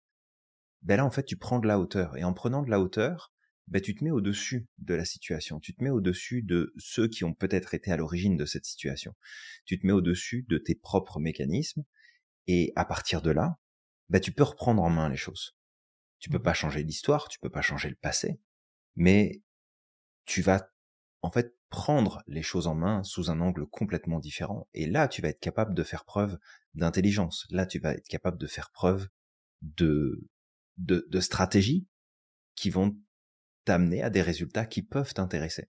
ben 0.83 0.97
là 0.97 1.05
en 1.05 1.11
fait 1.11 1.23
tu 1.23 1.37
prends 1.37 1.59
de 1.59 1.67
la 1.67 1.79
hauteur. 1.79 2.15
Et 2.17 2.23
en 2.23 2.33
prenant 2.33 2.61
de 2.61 2.69
la 2.69 2.79
hauteur, 2.79 3.33
ben 3.67 3.81
tu 3.81 3.95
te 3.95 4.03
mets 4.03 4.11
au-dessus 4.11 4.67
de 4.79 4.93
la 4.93 5.05
situation. 5.05 5.59
Tu 5.59 5.73
te 5.73 5.83
mets 5.83 5.89
au-dessus 5.89 6.41
de 6.43 6.73
ceux 6.77 7.07
qui 7.07 7.23
ont 7.23 7.33
peut-être 7.33 7.73
été 7.73 7.91
à 7.91 7.97
l'origine 7.97 8.37
de 8.37 8.45
cette 8.45 8.65
situation. 8.65 9.15
Tu 9.65 9.79
te 9.79 9.85
mets 9.87 9.93
au-dessus 9.93 10.45
de 10.49 10.57
tes 10.57 10.75
propres 10.75 11.19
mécanismes. 11.19 11.83
Et 12.47 12.73
à 12.75 12.85
partir 12.85 13.21
de 13.21 13.31
là, 13.31 13.57
ben 14.09 14.19
tu 14.19 14.31
peux 14.33 14.43
reprendre 14.43 14.83
en 14.83 14.89
main 14.89 15.09
les 15.09 15.17
choses. 15.17 15.55
Tu 16.19 16.29
peux 16.29 16.37
Mhm. 16.37 16.43
pas 16.43 16.53
changer 16.53 16.83
l'histoire, 16.83 17.27
tu 17.29 17.39
peux 17.39 17.49
pas 17.49 17.61
changer 17.61 17.89
le 17.89 17.95
passé, 17.95 18.39
mais 18.95 19.41
tu 20.25 20.41
vas 20.41 20.69
en 21.21 21.31
fait 21.31 21.55
prendre 21.69 22.21
les 22.27 22.43
choses 22.43 22.67
en 22.67 22.75
main 22.75 23.03
sous 23.03 23.31
un 23.31 23.41
angle 23.41 23.65
complètement 23.67 24.19
différent. 24.19 24.67
Et 24.73 24.85
là, 24.85 25.07
tu 25.07 25.21
vas 25.21 25.29
être 25.29 25.39
capable 25.39 25.73
de 25.73 25.83
faire 25.83 26.05
preuve 26.05 26.37
d'intelligence. 26.75 27.47
Là, 27.49 27.65
tu 27.65 27.79
vas 27.79 27.93
être 27.93 28.07
capable 28.07 28.37
de 28.37 28.47
faire 28.47 28.71
preuve 28.71 29.07
de, 29.61 30.27
de, 30.77 31.07
de 31.09 31.19
stratégies 31.19 31.87
qui 32.55 32.69
vont 32.69 32.95
t'amener 33.65 34.01
à 34.03 34.09
des 34.09 34.21
résultats 34.21 34.65
qui 34.65 34.81
peuvent 34.81 35.13
t'intéresser. 35.13 35.69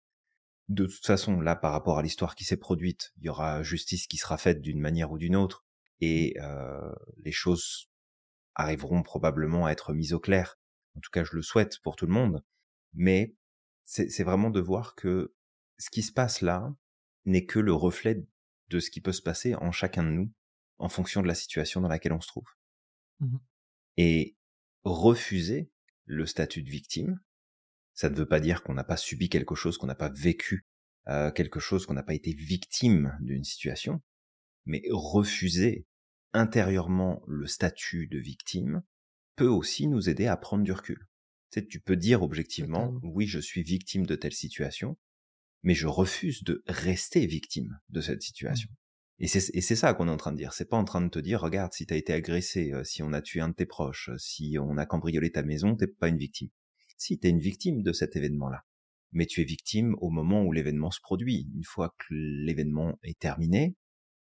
De 0.68 0.86
toute 0.86 1.04
façon, 1.04 1.40
là, 1.40 1.56
par 1.56 1.72
rapport 1.72 1.98
à 1.98 2.02
l'histoire 2.02 2.34
qui 2.34 2.44
s'est 2.44 2.56
produite, 2.56 3.12
il 3.18 3.24
y 3.24 3.28
aura 3.28 3.62
justice 3.62 4.06
qui 4.06 4.16
sera 4.16 4.38
faite 4.38 4.60
d'une 4.60 4.80
manière 4.80 5.12
ou 5.12 5.18
d'une 5.18 5.36
autre, 5.36 5.66
et 6.00 6.36
euh, 6.40 6.92
les 7.18 7.32
choses 7.32 7.90
arriveront 8.54 9.02
probablement 9.02 9.66
à 9.66 9.70
être 9.70 9.92
mises 9.92 10.12
au 10.12 10.20
clair. 10.20 10.58
En 10.96 11.00
tout 11.00 11.10
cas, 11.10 11.24
je 11.24 11.34
le 11.34 11.42
souhaite 11.42 11.78
pour 11.80 11.96
tout 11.96 12.06
le 12.06 12.12
monde. 12.12 12.44
Mais 12.92 13.34
c'est 13.84 14.24
vraiment 14.24 14.50
de 14.50 14.60
voir 14.60 14.94
que 14.94 15.34
ce 15.78 15.90
qui 15.90 16.02
se 16.02 16.12
passe 16.12 16.40
là 16.40 16.74
n'est 17.24 17.46
que 17.46 17.58
le 17.58 17.72
reflet 17.72 18.24
de 18.68 18.80
ce 18.80 18.90
qui 18.90 19.00
peut 19.00 19.12
se 19.12 19.22
passer 19.22 19.54
en 19.54 19.72
chacun 19.72 20.02
de 20.02 20.10
nous 20.10 20.32
en 20.78 20.88
fonction 20.88 21.22
de 21.22 21.28
la 21.28 21.34
situation 21.34 21.80
dans 21.80 21.88
laquelle 21.88 22.12
on 22.12 22.20
se 22.20 22.28
trouve. 22.28 22.48
Mmh 23.20 23.36
Et 23.96 24.36
refuser 24.84 25.70
le 26.04 26.26
statut 26.26 26.62
de 26.62 26.70
victime, 26.70 27.20
ça 27.94 28.10
ne 28.10 28.16
veut 28.16 28.26
pas 28.26 28.40
dire 28.40 28.62
qu'on 28.62 28.74
n'a 28.74 28.84
pas 28.84 28.96
subi 28.96 29.28
quelque 29.28 29.54
chose, 29.54 29.78
qu'on 29.78 29.86
n'a 29.86 29.94
pas 29.94 30.10
vécu 30.10 30.66
euh, 31.08 31.30
quelque 31.30 31.60
chose, 31.60 31.86
qu'on 31.86 31.94
n'a 31.94 32.02
pas 32.02 32.14
été 32.14 32.32
victime 32.32 33.16
d'une 33.20 33.44
situation, 33.44 34.00
mais 34.64 34.82
refuser 34.90 35.86
intérieurement 36.32 37.22
le 37.26 37.46
statut 37.46 38.06
de 38.06 38.18
victime 38.18 38.82
peut 39.36 39.48
aussi 39.48 39.86
nous 39.88 40.08
aider 40.08 40.26
à 40.26 40.36
prendre 40.36 40.64
du 40.64 40.72
recul. 40.72 41.08
Tu, 41.50 41.66
tu 41.66 41.80
peux 41.80 41.96
dire 41.96 42.22
objectivement, 42.22 42.98
oui, 43.02 43.26
je 43.26 43.38
suis 43.38 43.62
victime 43.62 44.06
de 44.06 44.14
telle 44.14 44.32
situation, 44.32 44.96
mais 45.62 45.74
je 45.74 45.86
refuse 45.86 46.44
de 46.44 46.62
rester 46.66 47.26
victime 47.26 47.78
de 47.90 48.00
cette 48.00 48.22
situation. 48.22 48.70
Mmh. 48.70 48.76
Et 49.24 49.28
c'est 49.28 49.76
ça 49.76 49.94
qu'on 49.94 50.08
est 50.08 50.12
en 50.12 50.16
train 50.16 50.32
de 50.32 50.36
dire. 50.36 50.52
C'est 50.52 50.68
pas 50.68 50.76
en 50.76 50.84
train 50.84 51.00
de 51.00 51.08
te 51.08 51.20
dire, 51.20 51.40
regarde, 51.40 51.72
si 51.72 51.86
t'as 51.86 51.96
été 51.96 52.12
agressé, 52.12 52.72
euh, 52.72 52.82
si 52.82 53.04
on 53.04 53.12
a 53.12 53.22
tué 53.22 53.40
un 53.40 53.50
de 53.50 53.54
tes 53.54 53.66
proches, 53.66 54.08
euh, 54.08 54.18
si 54.18 54.56
on 54.58 54.76
a 54.76 54.86
cambriolé 54.86 55.30
ta 55.30 55.44
maison, 55.44 55.76
t'es 55.76 55.86
pas 55.86 56.08
une 56.08 56.16
victime. 56.16 56.48
Si, 56.98 57.18
t'es 57.18 57.28
une 57.28 57.40
victime 57.40 57.82
de 57.82 57.92
cet 57.92 58.16
événement-là. 58.16 58.64
Mais 59.12 59.26
tu 59.26 59.40
es 59.40 59.44
victime 59.44 59.94
au 60.00 60.10
moment 60.10 60.42
où 60.42 60.52
l'événement 60.52 60.90
se 60.90 61.00
produit. 61.00 61.50
Une 61.54 61.64
fois 61.64 61.94
que 61.98 62.14
l'événement 62.14 62.98
est 63.02 63.18
terminé, 63.18 63.76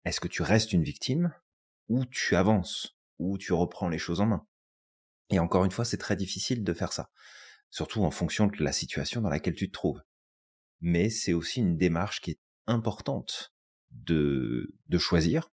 est-ce 0.06 0.19
que 0.19 0.27
tu 0.27 0.41
restes 0.41 0.73
une 0.73 0.84
victime 0.84 1.34
ou 1.89 2.06
tu 2.06 2.36
avances, 2.36 2.97
ou 3.19 3.38
tu 3.38 3.53
reprends 3.53 3.89
les 3.89 3.97
choses 3.97 4.21
en 4.21 4.27
main? 4.27 4.47
Et 5.30 5.39
encore 5.39 5.65
une 5.65 5.71
fois, 5.71 5.86
c'est 5.86 5.97
très 5.97 6.15
difficile 6.15 6.63
de 6.63 6.73
faire 6.73 6.93
ça. 6.93 7.10
Surtout 7.69 8.03
en 8.03 8.12
fonction 8.12 8.47
de 8.47 8.63
la 8.63 8.71
situation 8.71 9.21
dans 9.21 9.30
laquelle 9.30 9.56
tu 9.56 9.67
te 9.67 9.73
trouves. 9.73 10.01
Mais 10.80 11.10
c'est 11.10 11.34
aussi 11.34 11.60
une 11.60 11.77
démarche 11.77 12.21
qui 12.21 12.32
est 12.32 12.39
importante 12.65 13.53
de, 13.91 14.73
de 14.88 14.97
choisir, 14.97 15.51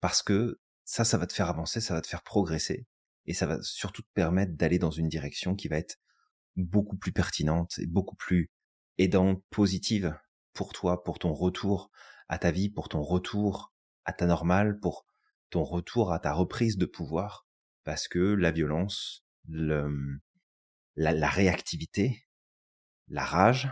parce 0.00 0.22
que 0.22 0.60
ça, 0.84 1.04
ça 1.04 1.18
va 1.18 1.26
te 1.26 1.32
faire 1.32 1.48
avancer, 1.48 1.80
ça 1.80 1.94
va 1.94 2.00
te 2.00 2.06
faire 2.06 2.22
progresser, 2.22 2.86
et 3.26 3.34
ça 3.34 3.46
va 3.46 3.60
surtout 3.62 4.02
te 4.02 4.12
permettre 4.14 4.54
d'aller 4.54 4.78
dans 4.78 4.90
une 4.90 5.08
direction 5.08 5.54
qui 5.54 5.68
va 5.68 5.78
être 5.78 5.96
beaucoup 6.56 6.96
plus 6.96 7.12
pertinente 7.12 7.78
et 7.78 7.86
beaucoup 7.86 8.16
plus 8.16 8.50
aidante, 8.98 9.42
positive 9.50 10.16
pour 10.52 10.72
toi, 10.72 11.02
pour 11.02 11.18
ton 11.18 11.32
retour 11.32 11.90
à 12.28 12.38
ta 12.38 12.50
vie, 12.50 12.70
pour 12.70 12.88
ton 12.88 13.02
retour 13.02 13.72
à 14.04 14.12
ta 14.12 14.26
normale, 14.26 14.78
pour 14.78 15.06
ton 15.50 15.64
retour 15.64 16.12
à 16.12 16.18
ta 16.18 16.32
reprise 16.32 16.76
de 16.78 16.86
pouvoir, 16.86 17.46
parce 17.84 18.08
que 18.08 18.18
la 18.18 18.50
violence, 18.50 19.24
le, 19.48 20.20
la, 20.96 21.12
la 21.12 21.28
réactivité, 21.28 22.24
la 23.08 23.24
rage 23.24 23.70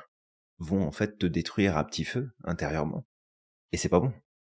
vont 0.59 0.87
en 0.87 0.93
fait 0.93 1.19
te 1.19 1.27
détruire 1.27 1.77
à 1.77 1.87
petit 1.87 2.05
feu 2.05 2.33
intérieurement. 2.45 3.07
Et 3.73 3.77
c'est 3.77 3.89
pas 3.89 4.01
bon. 4.01 4.13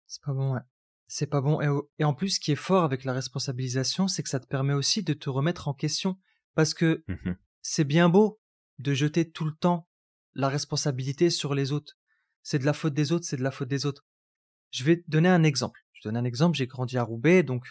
C'est 0.07 0.23
pas 0.23 0.33
bon, 0.33 0.55
ouais. 0.55 0.61
C'est 1.07 1.27
pas 1.27 1.43
bon. 1.43 1.61
Et, 1.99 2.05
en 2.05 2.15
plus, 2.15 2.37
ce 2.37 2.41
qui 2.41 2.53
est 2.53 2.57
fort 2.57 2.85
avec 2.85 3.05
la 3.05 3.13
responsabilisation, 3.13 4.09
c'est 4.09 4.23
que 4.23 4.31
ça 4.31 4.41
te 4.41 4.47
permet 4.47 4.73
aussi 4.73 5.03
de 5.03 5.13
te 5.13 5.29
remettre 5.29 5.69
en 5.69 5.75
question. 5.75 6.19
Parce 6.55 6.73
que 6.73 7.05
mmh 7.07 7.33
c'est 7.63 7.85
bien 7.85 8.09
beau 8.09 8.41
de 8.79 8.93
jeter 8.95 9.31
tout 9.31 9.45
le 9.45 9.55
temps 9.55 9.89
la 10.35 10.49
responsabilité 10.49 11.31
sur 11.31 11.55
les 11.55 11.73
autres. 11.73 11.95
C'est 12.43 12.59
de 12.59 12.67
la 12.67 12.73
faute 12.73 12.95
des 12.95 13.13
autres, 13.13 13.25
c'est 13.25 13.37
de 13.37 13.43
la 13.43 13.51
faute 13.51 13.69
des 13.69 13.87
autres. 13.87 14.05
Je 14.73 14.85
vais 14.85 14.97
te 14.97 15.09
donner 15.09 15.29
un 15.29 15.45
exemple. 15.45 15.81
Je 15.93 16.09
donne 16.09 16.17
un 16.17 16.25
exemple, 16.25 16.57
j'ai 16.57 16.67
grandi 16.67 16.99
à 16.99 17.05
Roubaix, 17.05 17.43
donc 17.43 17.67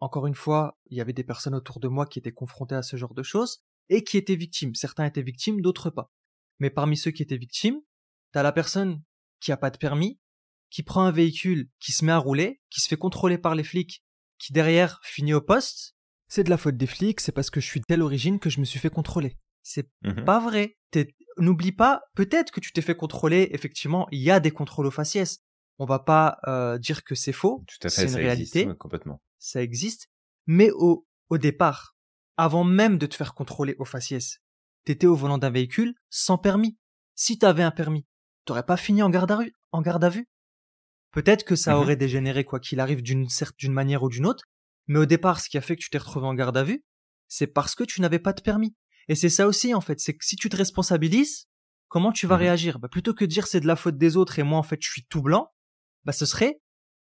encore 0.00 0.26
une 0.26 0.34
fois, 0.34 0.78
il 0.86 0.96
y 0.96 1.00
avait 1.00 1.12
des 1.12 1.24
personnes 1.24 1.54
autour 1.54 1.80
de 1.80 1.88
moi 1.88 2.06
qui 2.06 2.18
étaient 2.18 2.32
confrontées 2.32 2.74
à 2.74 2.82
ce 2.82 2.96
genre 2.96 3.14
de 3.14 3.22
choses 3.22 3.64
et 3.88 4.04
qui 4.04 4.16
étaient 4.16 4.36
victimes. 4.36 4.74
Certains 4.74 5.06
étaient 5.06 5.22
victimes, 5.22 5.60
d'autres 5.60 5.90
pas. 5.90 6.12
Mais 6.58 6.70
parmi 6.70 6.96
ceux 6.96 7.10
qui 7.10 7.22
étaient 7.22 7.36
victimes, 7.36 7.80
t'as 8.32 8.42
la 8.42 8.52
personne 8.52 9.02
qui 9.40 9.52
a 9.52 9.56
pas 9.56 9.70
de 9.70 9.78
permis, 9.78 10.20
qui 10.70 10.82
prend 10.82 11.04
un 11.04 11.10
véhicule, 11.10 11.70
qui 11.80 11.92
se 11.92 12.04
met 12.04 12.12
à 12.12 12.18
rouler, 12.18 12.60
qui 12.70 12.80
se 12.80 12.88
fait 12.88 12.96
contrôler 12.96 13.38
par 13.38 13.54
les 13.54 13.64
flics, 13.64 14.04
qui 14.38 14.52
derrière 14.52 15.00
finit 15.02 15.34
au 15.34 15.40
poste, 15.40 15.95
c'est 16.28 16.44
de 16.44 16.50
la 16.50 16.56
faute 16.56 16.76
des 16.76 16.86
flics, 16.86 17.20
c'est 17.20 17.32
parce 17.32 17.50
que 17.50 17.60
je 17.60 17.66
suis 17.66 17.80
de 17.80 17.84
telle 17.86 18.02
origine 18.02 18.38
que 18.38 18.50
je 18.50 18.60
me 18.60 18.64
suis 18.64 18.78
fait 18.78 18.90
contrôler. 18.90 19.36
C'est 19.62 19.88
mmh 20.02 20.24
pas 20.24 20.40
vrai. 20.40 20.76
N'oublie 21.38 21.72
pas, 21.72 22.00
peut-être 22.14 22.50
que 22.50 22.60
tu 22.60 22.72
t'es 22.72 22.80
fait 22.80 22.94
contrôler, 22.96 23.50
effectivement, 23.52 24.06
il 24.10 24.22
y 24.22 24.30
a 24.30 24.40
des 24.40 24.50
contrôles 24.50 24.86
aux 24.86 24.90
faciès. 24.90 25.40
On 25.78 25.84
va 25.84 25.98
pas 25.98 26.38
euh, 26.46 26.78
dire 26.78 27.04
que 27.04 27.14
c'est 27.14 27.32
faux, 27.32 27.62
c'est 27.86 28.08
une 28.08 28.14
réalité. 28.14 28.66
complètement. 28.78 29.20
Ça 29.38 29.62
existe. 29.62 30.08
Mais 30.46 30.70
au, 30.70 31.06
au 31.28 31.36
départ, 31.36 31.94
avant 32.38 32.64
même 32.64 32.96
de 32.96 33.04
te 33.04 33.14
faire 33.14 33.34
contrôler 33.34 33.76
au 33.78 33.84
faciès, 33.84 34.38
t'étais 34.84 35.06
au 35.06 35.14
volant 35.14 35.36
d'un 35.36 35.50
véhicule 35.50 35.94
sans 36.08 36.38
permis. 36.38 36.78
Si 37.14 37.38
t'avais 37.38 37.62
un 37.62 37.70
permis, 37.70 38.06
t'aurais 38.46 38.64
pas 38.64 38.78
fini 38.78 39.02
en 39.02 39.10
garde 39.10 39.30
à, 39.32 39.40
en 39.72 39.82
garde 39.82 40.04
à 40.04 40.08
vue. 40.08 40.26
Peut-être 41.12 41.44
que 41.44 41.56
ça 41.56 41.74
Mmh 41.74 41.78
aurait 41.80 41.96
dégénéré 41.96 42.44
quoi 42.44 42.60
qu'il 42.60 42.80
arrive 42.80 43.02
d'une 43.02 43.26
d'une 43.58 43.72
manière 43.72 44.02
ou 44.02 44.08
d'une 44.08 44.24
autre, 44.26 44.44
mais 44.86 44.98
au 44.98 45.06
départ, 45.06 45.40
ce 45.40 45.48
qui 45.48 45.58
a 45.58 45.60
fait 45.60 45.76
que 45.76 45.82
tu 45.82 45.90
t'es 45.90 45.98
retrouvé 45.98 46.26
en 46.26 46.34
garde 46.34 46.56
à 46.56 46.64
vue, 46.64 46.84
c'est 47.28 47.46
parce 47.46 47.74
que 47.74 47.84
tu 47.84 48.00
n'avais 48.00 48.18
pas 48.18 48.32
de 48.32 48.40
permis. 48.40 48.76
Et 49.08 49.14
c'est 49.14 49.28
ça 49.28 49.46
aussi 49.46 49.74
en 49.74 49.80
fait, 49.80 50.00
c'est 50.00 50.14
que 50.16 50.24
si 50.24 50.36
tu 50.36 50.48
te 50.48 50.56
responsabilises, 50.56 51.46
comment 51.88 52.12
tu 52.12 52.26
vas 52.26 52.36
Mmh 52.36 52.40
réagir? 52.40 52.78
Bah, 52.78 52.88
Plutôt 52.88 53.14
que 53.14 53.24
de 53.24 53.30
dire 53.30 53.46
c'est 53.46 53.60
de 53.60 53.66
la 53.66 53.76
faute 53.76 53.98
des 53.98 54.16
autres 54.16 54.38
et 54.38 54.42
moi 54.42 54.58
en 54.58 54.62
fait 54.62 54.78
je 54.82 54.90
suis 54.90 55.04
tout 55.06 55.22
blanc, 55.22 55.52
bah 56.04 56.12
ce 56.12 56.26
serait 56.26 56.60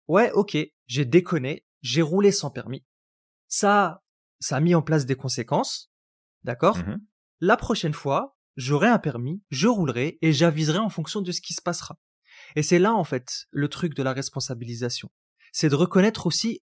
ouais 0.09 0.31
ok, 0.33 0.57
j'ai 0.87 1.05
déconné, 1.05 1.65
j'ai 1.83 2.03
roulé 2.03 2.33
sans 2.33 2.51
permis. 2.51 2.85
Ça, 3.49 4.03
ça 4.41 4.57
a 4.57 4.61
mis 4.61 4.75
en 4.75 4.83
place 4.83 5.07
des 5.07 5.17
conséquences, 5.17 5.91
d'accord? 6.43 6.79
Mmh 6.79 6.97
La 7.41 7.57
prochaine 7.57 7.95
fois, 7.95 8.37
j'aurai 8.57 8.89
un 8.89 8.99
permis, 8.99 9.43
je 9.51 9.69
roulerai 9.69 10.19
et 10.23 10.33
j'aviserai 10.33 10.79
en 10.79 10.91
fonction 10.91 11.21
de 11.21 11.33
ce 11.33 11.41
qui 11.41 11.55
se 11.55 11.63
passera. 11.63 11.97
Et 12.57 12.63
c'est 12.63 12.79
là, 12.79 12.93
en 12.95 13.05
fait, 13.05 13.47
le 13.51 13.69
truc 13.69 13.95
de 13.95 14.03
la 14.03 14.13
responsabilisation. 14.13 15.11
C'est 15.53 15.69
de 15.69 15.75
reconnaître 15.77 16.27
aussi, 16.27 16.63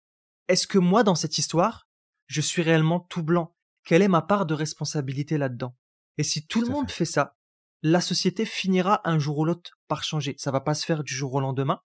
est-ce 0.47 0.67
que 0.67 0.77
moi, 0.77 1.03
dans 1.03 1.15
cette 1.15 1.37
histoire, 1.37 1.87
je 2.27 2.41
suis 2.41 2.61
réellement 2.61 2.99
tout 2.99 3.23
blanc? 3.23 3.55
Quelle 3.85 4.01
est 4.01 4.07
ma 4.07 4.21
part 4.21 4.45
de 4.45 4.53
responsabilité 4.53 5.37
là-dedans? 5.37 5.75
Et 6.17 6.23
si 6.23 6.45
tout, 6.45 6.61
le 6.61 6.67
monde 6.67 6.91
fait. 6.91 7.05
ça, 7.05 7.35
la 7.81 8.01
société 8.01 8.45
finira 8.45 9.01
un 9.03 9.19
jour 9.19 9.39
ou 9.39 9.45
l'autre 9.45 9.71
par 9.87 10.03
changer. 10.03 10.35
Ça 10.37 10.51
va 10.51 10.61
pas 10.61 10.73
se 10.73 10.85
faire 10.85 11.03
du 11.03 11.13
jour 11.13 11.33
au 11.33 11.39
lendemain, 11.39 11.81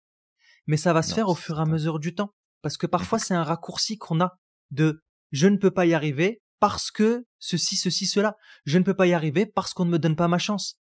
mais 0.66 0.76
ça 0.76 0.92
va 0.92 1.02
se 1.02 1.14
faire 1.14 1.28
au 1.28 1.34
fur 1.34 1.58
et 1.58 1.62
à 1.62 1.66
mesure 1.66 1.98
du 1.98 2.14
temps. 2.14 2.34
Parce 2.62 2.76
que 2.76 2.86
parfois, 2.86 3.18
mmh 3.18 3.22
c'est 3.22 3.34
un 3.34 3.44
raccourci 3.44 3.98
qu'on 3.98 4.20
a 4.20 4.38
de 4.70 5.02
je 5.32 5.46
ne 5.46 5.56
peux 5.56 5.70
pas 5.70 5.86
y 5.86 5.94
arriver 5.94 6.42
parce 6.60 6.90
que 6.90 7.26
ceci, 7.38 7.76
ceci, 7.76 8.06
cela. 8.06 8.36
Je 8.64 8.78
ne 8.78 8.84
peux 8.84 8.94
pas 8.94 9.06
y 9.06 9.12
arriver 9.12 9.46
parce 9.46 9.74
qu'on 9.74 9.84
ne 9.84 9.90
me 9.90 9.98
donne 9.98 10.16
pas 10.16 10.28
ma 10.28 10.38
chance. 10.38 10.78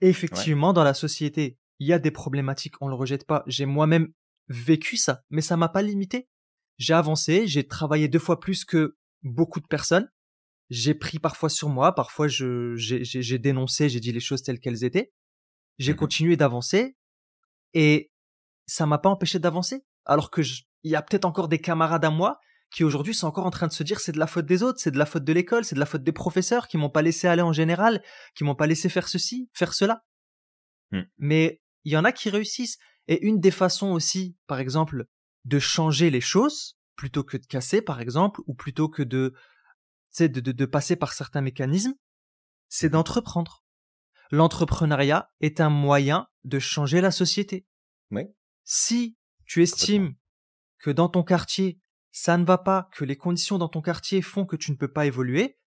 Et 0.00 0.08
effectivement, 0.08 0.72
dans 0.72 0.84
la 0.84 0.94
société, 0.94 1.58
il 1.78 1.86
y 1.86 1.92
a 1.92 1.98
des 1.98 2.10
problématiques, 2.10 2.80
on 2.80 2.88
le 2.88 2.94
rejette 2.94 3.26
pas. 3.26 3.42
J'ai 3.46 3.66
moi-même 3.66 4.08
vécu 4.48 4.96
ça, 4.96 5.22
mais 5.30 5.42
ça 5.42 5.56
m'a 5.56 5.68
pas 5.68 5.82
limité. 5.82 6.28
J'ai 6.78 6.94
avancé, 6.94 7.46
j'ai 7.46 7.66
travaillé 7.66 8.08
deux 8.08 8.18
fois 8.18 8.40
plus 8.40 8.64
que 8.64 8.96
beaucoup 9.22 9.60
de 9.60 9.66
personnes. 9.66 10.10
J'ai 10.68 10.94
pris 10.94 11.18
parfois 11.18 11.48
sur 11.48 11.68
moi, 11.68 11.94
parfois 11.94 12.28
je, 12.28 12.74
j'ai, 12.76 13.38
dénoncé, 13.38 13.88
j'ai 13.88 14.00
dit 14.00 14.12
les 14.12 14.20
choses 14.20 14.42
telles 14.42 14.58
qu'elles 14.58 14.84
étaient. 14.84 15.12
J'ai 15.78 15.92
mmh 15.92 15.96
continué 15.96 16.36
d'avancer 16.36 16.96
et 17.74 18.10
ça 18.66 18.86
m'a 18.86 18.98
pas 18.98 19.10
empêché 19.10 19.38
d'avancer. 19.38 19.84
Alors 20.04 20.30
que 20.30 20.42
il 20.82 20.90
y 20.90 20.96
a 20.96 21.02
peut-être 21.02 21.24
encore 21.24 21.48
des 21.48 21.60
camarades 21.60 22.04
à 22.04 22.10
moi 22.10 22.40
qui 22.72 22.84
aujourd'hui 22.84 23.14
sont 23.14 23.26
encore 23.26 23.46
en 23.46 23.50
train 23.50 23.66
de 23.66 23.72
se 23.72 23.82
dire 23.82 24.00
c'est 24.00 24.12
de 24.12 24.18
la 24.18 24.26
faute 24.26 24.46
des 24.46 24.62
autres, 24.62 24.80
c'est 24.80 24.90
de 24.90 24.98
la 24.98 25.06
faute 25.06 25.24
de 25.24 25.32
l'école, 25.32 25.64
c'est 25.64 25.74
de 25.74 25.80
la 25.80 25.86
faute 25.86 26.02
des 26.02 26.12
professeurs 26.12 26.68
qui 26.68 26.76
m'ont 26.76 26.90
pas 26.90 27.02
laissé 27.02 27.28
aller 27.28 27.42
en 27.42 27.52
général, 27.52 28.02
qui 28.34 28.44
m'ont 28.44 28.54
pas 28.54 28.66
laissé 28.66 28.88
faire 28.88 29.08
ceci, 29.08 29.48
faire 29.52 29.72
cela. 29.72 30.04
Mmh. 30.90 31.02
Mais 31.18 31.60
il 31.84 31.92
y 31.92 31.96
en 31.96 32.04
a 32.04 32.12
qui 32.12 32.30
réussissent. 32.30 32.78
Et 33.08 33.24
une 33.24 33.38
des 33.38 33.52
façons 33.52 33.92
aussi, 33.92 34.36
par 34.48 34.58
exemple, 34.58 35.06
de 35.46 35.58
changer 35.58 36.10
les 36.10 36.20
choses, 36.20 36.76
plutôt 36.96 37.24
que 37.24 37.36
de 37.36 37.46
casser, 37.46 37.80
par 37.80 38.00
exemple, 38.00 38.40
ou 38.46 38.54
plutôt 38.54 38.88
que 38.88 39.02
de, 39.02 39.32
de, 40.18 40.26
de, 40.26 40.52
de 40.52 40.66
passer 40.66 40.96
par 40.96 41.12
certains 41.12 41.40
mécanismes, 41.40 41.94
c'est 42.68 42.90
d'entreprendre. 42.90 43.64
L'entrepreneuriat 44.30 45.30
est 45.40 45.60
un 45.60 45.70
moyen 45.70 46.26
de 46.44 46.58
changer 46.58 47.00
la 47.00 47.12
société. 47.12 47.66
Oui. 48.10 48.22
Si 48.64 49.16
tu 49.44 49.62
estimes 49.62 50.16
que 50.78 50.90
dans 50.90 51.08
ton 51.08 51.22
quartier, 51.22 51.80
ça 52.10 52.36
ne 52.36 52.44
va 52.44 52.58
pas, 52.58 52.88
que 52.92 53.04
les 53.04 53.16
conditions 53.16 53.58
dans 53.58 53.68
ton 53.68 53.82
quartier 53.82 54.22
font 54.22 54.46
que 54.46 54.56
tu 54.56 54.72
ne 54.72 54.76
peux 54.76 54.92
pas 54.92 55.06
évoluer, 55.06 55.58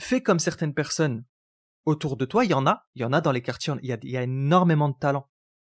fais 0.00 0.22
comme 0.22 0.40
certaines 0.40 0.74
personnes 0.74 1.24
autour 1.84 2.16
de 2.16 2.24
toi, 2.24 2.44
il 2.44 2.50
y 2.50 2.54
en 2.54 2.66
a, 2.66 2.86
il 2.94 3.02
y 3.02 3.04
en 3.04 3.12
a 3.12 3.20
dans 3.20 3.32
les 3.32 3.42
quartiers, 3.42 3.74
il 3.82 3.88
y 3.88 3.92
a, 3.92 3.98
il 4.02 4.10
y 4.10 4.16
a 4.16 4.22
énormément 4.22 4.88
de 4.88 4.98
talent. 4.98 5.30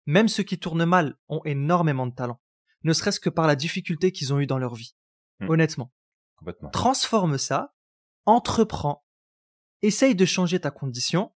Même 0.06 0.28
ceux 0.28 0.44
qui 0.44 0.60
tournent 0.60 0.86
mal 0.86 1.18
ont 1.30 1.42
énormément 1.46 2.08
de 2.08 2.14
talent, 2.14 2.42
ne 2.84 2.94
serait-ce 2.94 3.20
que 3.20 3.30
par 3.30 3.48
la 3.48 3.56
difficulté 3.56 4.12
qu'ils 4.12 4.34
ont 4.34 4.40
eue 4.40 4.48
dans 4.48 4.58
leur 4.58 4.76
vie. 4.76 4.96
Hmm. 5.40 5.50
Honnêtement. 5.50 5.92
Complètement. 6.38 6.70
Transforme 6.70 7.38
ça, 7.38 7.74
entreprends, 8.26 9.06
essaye 9.82 10.16
de 10.16 10.26
changer 10.26 10.60
ta 10.60 10.72
condition. 10.72 11.34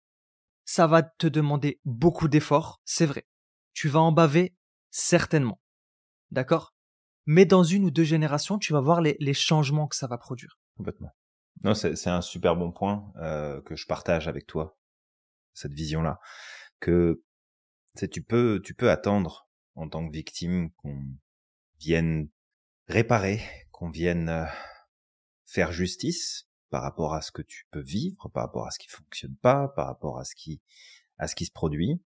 Ça 0.64 0.86
va 0.86 1.02
te 1.02 1.26
demander 1.26 1.80
beaucoup 1.84 2.26
d'efforts, 2.26 2.80
c'est 2.84 3.06
vrai. 3.06 3.26
Tu 3.72 3.88
vas 3.88 4.00
en 4.00 4.10
baver 4.10 4.56
certainement. 4.90 5.60
D'accord? 6.30 6.74
Mais 7.26 7.44
dans 7.44 7.62
une 7.62 7.84
ou 7.84 7.90
deux 7.90 8.04
générations, 8.04 8.58
tu 8.58 8.72
vas 8.72 8.80
voir 8.80 9.00
les, 9.00 9.16
les 9.20 9.34
changements 9.34 9.86
que 9.86 9.96
ça 9.96 10.06
va 10.06 10.18
produire. 10.18 10.58
Complètement. 10.76 11.12
Non, 11.64 11.74
c'est 11.74 12.08
un 12.08 12.20
super 12.20 12.56
bon 12.56 12.70
point 12.70 13.12
euh, 13.16 13.60
que 13.62 13.76
je 13.76 13.86
partage 13.86 14.28
avec 14.28 14.46
toi, 14.46 14.78
cette 15.54 15.72
vision-là, 15.72 16.20
que 16.80 17.22
tu 18.10 18.22
peux 18.22 18.60
tu 18.62 18.74
peux 18.74 18.90
attendre 18.90 19.48
en 19.74 19.88
tant 19.88 20.06
que 20.06 20.12
victime 20.12 20.70
qu'on 20.76 21.02
vienne 21.78 22.28
réparer, 22.88 23.40
qu'on 23.70 23.90
vienne 23.90 24.28
euh, 24.28 24.46
faire 25.44 25.72
justice 25.72 26.48
par 26.70 26.82
rapport 26.82 27.14
à 27.14 27.22
ce 27.22 27.30
que 27.30 27.42
tu 27.42 27.66
peux 27.70 27.82
vivre, 27.82 28.28
par 28.28 28.44
rapport 28.44 28.66
à 28.66 28.70
ce 28.70 28.78
qui 28.78 28.88
fonctionne 28.88 29.36
pas, 29.36 29.68
par 29.68 29.86
rapport 29.86 30.18
à 30.18 30.24
ce 30.24 30.34
qui 30.34 30.62
à 31.18 31.28
ce 31.28 31.34
qui 31.34 31.46
se 31.46 31.52
produit, 31.52 32.02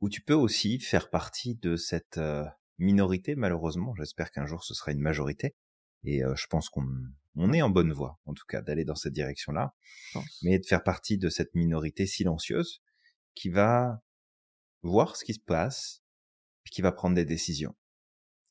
ou 0.00 0.08
tu 0.08 0.22
peux 0.22 0.34
aussi 0.34 0.80
faire 0.80 1.10
partie 1.10 1.54
de 1.56 1.76
cette 1.76 2.18
euh, 2.18 2.44
minorité 2.78 3.34
malheureusement, 3.34 3.94
j'espère 3.96 4.30
qu'un 4.30 4.46
jour 4.46 4.64
ce 4.64 4.74
sera 4.74 4.92
une 4.92 5.00
majorité. 5.00 5.54
Et 6.04 6.24
euh, 6.24 6.34
je 6.36 6.46
pense 6.46 6.68
qu'on 6.68 6.86
on 7.36 7.52
est 7.52 7.62
en 7.62 7.70
bonne 7.70 7.92
voie 7.92 8.20
en 8.26 8.34
tout 8.34 8.46
cas 8.46 8.62
d'aller 8.62 8.84
dans 8.84 8.94
cette 8.94 9.12
direction-là, 9.12 9.74
mais 10.42 10.58
de 10.58 10.66
faire 10.66 10.82
partie 10.82 11.18
de 11.18 11.28
cette 11.28 11.54
minorité 11.54 12.06
silencieuse 12.06 12.82
qui 13.34 13.48
va 13.48 14.02
voir 14.82 15.16
ce 15.16 15.24
qui 15.24 15.34
se 15.34 15.40
passe, 15.40 16.02
puis 16.62 16.72
qui 16.72 16.82
va 16.82 16.92
prendre 16.92 17.16
des 17.16 17.24
décisions 17.24 17.74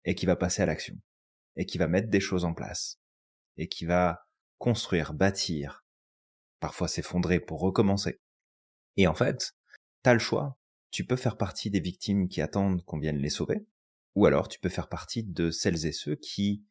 et 0.06 0.16
qui 0.16 0.26
va 0.26 0.36
passer 0.36 0.62
à 0.62 0.66
l'action 0.66 0.95
et 1.56 1.66
qui 1.66 1.78
va 1.78 1.88
mettre 1.88 2.10
des 2.10 2.20
choses 2.20 2.45
en 2.45 2.54
place 2.54 2.99
et 3.58 3.68
qui 3.68 3.86
va 3.86 4.28
construire, 4.58 5.14
bâtir, 5.14 5.86
parfois 6.60 6.88
s'effondrer 6.88 7.39
pour 7.39 7.60
recommencer. 7.60 8.20
Et 8.97 9.08
en 9.08 9.14
fait, 9.14 9.54
t'as 10.01 10.14
le 10.14 10.20
choix. 10.20 10.58
Tu 10.91 11.06
peux 11.06 11.16
faire 11.16 11.38
partie 11.38 11.70
des 11.70 11.80
victimes 11.80 12.28
qui 12.30 12.41
attendent 12.41 12.84
qu'on 12.86 12.99
vienne 12.99 13.18
les 13.18 13.30
sauver, 13.30 13.66
ou 14.16 14.26
alors 14.26 14.47
tu 14.47 14.60
peux 14.60 14.70
faire 14.70 14.89
partie 14.89 15.24
de 15.24 15.49
celles 15.49 15.86
et 15.86 15.91
ceux 15.91 16.16
qui 16.16 16.66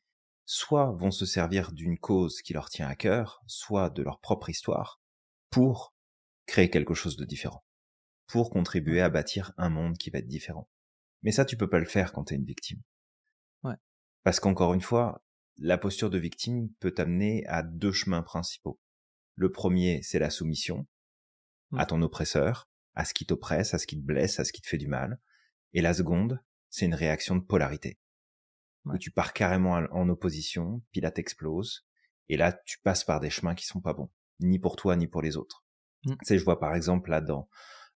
soit 0.44 0.92
vont 0.92 1.10
se 1.10 1.26
servir 1.26 1.72
d'une 1.72 1.98
cause 1.98 2.40
qui 2.42 2.52
leur 2.52 2.70
tient 2.70 2.88
à 2.88 2.94
cœur, 2.94 3.42
soit 3.46 3.90
de 3.90 4.02
leur 4.02 4.20
propre 4.20 4.48
histoire, 4.48 5.00
pour 5.50 5.94
créer 6.46 6.70
quelque 6.70 6.94
chose 6.94 7.16
de 7.16 7.24
différent, 7.24 7.64
pour 8.26 8.50
contribuer 8.50 9.00
à 9.00 9.10
bâtir 9.10 9.52
un 9.56 9.70
monde 9.70 9.98
qui 9.98 10.10
va 10.10 10.20
être 10.20 10.28
différent. 10.28 10.68
Mais 11.22 11.32
ça, 11.32 11.44
tu 11.44 11.56
peux 11.56 11.68
pas 11.68 11.78
le 11.78 11.86
faire 11.86 12.12
quand 12.12 12.24
t'es 12.24 12.34
une 12.34 12.44
victime. 12.44 12.82
Ouais. 13.64 13.76
Parce 14.24 14.40
qu'encore 14.40 14.74
une 14.74 14.80
fois, 14.80 15.24
la 15.58 15.78
posture 15.78 16.10
de 16.10 16.18
victime 16.18 16.70
peut 16.80 16.92
t'amener 16.92 17.46
à 17.46 17.62
deux 17.62 17.92
chemins 17.92 18.22
principaux. 18.22 18.80
Le 19.36 19.50
premier, 19.50 20.02
c'est 20.02 20.18
la 20.18 20.30
soumission 20.30 20.86
Mm. 21.72 21.78
à 21.78 21.86
ton 21.86 22.02
oppresseur, 22.02 22.68
à 22.94 23.04
ce 23.04 23.14
qui 23.14 23.26
t'oppresse, 23.26 23.74
à 23.74 23.78
ce 23.78 23.86
qui 23.86 23.96
te 23.96 24.04
blesse, 24.04 24.38
à 24.38 24.44
ce 24.44 24.52
qui 24.52 24.60
te 24.60 24.68
fait 24.68 24.78
du 24.78 24.86
mal. 24.88 25.18
Et 25.72 25.80
la 25.80 25.94
seconde, 25.94 26.40
c'est 26.68 26.86
une 26.86 26.94
réaction 26.94 27.34
de 27.34 27.42
polarité. 27.42 27.98
Ouais. 28.84 28.94
Où 28.94 28.98
tu 28.98 29.10
pars 29.10 29.32
carrément 29.32 29.72
en 29.72 30.08
opposition, 30.08 30.82
puis 30.92 31.00
là 31.00 31.10
t'exploses, 31.10 31.86
et 32.28 32.36
là 32.36 32.52
tu 32.52 32.78
passes 32.80 33.04
par 33.04 33.20
des 33.20 33.30
chemins 33.30 33.54
qui 33.54 33.66
sont 33.66 33.80
pas 33.80 33.94
bons, 33.94 34.10
ni 34.40 34.58
pour 34.58 34.76
toi 34.76 34.96
ni 34.96 35.06
pour 35.06 35.22
les 35.22 35.36
autres. 35.36 35.64
Mm. 36.04 36.10
Tu 36.10 36.16
sais, 36.24 36.38
je 36.38 36.44
vois 36.44 36.60
par 36.60 36.74
exemple 36.74 37.10
là 37.10 37.20
dans, 37.20 37.48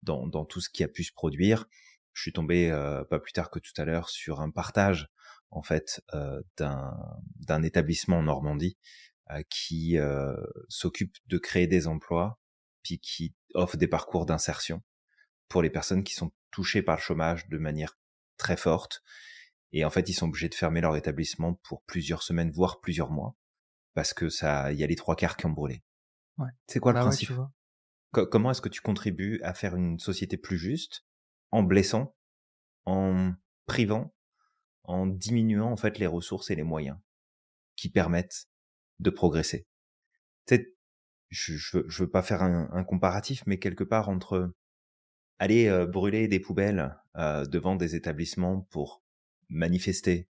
dans, 0.03 0.27
dans 0.27 0.45
tout 0.45 0.61
ce 0.61 0.71
qui 0.71 0.85
a 0.85 0.89
pu 0.89 1.05
se 1.05 1.13
produire, 1.13 1.67
je 2.13 2.23
suis 2.23 2.33
tombé 2.33 2.71
euh, 2.71 3.05
pas 3.05 3.19
plus 3.19 3.33
tard 3.33 3.51
que 3.51 3.59
tout 3.59 3.73
à 3.77 3.85
l'heure 3.85 4.09
sur 4.09 4.41
un 4.41 4.51
partage 4.51 5.09
en 5.55 5.63
fait 5.63 6.03
euh, 6.15 6.43
d'un 6.57 6.95
d'un 7.37 7.63
établissement 7.63 8.19
en 8.19 8.25
Normandie 8.25 8.77
euh, 9.31 9.43
qui 9.51 9.99
euh, 9.99 10.37
s'occupe 10.69 11.17
de 11.27 11.39
créer 11.39 11.67
des 11.67 11.87
emplois 11.87 12.39
puis 12.83 12.99
qui 12.99 13.35
offre 13.55 13.77
des 13.79 13.89
parcours 13.89 14.27
d'insertion 14.27 14.83
pour 15.49 15.63
les 15.63 15.71
personnes 15.71 16.05
qui 16.05 16.15
sont 16.15 16.33
touchées 16.51 16.83
par 16.83 16.97
le 16.97 17.01
chômage 17.01 17.49
de 17.49 17.59
manière 17.59 17.97
très 18.37 18.57
forte 18.57 19.03
et 19.73 19.85
en 19.85 19.91
fait 19.91 20.09
ils 20.09 20.15
sont 20.15 20.29
obligés 20.29 20.49
de 20.49 20.55
fermer 20.55 20.81
leur 20.81 20.97
établissement 20.97 21.55
pour 21.63 21.83
plusieurs 21.85 22.23
semaines 22.23 22.51
voire 22.51 22.81
plusieurs 22.81 23.11
mois 23.11 23.37
parce 23.95 24.13
que 24.13 24.29
ça 24.29 24.73
il 24.73 24.79
y 24.79 24.85
a 24.85 24.87
les 24.87 24.97
trois 24.97 25.17
quarts 25.17 25.37
qui 25.37 25.47
ont 25.47 25.51
brûlé. 25.51 25.83
Ouais. 26.39 26.51
C'est 26.67 26.81
quoi 26.81 26.93
le 26.93 26.97
Bah 26.97 27.03
ouais, 27.03 27.07
principe 27.11 27.29
tu 27.29 27.33
vois. 27.35 27.53
Co- 28.13 28.27
comment 28.27 28.51
est-ce 28.51 28.61
que 28.61 28.69
tu 28.69 28.81
contribues 28.81 29.41
à 29.43 29.55
faire 29.55 29.77
une 29.77 29.99
société 29.99 30.37
plus 30.37 30.59
juste 30.59 31.05
en 31.53 31.63
blessant, 31.63 32.17
en 32.87 33.33
privant, 33.67 34.14
en 34.85 35.07
diminuant 35.07 35.73
en 35.73 35.77
fait 35.77 35.99
les 35.99 36.07
ressources 36.07 36.51
et 36.51 36.55
les 36.55 36.63
moyens 36.63 36.99
qui 37.77 37.89
permettent 37.89 38.47
de 39.01 39.11
progresser. 39.11 39.67
Tu 40.47 40.57
sais, 40.57 40.75
je, 41.31 41.57
je, 41.57 41.79
je 41.89 42.03
veux 42.05 42.11
pas 42.11 42.23
faire 42.23 42.43
un, 42.43 42.69
un 42.73 42.85
comparatif, 42.85 43.43
mais 43.47 43.59
quelque 43.59 43.85
part 43.85 44.09
entre 44.09 44.55
aller 45.39 45.67
euh, 45.69 45.87
brûler 45.87 46.29
des 46.29 46.41
poubelles 46.41 46.97
euh, 47.17 47.45
devant 47.47 47.77
des 47.77 47.97
établissements 47.97 48.61
pour 48.71 49.03
manifester. 49.49 50.29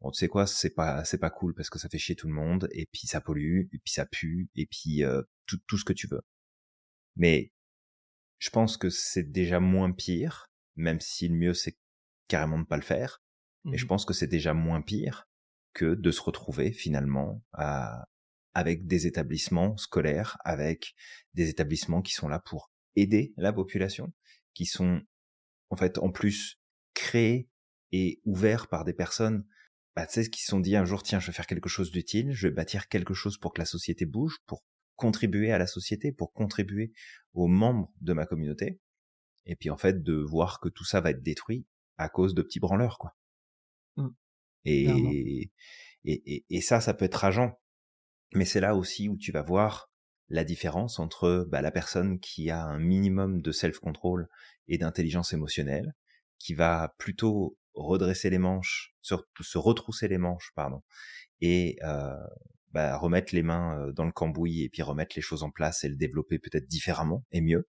Bon, 0.00 0.10
tu 0.10 0.18
sais 0.18 0.28
quoi, 0.28 0.46
c'est 0.46 0.74
pas 0.74 1.04
c'est 1.04 1.18
pas 1.18 1.30
cool 1.30 1.54
parce 1.54 1.70
que 1.70 1.78
ça 1.78 1.88
fait 1.88 1.98
chier 1.98 2.16
tout 2.16 2.26
le 2.26 2.34
monde 2.34 2.68
et 2.72 2.86
puis 2.86 3.06
ça 3.06 3.20
pollue 3.20 3.68
et 3.72 3.78
puis 3.78 3.92
ça 3.92 4.04
pue 4.04 4.50
et 4.56 4.66
puis 4.66 5.04
euh, 5.04 5.22
tout 5.46 5.58
tout 5.66 5.78
ce 5.78 5.84
que 5.84 5.92
tu 5.92 6.08
veux. 6.08 6.22
Mais 7.16 7.52
je 8.38 8.50
pense 8.50 8.76
que 8.76 8.90
c'est 8.90 9.30
déjà 9.30 9.60
moins 9.60 9.92
pire, 9.92 10.50
même 10.76 11.00
si 11.00 11.28
le 11.28 11.36
mieux 11.36 11.54
c'est 11.54 11.78
carrément 12.28 12.58
de 12.58 12.64
pas 12.64 12.76
le 12.76 12.82
faire. 12.82 13.22
Mais 13.64 13.78
je 13.78 13.84
Mhm. 13.84 13.88
pense 13.88 14.04
que 14.04 14.14
c'est 14.14 14.26
déjà 14.26 14.54
moins 14.54 14.82
pire 14.82 15.28
que 15.74 15.94
de 15.94 16.10
se 16.10 16.20
retrouver 16.20 16.72
finalement 16.72 17.42
à- 17.52 18.04
avec 18.54 18.86
des 18.86 19.06
établissements 19.06 19.76
scolaires, 19.76 20.36
avec 20.44 20.94
des 21.34 21.48
établissements 21.48 22.02
qui 22.02 22.12
sont 22.12 22.28
là 22.28 22.38
pour 22.38 22.70
aider 22.96 23.32
la 23.36 23.52
population, 23.52 24.12
qui 24.54 24.66
sont 24.66 25.00
en 25.70 25.76
fait 25.76 25.98
en 25.98 26.10
plus 26.10 26.60
créés 26.94 27.48
et 27.92 28.20
ouverts 28.24 28.68
par 28.68 28.84
des 28.84 28.92
personnes 28.92 29.46
bah, 29.94 30.06
tu 30.06 30.22
sais, 30.22 30.30
qui 30.30 30.40
se 30.42 30.48
sont 30.48 30.60
dit 30.60 30.74
un 30.76 30.86
jour, 30.86 31.02
tiens, 31.02 31.20
je 31.20 31.26
vais 31.26 31.32
faire 31.34 31.46
quelque 31.46 31.68
chose 31.68 31.90
d'utile, 31.90 32.32
je 32.32 32.48
vais 32.48 32.54
bâtir 32.54 32.88
quelque 32.88 33.12
chose 33.14 33.36
pour 33.36 33.52
que 33.52 33.60
la 33.60 33.66
société 33.66 34.06
bouge, 34.06 34.38
pour 34.46 34.64
contribuer 34.96 35.52
à 35.52 35.58
la 35.58 35.66
société, 35.66 36.12
pour 36.12 36.32
contribuer 36.32 36.92
aux 37.34 37.46
membres 37.46 37.92
de 38.00 38.14
ma 38.14 38.24
communauté. 38.24 38.80
Et 39.46 39.56
puis 39.56 39.70
en 39.70 39.76
fait, 39.76 40.02
de 40.02 40.14
voir 40.14 40.60
que 40.60 40.68
tout 40.70 40.84
ça 40.84 41.00
va 41.00 41.10
être 41.10 41.22
détruit 41.22 41.66
à 41.98 42.08
cause 42.08 42.34
de 42.34 42.42
petits 42.42 42.60
branleurs, 42.60 42.98
quoi. 42.98 43.14
Mm. 43.96 44.08
Clairement. 44.82 45.10
Et, 45.10 45.50
et, 46.04 46.34
et, 46.34 46.44
et 46.48 46.60
ça, 46.60 46.80
ça 46.80 46.94
peut 46.94 47.04
être 47.04 47.16
rageant. 47.16 47.58
Mais 48.34 48.44
c'est 48.44 48.60
là 48.60 48.74
aussi 48.74 49.08
où 49.08 49.16
tu 49.16 49.32
vas 49.32 49.42
voir 49.42 49.90
la 50.28 50.44
différence 50.44 50.98
entre 50.98 51.46
bah, 51.50 51.60
la 51.60 51.70
personne 51.70 52.18
qui 52.18 52.50
a 52.50 52.64
un 52.64 52.78
minimum 52.78 53.42
de 53.42 53.52
self-control 53.52 54.28
et 54.68 54.78
d'intelligence 54.78 55.32
émotionnelle, 55.32 55.94
qui 56.38 56.54
va 56.54 56.94
plutôt 56.98 57.58
redresser 57.74 58.30
les 58.30 58.38
manches, 58.38 58.94
se, 59.02 59.14
se 59.40 59.58
retrousser 59.58 60.08
les 60.08 60.18
manches, 60.18 60.52
pardon, 60.54 60.82
et 61.40 61.76
euh, 61.84 62.16
bah, 62.70 62.96
remettre 62.96 63.34
les 63.34 63.42
mains 63.42 63.78
euh, 63.78 63.92
dans 63.92 64.04
le 64.04 64.12
cambouis 64.12 64.62
et 64.62 64.68
puis 64.70 64.82
remettre 64.82 65.14
les 65.16 65.22
choses 65.22 65.42
en 65.42 65.50
place 65.50 65.84
et 65.84 65.88
le 65.88 65.96
développer 65.96 66.38
peut-être 66.38 66.66
différemment 66.66 67.24
et 67.30 67.40
mieux. 67.42 67.68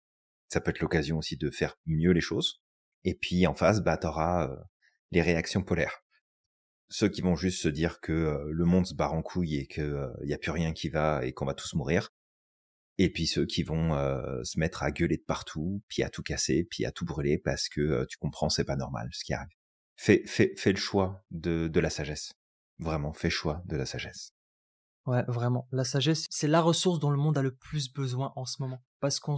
Ça 0.48 0.60
peut 0.60 0.70
être 0.70 0.80
l'occasion 0.80 1.18
aussi 1.18 1.36
de 1.36 1.50
faire 1.50 1.76
mieux 1.86 2.12
les 2.12 2.20
choses. 2.20 2.62
Et 3.04 3.14
puis 3.14 3.46
en 3.46 3.54
face, 3.54 3.80
bah, 3.82 3.96
t'auras 3.96 4.48
euh, 4.48 4.56
les 5.10 5.22
réactions 5.22 5.62
polaires. 5.62 6.01
Ceux 6.92 7.08
qui 7.08 7.22
vont 7.22 7.36
juste 7.36 7.62
se 7.62 7.68
dire 7.68 8.02
que 8.02 8.12
euh, 8.12 8.44
le 8.50 8.66
monde 8.66 8.86
se 8.86 8.92
barre 8.92 9.14
en 9.14 9.22
couille 9.22 9.56
et 9.56 9.66
qu'il 9.66 10.12
n'y 10.24 10.34
a 10.34 10.38
plus 10.38 10.50
rien 10.50 10.74
qui 10.74 10.90
va 10.90 11.24
et 11.24 11.32
qu'on 11.32 11.46
va 11.46 11.54
tous 11.54 11.72
mourir. 11.72 12.10
Et 12.98 13.10
puis 13.10 13.26
ceux 13.26 13.46
qui 13.46 13.62
vont 13.62 13.94
euh, 13.94 14.44
se 14.44 14.60
mettre 14.60 14.82
à 14.82 14.90
gueuler 14.90 15.16
de 15.16 15.24
partout, 15.26 15.82
puis 15.88 16.02
à 16.02 16.10
tout 16.10 16.22
casser, 16.22 16.66
puis 16.70 16.84
à 16.84 16.92
tout 16.92 17.06
brûler 17.06 17.38
parce 17.38 17.70
que 17.70 17.80
euh, 17.80 18.06
tu 18.06 18.18
comprends, 18.18 18.50
c'est 18.50 18.64
pas 18.64 18.76
normal 18.76 19.08
ce 19.12 19.24
qui 19.24 19.32
arrive. 19.32 19.48
Fais, 19.96 20.22
le 20.66 20.76
choix 20.76 21.24
de, 21.30 21.80
la 21.80 21.88
sagesse. 21.88 22.34
Vraiment, 22.78 23.14
fais 23.14 23.30
choix 23.30 23.62
de 23.64 23.76
la 23.76 23.86
sagesse. 23.86 24.34
Ouais, 25.06 25.24
vraiment. 25.28 25.68
La 25.72 25.84
sagesse, 25.84 26.26
c'est 26.28 26.46
la 26.46 26.60
ressource 26.60 26.98
dont 26.98 27.10
le 27.10 27.16
monde 27.16 27.38
a 27.38 27.42
le 27.42 27.54
plus 27.54 27.90
besoin 27.90 28.34
en 28.36 28.44
ce 28.44 28.60
moment. 28.60 28.84
Parce 29.00 29.18
qu'on 29.18 29.36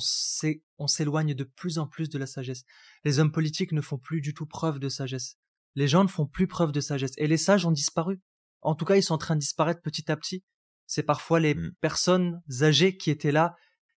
on 0.78 0.86
s'éloigne 0.88 1.34
de 1.34 1.44
plus 1.44 1.78
en 1.78 1.86
plus 1.86 2.08
de 2.08 2.18
la 2.18 2.26
sagesse. 2.26 2.64
Les 3.04 3.20
hommes 3.20 3.32
politiques 3.32 3.72
ne 3.72 3.80
font 3.80 3.98
plus 3.98 4.20
du 4.20 4.34
tout 4.34 4.46
preuve 4.46 4.80
de 4.80 4.88
sagesse. 4.88 5.38
Les 5.74 5.88
gens 5.88 6.02
ne 6.04 6.08
font 6.08 6.26
plus 6.26 6.46
preuve 6.46 6.72
de 6.72 6.80
sagesse. 6.80 7.12
Et 7.16 7.26
les 7.26 7.36
sages 7.36 7.66
ont 7.66 7.72
disparu. 7.72 8.20
En 8.62 8.74
tout 8.74 8.84
cas, 8.84 8.96
ils 8.96 9.02
sont 9.02 9.14
en 9.14 9.18
train 9.18 9.34
de 9.34 9.40
disparaître 9.40 9.82
petit 9.82 10.10
à 10.10 10.16
petit. 10.16 10.42
C'est 10.86 11.02
parfois 11.02 11.40
les 11.40 11.54
Mm. 11.54 11.72
personnes 11.80 12.42
âgées 12.62 12.96
qui 12.96 13.10
étaient 13.10 13.32
là, 13.32 13.54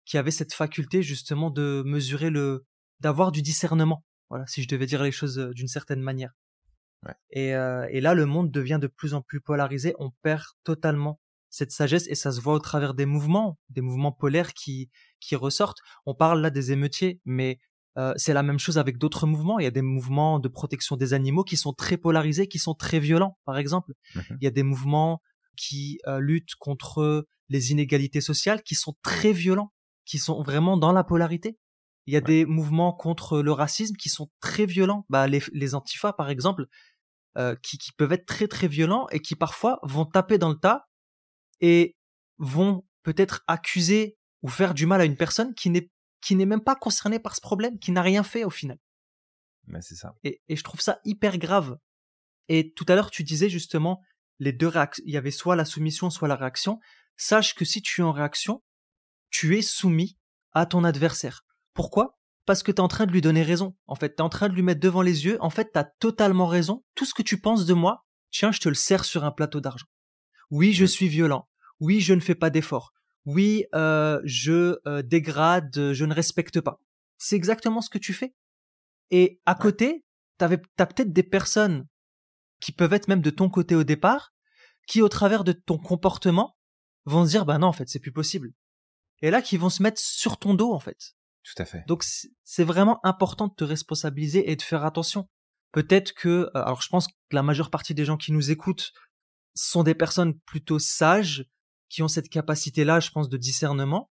qui 0.06 0.18
avaient 0.18 0.32
cette 0.32 0.54
faculté 0.54 1.02
justement 1.04 1.50
de 1.50 1.84
mesurer 1.86 2.30
le, 2.30 2.66
d'avoir 3.00 3.32
du 3.32 3.42
discernement. 3.42 4.04
Voilà, 4.30 4.46
si 4.48 4.64
je 4.64 4.68
devais 4.68 4.86
dire 4.86 5.04
les 5.04 5.12
choses 5.12 5.38
euh, 5.40 5.54
d'une 5.54 5.68
certaine 5.68 6.02
manière. 6.02 6.32
Ouais. 7.06 7.14
Et, 7.32 7.56
euh, 7.56 7.88
et 7.92 8.02
là, 8.02 8.14
le 8.14 8.26
monde 8.26 8.52
devient 8.52 8.80
de 8.82 8.88
plus 8.88 9.14
en 9.14 9.22
plus 9.22 9.42
polarisé. 9.42 9.94
On 10.00 10.12
perd 10.24 10.44
totalement 10.64 11.20
cette 11.50 11.72
sagesse 11.72 12.08
et 12.08 12.16
ça 12.16 12.32
se 12.32 12.42
voit 12.42 12.54
au 12.54 12.60
travers 12.60 12.94
des 12.96 13.06
mouvements, 13.06 13.58
des 13.70 13.82
mouvements 13.82 14.12
polaires 14.12 14.54
qui 14.54 14.90
qui 15.20 15.36
ressortent. 15.36 15.80
On 16.06 16.14
parle 16.16 16.42
là 16.42 16.50
des 16.50 16.72
émeutiers, 16.72 17.22
mais 17.26 17.60
euh, 17.98 18.14
c'est 18.18 18.34
la 18.34 18.44
même 18.44 18.60
chose 18.60 18.78
avec 18.78 18.98
d'autres 18.98 19.26
mouvements. 19.26 19.60
Il 19.60 19.64
y 19.64 19.68
a 19.68 19.72
des 19.72 19.82
mouvements 19.82 20.40
de 20.40 20.48
protection 20.48 20.98
des 20.98 21.14
animaux 21.14 21.44
qui 21.44 21.58
sont 21.58 21.74
très 21.74 21.98
polarisés, 21.98 22.48
qui 22.48 22.60
sont 22.60 22.74
très 22.74 23.00
violents, 23.00 23.38
par 23.46 23.58
exemple. 23.58 23.94
Mmh 24.16 24.22
Il 24.42 24.44
y 24.44 24.48
a 24.48 24.52
des 24.52 24.64
mouvements 24.64 25.22
qui 25.56 26.00
euh, 26.08 26.20
luttent 26.20 26.56
contre 26.60 27.26
les 27.50 27.72
inégalités 27.72 28.22
sociales, 28.22 28.64
qui 28.64 28.76
sont 28.76 28.96
très 29.02 29.32
violents, 29.32 29.72
qui 30.06 30.18
sont 30.18 30.44
vraiment 30.44 30.78
dans 30.78 30.92
la 30.92 31.04
polarité. 31.04 31.58
Il 32.08 32.14
y 32.14 32.18
a 32.18 32.22
des 32.22 32.46
mouvements 32.46 32.94
contre 32.94 33.42
le 33.42 33.52
racisme 33.52 33.96
qui 33.96 34.10
sont 34.10 34.30
très 34.40 34.66
violents. 34.66 35.06
Bah, 35.10 35.28
les, 35.28 35.42
les 35.54 35.74
antifas, 35.74 36.14
par 36.14 36.30
exemple, 36.30 36.68
euh, 37.38 37.56
qui, 37.64 37.78
qui 37.78 37.92
peuvent 37.92 38.12
être 38.12 38.26
très 38.26 38.48
très 38.48 38.68
violents 38.68 39.08
et 39.12 39.20
qui 39.20 39.36
parfois 39.36 39.80
vont 39.84 40.06
taper 40.06 40.38
dans 40.38 40.50
le 40.50 40.56
tas 40.56 40.88
et 41.62 41.96
vont 42.38 42.86
peut-être 43.04 43.44
accuser 43.48 44.18
ou 44.42 44.48
faire 44.48 44.74
du 44.74 44.86
mal 44.86 45.02
à 45.02 45.06
une 45.06 45.18
personne 45.18 45.54
qui 45.54 45.70
n'est 45.70 45.90
qui 46.26 46.36
n'est 46.36 46.48
même 46.48 46.64
pas 46.64 46.76
concernée 46.76 47.20
par 47.20 47.36
ce 47.36 47.42
problème, 47.42 47.78
qui 47.78 47.92
n'a 47.92 48.02
rien 48.02 48.24
fait 48.24 48.46
au 48.46 48.50
final. 48.50 48.80
Mais 49.68 49.84
c'est 49.84 49.94
ça. 49.96 50.16
Et, 50.24 50.42
et, 50.50 50.56
je 50.56 50.64
trouve 50.64 50.82
ça 50.82 51.00
hyper 51.06 51.38
grave. 51.38 51.78
Et 52.48 52.74
tout 52.74 52.86
à 52.88 52.96
l'heure, 52.96 53.12
tu 53.12 53.24
disais 53.24 53.48
justement, 53.48 54.02
les 54.40 54.52
deux 54.52 54.68
réactions, 54.68 55.04
il 55.06 55.14
y 55.14 55.18
avait 55.18 55.30
soit 55.30 55.56
la 55.56 55.66
soumission, 55.66 56.10
soit 56.10 56.28
la 56.28 56.36
réaction. 56.36 56.80
Sache 57.16 57.54
que 57.54 57.64
si 57.64 57.84
tu 57.84 58.02
es 58.02 58.04
en 58.04 58.12
réaction, 58.12 58.64
tu 59.30 59.56
es 59.56 59.62
soumis 59.62 60.18
à 60.52 60.66
ton 60.66 60.84
adversaire. 60.84 61.46
Pourquoi? 61.76 62.18
Parce 62.48 62.64
que 62.64 62.72
tu 62.72 62.78
es 62.78 62.82
en 62.82 62.88
train 62.88 63.06
de 63.06 63.12
lui 63.12 63.22
donner 63.22 63.44
raison. 63.44 63.78
En 63.86 63.94
fait, 63.94 64.16
tu 64.16 64.18
es 64.18 64.22
en 64.22 64.30
train 64.30 64.50
de 64.50 64.56
lui 64.56 64.64
mettre 64.64 64.82
devant 64.82 65.04
les 65.04 65.26
yeux. 65.26 65.38
En 65.42 65.52
fait, 65.52 65.74
tu 65.74 65.78
as 65.78 65.84
totalement 65.84 66.48
raison. 66.48 66.84
Tout 66.96 67.06
ce 67.06 67.14
que 67.14 67.24
tu 67.24 67.40
penses 67.40 67.68
de 67.68 67.76
moi, 67.76 68.04
tiens, 68.32 68.52
je 68.52 68.60
te 68.60 68.70
le 68.70 68.76
sers 68.76 69.06
sur 69.06 69.26
un 69.26 69.32
plateau 69.32 69.62
d'argent. 69.62 69.86
Oui, 70.50 70.74
je 70.74 70.86
suis 70.86 71.08
violent. 71.08 71.48
Oui, 71.80 72.02
je 72.02 72.16
ne 72.16 72.20
fais 72.20 72.36
pas 72.36 72.50
d'efforts. 72.50 72.95
Oui, 73.26 73.66
euh, 73.74 74.22
je 74.24 74.80
euh, 74.88 75.02
dégrade, 75.02 75.94
je 75.94 76.06
ne 76.06 76.14
respecte 76.14 76.62
pas. 76.62 76.80
C'est 77.18 77.36
exactement 77.36 77.82
ce 77.82 77.90
que 77.90 77.98
tu 77.98 78.14
fais. 78.14 78.36
Et 79.12 79.42
à 79.46 79.56
côté, 79.56 80.04
tu 80.40 80.46
as 80.46 80.50
peut-être 80.86 81.14
des 81.14 81.24
personnes 81.24 81.88
qui 82.60 82.72
peuvent 82.72 82.94
être 82.94 83.08
même 83.08 83.22
de 83.22 83.30
ton 83.30 83.50
côté 83.50 83.76
au 83.76 83.84
départ, 83.84 84.34
qui 84.88 85.02
au 85.02 85.10
travers 85.10 85.44
de 85.44 85.52
ton 85.52 85.78
comportement 85.78 86.58
vont 87.06 87.26
se 87.26 87.32
dire 87.32 87.46
bah 87.46 87.58
non 87.58 87.68
en 87.68 87.74
fait 87.74 87.88
c'est 87.88 88.00
plus 88.00 88.12
possible. 88.12 88.52
Et 89.22 89.32
là 89.32 89.42
qui 89.42 89.58
vont 89.58 89.70
se 89.70 89.84
mettre 89.84 90.00
sur 90.00 90.38
ton 90.38 90.54
dos 90.54 90.74
en 90.74 90.80
fait. 90.80 91.16
Tout 91.44 91.62
à 91.62 91.66
fait. 91.66 91.84
Donc 91.88 92.04
c'est 92.44 92.64
vraiment 92.64 93.00
important 93.06 93.48
de 93.48 93.54
te 93.54 93.64
responsabiliser 93.64 94.50
et 94.52 94.56
de 94.56 94.62
faire 94.62 94.84
attention. 94.84 95.30
Peut-être 95.72 96.14
que, 96.14 96.30
euh, 96.30 96.50
alors 96.54 96.82
je 96.82 96.90
pense 96.90 97.08
que 97.08 97.14
la 97.32 97.44
majeure 97.44 97.70
partie 97.70 97.94
des 97.94 98.06
gens 98.06 98.18
qui 98.18 98.32
nous 98.32 98.50
écoutent 98.50 98.94
sont 99.54 99.84
des 99.84 99.96
personnes 99.96 100.40
plutôt 100.40 100.80
sages, 100.80 101.46
qui 101.90 102.04
ont 102.04 102.08
cette 102.08 102.30
capacité-là, 102.30 103.00
je 103.00 103.12
pense, 103.12 103.30
de 103.30 103.38
discernement. 103.38 104.10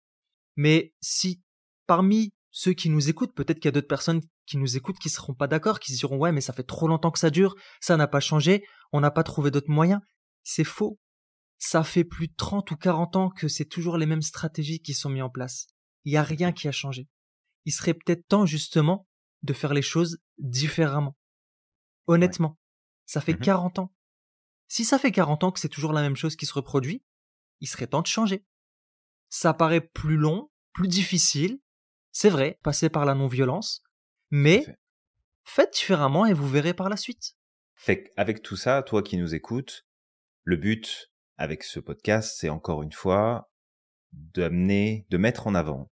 Mais 0.56 0.94
si 1.00 1.42
parmi 1.86 2.32
ceux 2.50 2.72
qui 2.72 2.90
nous 2.90 3.08
écoutent, 3.08 3.34
peut-être 3.34 3.58
qu'il 3.58 3.66
y 3.66 3.68
a 3.68 3.72
d'autres 3.72 3.86
personnes 3.86 4.20
qui 4.46 4.56
nous 4.56 4.76
écoutent 4.76 4.98
qui 4.98 5.08
seront 5.08 5.34
pas 5.34 5.46
d'accord, 5.46 5.78
qui 5.78 5.92
se 5.92 5.98
diront 5.98 6.18
ouais 6.18 6.32
mais 6.32 6.40
ça 6.40 6.52
fait 6.52 6.64
trop 6.64 6.88
longtemps 6.88 7.12
que 7.12 7.18
ça 7.18 7.30
dure, 7.30 7.54
ça 7.80 7.96
n'a 7.96 8.08
pas 8.08 8.20
changé, 8.20 8.64
on 8.92 9.00
n'a 9.00 9.10
pas 9.10 9.22
trouvé 9.22 9.50
d'autres 9.50 9.70
moyens. 9.70 10.00
C'est 10.42 10.64
faux. 10.64 10.98
Ça 11.58 11.84
fait 11.84 12.04
plus 12.04 12.28
de 12.28 12.34
30 12.36 12.70
ou 12.70 12.76
40 12.76 13.16
ans 13.16 13.30
que 13.30 13.46
c'est 13.46 13.66
toujours 13.66 13.98
les 13.98 14.06
mêmes 14.06 14.22
stratégies 14.22 14.80
qui 14.80 14.94
sont 14.94 15.10
mises 15.10 15.22
en 15.22 15.30
place. 15.30 15.66
Il 16.04 16.12
n'y 16.12 16.16
a 16.16 16.22
rien 16.22 16.52
qui 16.52 16.66
a 16.66 16.72
changé 16.72 17.08
il 17.64 17.72
serait 17.72 17.94
peut-être 17.94 18.26
temps 18.26 18.46
justement 18.46 19.06
de 19.42 19.52
faire 19.52 19.74
les 19.74 19.82
choses 19.82 20.18
différemment. 20.38 21.16
Honnêtement, 22.06 22.58
ça 23.06 23.20
fait 23.20 23.34
40 23.34 23.78
mmh 23.78 23.80
ans. 23.82 23.94
Si 24.68 24.84
ça 24.84 24.98
fait 24.98 25.12
40 25.12 25.44
ans 25.44 25.52
que 25.52 25.60
c'est 25.60 25.68
toujours 25.68 25.92
la 25.92 26.02
même 26.02 26.16
chose 26.16 26.36
qui 26.36 26.46
se 26.46 26.52
reproduit, 26.52 27.02
il 27.60 27.66
serait 27.66 27.86
temps 27.86 28.02
de 28.02 28.06
changer. 28.06 28.44
Ça 29.28 29.54
paraît 29.54 29.80
plus 29.80 30.16
long, 30.16 30.50
plus 30.72 30.88
difficile, 30.88 31.60
c'est 32.12 32.30
vrai, 32.30 32.58
passer 32.62 32.88
par 32.88 33.04
la 33.04 33.14
non-violence, 33.14 33.82
mais 34.30 34.64
faites 35.44 35.74
différemment 35.74 36.26
et 36.26 36.32
vous 36.32 36.48
verrez 36.48 36.74
par 36.74 36.88
la 36.88 36.96
suite. 36.96 37.36
Fait 37.74 38.12
avec 38.16 38.42
tout 38.42 38.56
ça, 38.56 38.82
toi 38.82 39.02
qui 39.02 39.16
nous 39.16 39.34
écoutes, 39.34 39.86
le 40.44 40.56
but 40.56 41.10
avec 41.36 41.62
ce 41.62 41.80
podcast, 41.80 42.36
c'est 42.38 42.48
encore 42.48 42.82
une 42.82 42.92
fois 42.92 43.50
d'amener, 44.12 45.06
de 45.10 45.16
mettre 45.16 45.46
en 45.46 45.54
avant 45.54 45.90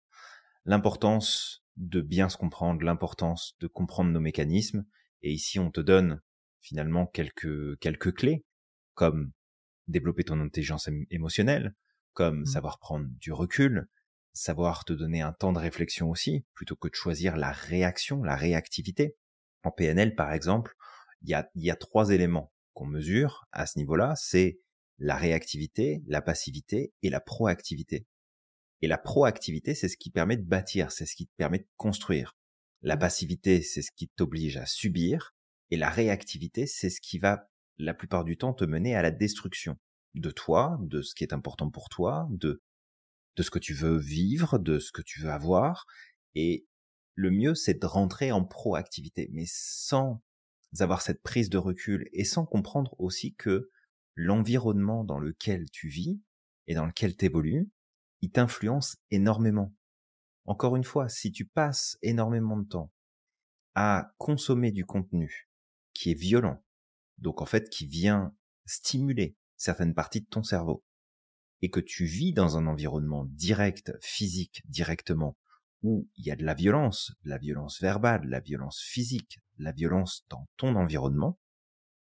l'importance 0.65 1.63
de 1.77 2.01
bien 2.01 2.29
se 2.29 2.37
comprendre, 2.37 2.83
l'importance 2.83 3.55
de 3.61 3.67
comprendre 3.67 4.11
nos 4.11 4.21
mécanismes. 4.21 4.85
Et 5.23 5.31
ici, 5.33 5.59
on 5.59 5.71
te 5.71 5.81
donne 5.81 6.21
finalement 6.61 7.07
quelques, 7.07 7.79
quelques 7.79 8.15
clés, 8.15 8.45
comme 8.95 9.33
développer 9.89 10.25
ton 10.25 10.41
intelligence 10.41 10.89
émotionnelle, 11.11 11.75
comme 12.13 12.41
mmh. 12.41 12.47
savoir 12.47 12.79
prendre 12.79 13.07
du 13.21 13.33
recul, 13.33 13.89
savoir 14.33 14.85
te 14.85 14.93
donner 14.93 15.23
un 15.23 15.33
temps 15.33 15.53
de 15.53 15.59
réflexion 15.59 16.11
aussi, 16.11 16.45
plutôt 16.55 16.77
que 16.77 16.89
de 16.89 16.95
choisir 16.95 17.37
la 17.37 17.53
réaction, 17.53 18.23
la 18.23 18.37
réactivité. 18.37 19.17
En 19.63 19.71
PNL, 19.71 20.15
par 20.15 20.33
exemple, 20.33 20.75
il 21.23 21.31
y 21.31 21.35
a, 21.35 21.49
y 21.55 21.71
a 21.71 21.77
trois 21.77 22.11
éléments 22.11 22.53
qu'on 22.75 22.87
mesure 22.87 23.47
à 23.53 23.67
ce 23.67 23.79
niveau-là, 23.79 24.15
c'est 24.17 24.61
la 24.99 25.17
réactivité, 25.17 26.03
la 26.07 26.23
passivité 26.23 26.93
et 27.03 27.11
la 27.11 27.21
proactivité. 27.21 28.07
Et 28.83 28.89
la 28.89 28.99
proactivité, 28.99 29.75
c'est 29.75 29.89
ce 29.89 29.97
qui 29.97 30.11
permet 30.11 30.37
de 30.37 30.45
bâtir, 30.45 30.93
c'est 30.93 31.07
ce 31.07 31.17
qui 31.17 31.27
te 31.27 31.35
permet 31.37 31.59
de 31.59 31.69
construire. 31.77 32.37
La 32.83 32.97
mmh. 32.97 33.01
passivité, 33.01 33.63
c'est 33.63 33.83
ce 33.83 33.91
qui 33.91 34.09
t'oblige 34.09 34.59
à 34.59 34.67
subir. 34.67 35.35
Et 35.71 35.77
la 35.77 35.91
réactivité, 35.91 36.67
c'est 36.67 36.91
ce 36.91 37.01
qui 37.01 37.19
va, 37.19 37.51
la 37.79 37.95
plupart 37.95 38.25
du 38.25 38.37
temps, 38.37 38.53
te 38.53 38.65
mener 38.65 38.95
à 38.95 39.03
la 39.03 39.11
destruction 39.11 39.79
de 40.15 40.31
toi, 40.31 40.79
de 40.81 41.03
ce 41.03 41.15
qui 41.15 41.25
est 41.25 41.33
important 41.33 41.71
pour 41.71 41.89
toi, 41.89 42.27
de, 42.31 42.63
de 43.37 43.43
ce 43.43 43.51
que 43.51 43.59
tu 43.59 43.75
veux 43.75 43.99
vivre, 43.99 44.59
de 44.59 44.79
ce 44.79 44.93
que 44.93 45.03
tu 45.03 45.21
veux 45.21 45.31
avoir. 45.31 45.87
Et 46.35 46.67
le 47.15 47.31
mieux, 47.31 47.55
c'est 47.55 47.81
de 47.81 47.87
rentrer 47.87 48.33
en 48.33 48.45
proactivité, 48.45 49.29
mais 49.33 49.45
sans 49.47 50.23
avoir 50.79 51.03
cette 51.03 51.23
prise 51.23 51.49
de 51.49 51.59
recul 51.59 52.09
et 52.13 52.25
sans 52.25 52.45
comprendre 52.45 52.95
aussi 52.99 53.35
que 53.35 53.71
l'environnement 54.15 55.05
dans 55.05 55.19
lequel 55.19 55.71
tu 55.71 55.89
vis 55.89 56.21
et 56.67 56.75
dans 56.75 56.87
lequel 56.87 57.17
tu 57.17 57.31
il 58.23 58.31
t'influence 58.31 58.97
énormément. 59.11 59.75
Encore 60.47 60.77
une 60.77 60.85
fois, 60.85 61.09
si 61.09 61.33
tu 61.33 61.45
passes 61.45 61.99
énormément 62.03 62.57
de 62.57 62.67
temps 62.67 62.93
à 63.75 64.13
consommer 64.19 64.73
du 64.73 64.87
contenu 64.87 65.51
qui 65.93 66.11
est 66.11 66.19
violent, 66.19 66.65
donc 67.19 67.43
en 67.43 67.47
fait 67.47 67.69
qui 67.69 67.87
vient 67.87 68.35
stimuler 68.65 69.37
certaines 69.57 69.95
parties 69.95 70.21
de 70.21 70.27
ton 70.27 70.43
cerveau, 70.43 70.85
et 71.63 71.71
que 71.71 71.81
tu 71.81 72.05
vis 72.05 72.33
dans 72.33 72.57
un 72.57 72.67
environnement 72.67 73.25
direct, 73.27 73.93
physique, 74.03 74.63
directement, 74.67 75.37
où 75.83 76.09
il 76.17 76.27
y 76.27 76.31
a 76.31 76.37
de 76.37 76.45
la 76.45 76.55
violence, 76.55 77.13
de 77.25 77.31
la 77.31 77.39
violence 77.39 77.81
verbale, 77.81 78.23
de 78.23 78.31
la 78.31 78.41
violence 78.41 78.81
physique, 78.81 79.41
de 79.59 79.65
la 79.65 79.73
violence 79.73 80.27
dans 80.29 80.49
ton 80.57 80.75
environnement, 80.75 81.39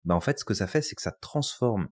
ben 0.05 0.15
en 0.15 0.21
fait 0.21 0.39
ce 0.39 0.45
que 0.45 0.55
ça 0.55 0.67
fait, 0.67 0.83
c'est 0.83 0.95
que 0.95 1.03
ça 1.03 1.13
transforme 1.13 1.89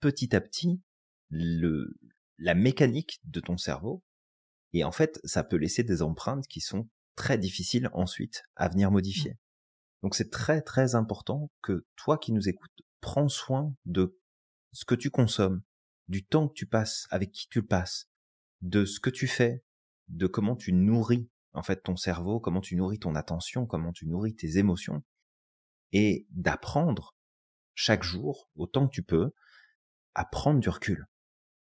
petit 0.00 0.34
à 0.34 0.40
petit 0.40 0.80
le, 1.28 1.98
la 2.38 2.54
mécanique 2.54 3.20
de 3.24 3.40
ton 3.40 3.56
cerveau. 3.56 4.02
Et 4.72 4.84
en 4.84 4.92
fait, 4.92 5.20
ça 5.24 5.44
peut 5.44 5.56
laisser 5.56 5.82
des 5.82 6.02
empreintes 6.02 6.46
qui 6.46 6.60
sont 6.60 6.88
très 7.16 7.38
difficiles 7.38 7.90
ensuite 7.92 8.42
à 8.56 8.68
venir 8.68 8.90
modifier. 8.90 9.36
Donc 10.02 10.14
c'est 10.14 10.30
très 10.30 10.62
très 10.62 10.94
important 10.94 11.50
que 11.62 11.86
toi 11.96 12.18
qui 12.18 12.32
nous 12.32 12.48
écoutes, 12.48 12.70
prends 13.00 13.28
soin 13.28 13.74
de 13.84 14.18
ce 14.72 14.84
que 14.84 14.94
tu 14.94 15.10
consommes, 15.10 15.62
du 16.08 16.24
temps 16.24 16.48
que 16.48 16.54
tu 16.54 16.66
passes, 16.66 17.06
avec 17.10 17.32
qui 17.32 17.48
tu 17.48 17.60
le 17.60 17.66
passes, 17.66 18.08
de 18.62 18.84
ce 18.84 19.00
que 19.00 19.10
tu 19.10 19.26
fais, 19.26 19.64
de 20.08 20.26
comment 20.26 20.56
tu 20.56 20.72
nourris 20.72 21.28
en 21.52 21.62
fait 21.62 21.82
ton 21.82 21.96
cerveau, 21.96 22.40
comment 22.40 22.60
tu 22.60 22.76
nourris 22.76 22.98
ton 22.98 23.14
attention, 23.14 23.66
comment 23.66 23.92
tu 23.92 24.06
nourris 24.06 24.34
tes 24.34 24.58
émotions, 24.58 25.02
et 25.92 26.26
d'apprendre 26.30 27.16
chaque 27.74 28.02
jour, 28.02 28.50
autant 28.56 28.86
que 28.86 28.92
tu 28.92 29.02
peux, 29.02 29.32
à 30.14 30.24
prendre 30.24 30.60
du 30.60 30.68
recul, 30.68 31.06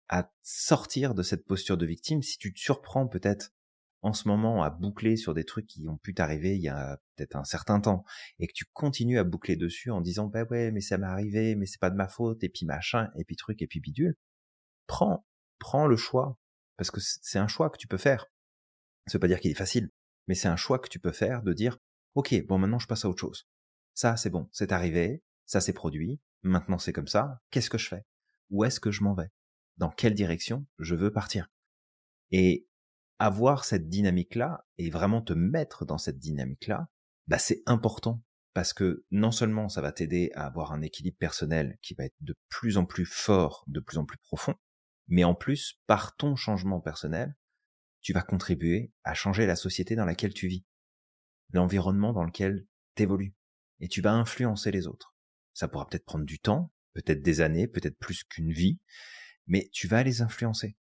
à 0.08 0.32
sortir 0.42 1.14
de 1.14 1.24
cette 1.24 1.46
posture 1.46 1.78
de 1.78 1.86
victime. 1.86 2.22
Si 2.22 2.38
tu 2.38 2.54
te 2.54 2.60
surprends 2.60 3.08
peut-être 3.08 3.54
en 4.02 4.14
ce 4.14 4.28
moment 4.28 4.64
à 4.64 4.70
boucler 4.70 5.18
sur 5.18 5.34
des 5.34 5.44
trucs 5.44 5.68
qui 5.68 5.88
ont 5.88 5.98
pu 5.98 6.14
t'arriver 6.14 6.56
il 6.56 6.62
y 6.62 6.70
a 6.70 7.02
peut-être 7.16 7.36
un 7.36 7.44
certain 7.44 7.82
temps 7.82 8.06
et 8.40 8.48
que 8.48 8.54
tu 8.54 8.66
continues 8.74 9.20
à 9.20 9.24
boucler 9.24 9.56
dessus 9.56 9.92
en 9.92 10.02
disant 10.02 10.28
bah 10.28 10.44
ouais 10.50 10.72
mais 10.72 10.82
ça 10.82 10.98
m'est 10.98 11.08
arrivé 11.08 11.56
mais 11.56 11.66
c'est 11.66 11.80
pas 11.80 11.90
de 11.90 11.96
ma 11.96 12.08
faute 12.08 12.44
et 12.44 12.50
puis 12.50 12.66
machin 12.66 13.10
et 13.18 13.26
puis 13.26 13.36
truc 13.36 13.62
et 13.62 13.68
puis 13.68 13.80
bidule. 13.80 14.16
Prends 14.88 15.26
prends 15.60 15.88
le 15.88 15.98
choix 15.98 16.38
parce 16.78 16.92
que 16.92 17.02
c'est 17.02 17.40
un 17.40 17.48
choix 17.48 17.70
que 17.70 17.78
tu 17.78 17.88
peux 17.88 17.98
faire. 17.98 18.28
Ça 19.08 19.18
veut 19.18 19.20
pas 19.20 19.28
dire 19.28 19.40
qu'il 19.40 19.52
est 19.52 19.56
facile 19.56 19.90
mais 20.28 20.36
c'est 20.36 20.48
un 20.48 20.56
choix 20.56 20.80
que 20.80 20.90
tu 20.90 21.00
peux 21.00 21.12
faire 21.12 21.44
de 21.44 21.54
dire 21.54 21.78
ok 22.16 22.46
bon 22.48 22.58
maintenant 22.58 22.80
je 22.80 22.88
passe 22.88 23.04
à 23.04 23.10
autre 23.10 23.20
chose. 23.20 23.48
Ça 23.94 24.16
c'est 24.16 24.30
bon 24.30 24.48
c'est 24.54 24.72
arrivé 24.72 25.24
ça 25.46 25.60
s'est 25.60 25.74
produit 25.74 26.22
maintenant 26.44 26.78
c'est 26.78 26.94
comme 26.94 27.08
ça 27.08 27.42
qu'est-ce 27.52 27.70
que 27.70 27.78
je 27.78 27.90
fais? 27.90 28.06
Où 28.50 28.64
est-ce 28.64 28.80
que 28.80 28.92
je 28.92 29.04
m'en 29.04 29.14
vais? 29.14 29.30
Dans 29.78 29.90
quelle 29.90 30.14
direction 30.14 30.66
je 30.80 30.96
veux 30.96 31.12
partir? 31.12 31.50
Et 32.32 32.68
avoir 33.20 33.66
cette 33.66 33.90
dynamique-là 33.90 34.66
et 34.78 34.90
vraiment 34.90 35.22
te 35.22 35.34
mettre 35.34 35.86
dans 35.86 35.98
cette 35.98 36.20
dynamique-là, 36.20 36.90
bah 37.28 37.38
c'est 37.38 37.62
important 37.66 38.24
parce 38.54 38.74
que 38.74 39.06
non 39.12 39.32
seulement 39.32 39.70
ça 39.70 39.82
va 39.82 39.92
t'aider 39.92 40.32
à 40.34 40.46
avoir 40.46 40.72
un 40.72 40.82
équilibre 40.82 41.18
personnel 41.18 41.78
qui 41.82 41.94
va 41.94 42.06
être 42.06 42.18
de 42.22 42.36
plus 42.50 42.78
en 42.78 42.86
plus 42.86 43.06
fort, 43.06 43.64
de 43.68 43.80
plus 43.80 43.98
en 43.98 44.06
plus 44.06 44.18
profond, 44.18 44.56
mais 45.08 45.24
en 45.24 45.36
plus, 45.36 45.80
par 45.88 46.16
ton 46.16 46.36
changement 46.36 46.80
personnel, 46.80 47.36
tu 48.02 48.14
vas 48.14 48.22
contribuer 48.22 48.94
à 49.04 49.14
changer 49.14 49.46
la 49.46 49.56
société 49.56 49.96
dans 49.96 50.06
laquelle 50.06 50.34
tu 50.34 50.48
vis, 50.48 50.66
l'environnement 51.52 52.14
dans 52.14 52.24
lequel 52.24 52.66
tu 52.96 53.04
évolues, 53.04 53.36
et 53.80 53.88
tu 53.88 54.02
vas 54.02 54.14
influencer 54.14 54.72
les 54.72 54.88
autres. 54.88 55.16
Ça 55.54 55.68
pourra 55.68 55.88
peut-être 55.88 56.06
prendre 56.06 56.26
du 56.26 56.40
temps, 56.40 56.72
peut-être 56.94 57.22
des 57.22 57.42
années, 57.42 57.68
peut-être 57.68 57.98
plus 57.98 58.24
qu'une 58.24 58.52
vie, 58.52 58.80
mais 59.48 59.70
tu 59.74 59.88
vas 59.88 60.04
les 60.04 60.22
influencer. 60.22 60.78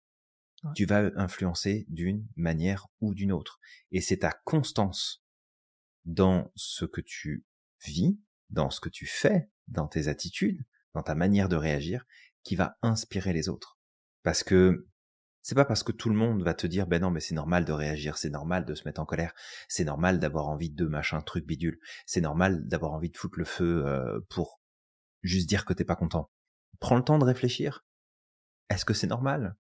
Tu 0.75 0.85
vas 0.85 1.11
influencer 1.15 1.85
d'une 1.89 2.25
manière 2.35 2.87
ou 3.01 3.13
d'une 3.13 3.31
autre. 3.31 3.59
Et 3.91 4.01
c'est 4.01 4.19
ta 4.19 4.31
constance 4.31 5.23
dans 6.05 6.51
ce 6.55 6.85
que 6.85 7.01
tu 7.01 7.45
vis, 7.85 8.19
dans 8.49 8.69
ce 8.69 8.79
que 8.79 8.89
tu 8.89 9.05
fais, 9.05 9.49
dans 9.67 9.87
tes 9.87 10.07
attitudes, 10.07 10.63
dans 10.93 11.03
ta 11.03 11.15
manière 11.15 11.49
de 11.49 11.55
réagir, 11.55 12.05
qui 12.43 12.55
va 12.55 12.77
inspirer 12.81 13.33
les 13.33 13.49
autres. 13.49 13.77
Parce 14.23 14.43
que 14.43 14.87
c'est 15.41 15.55
pas 15.55 15.65
parce 15.65 15.83
que 15.83 15.91
tout 15.91 16.09
le 16.09 16.15
monde 16.15 16.41
va 16.41 16.53
te 16.53 16.67
dire 16.67 16.87
ben 16.87 17.01
non 17.01 17.11
mais 17.11 17.19
c'est 17.19 17.35
normal 17.35 17.65
de 17.65 17.73
réagir, 17.73 18.17
c'est 18.17 18.29
normal 18.29 18.65
de 18.65 18.75
se 18.75 18.83
mettre 18.85 19.01
en 19.01 19.05
colère, 19.05 19.33
c'est 19.67 19.83
normal 19.83 20.19
d'avoir 20.19 20.47
envie 20.47 20.69
de 20.69 20.85
machin 20.85 21.21
truc 21.21 21.45
bidule, 21.45 21.79
c'est 22.05 22.21
normal 22.21 22.65
d'avoir 22.65 22.93
envie 22.93 23.09
de 23.09 23.17
foutre 23.17 23.37
le 23.37 23.45
feu 23.45 23.85
euh, 23.85 24.21
pour 24.29 24.61
juste 25.21 25.49
dire 25.49 25.65
que 25.65 25.73
t'es 25.73 25.83
pas 25.83 25.97
content. 25.97 26.31
Prends 26.79 26.95
le 26.95 27.03
temps 27.03 27.19
de 27.19 27.25
réfléchir. 27.25 27.85
Est-ce 28.69 28.85
que 28.85 28.93
c'est 28.93 29.07
normal? 29.07 29.57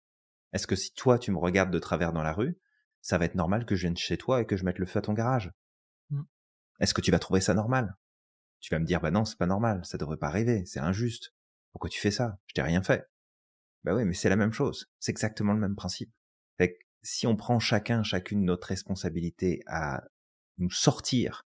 Est-ce 0.53 0.67
que 0.67 0.77
si 0.77 0.93
toi 0.95 1.19
tu 1.19 1.31
me 1.31 1.39
regardes 1.39 1.71
de 1.71 1.79
travers 1.79 2.13
dans 2.13 2.23
la 2.23 2.33
rue, 2.33 2.59
ça 3.01 3.19
va 3.19 3.25
être 3.25 3.35
normal 3.35 3.65
que 3.65 3.77
je 3.77 3.83
vienne 3.83 3.97
chez 3.97 4.19
toi 4.19 4.41
et 4.41 4.47
que 4.47 4.57
je 4.57 4.65
mette 4.65 4.79
le 4.79 4.87
feu 4.87 4.99
à 4.99 5.03
ton 5.03 5.13
garage? 5.13 5.53
Mmh. 6.11 6.23
Est-ce 6.81 6.95
que 6.95 7.01
tu 7.01 7.11
vas 7.11 7.19
trouver 7.19 7.41
ça 7.41 7.55
normal? 7.55 7.97
Tu 8.61 8.75
vas 8.75 8.79
me 8.79 8.85
dire 8.85 9.01
bah 9.01 9.11
non 9.11 9.25
c'est 9.25 9.39
pas 9.39 9.47
normal, 9.47 9.85
ça 9.85 9.99
devrait 9.99 10.19
pas 10.19 10.29
arriver, 10.29 10.65
c'est 10.67 10.81
injuste. 10.81 11.35
Pourquoi 11.73 11.89
tu 11.89 12.01
fais 12.01 12.11
ça? 12.11 12.39
Je 12.47 12.55
t'ai 12.55 12.63
rien 12.63 12.83
fait. 12.83 13.07
Bah 13.85 13.95
oui, 13.95 14.05
mais 14.05 14.15
c'est 14.15 14.29
la 14.29 14.37
même 14.37 14.53
chose. 14.53 14.91
C'est 14.99 15.13
exactement 15.13 15.53
le 15.53 15.61
même 15.61 15.77
principe. 15.77 16.13
Fait 16.59 16.75
que 16.75 16.79
si 17.03 17.27
on 17.27 17.37
prend 17.37 17.59
chacun, 17.59 18.03
chacune 18.03 18.45
notre 18.45 18.69
responsabilité 18.69 19.63
à 19.67 20.03
nous 20.59 20.71
sortir 20.71 21.47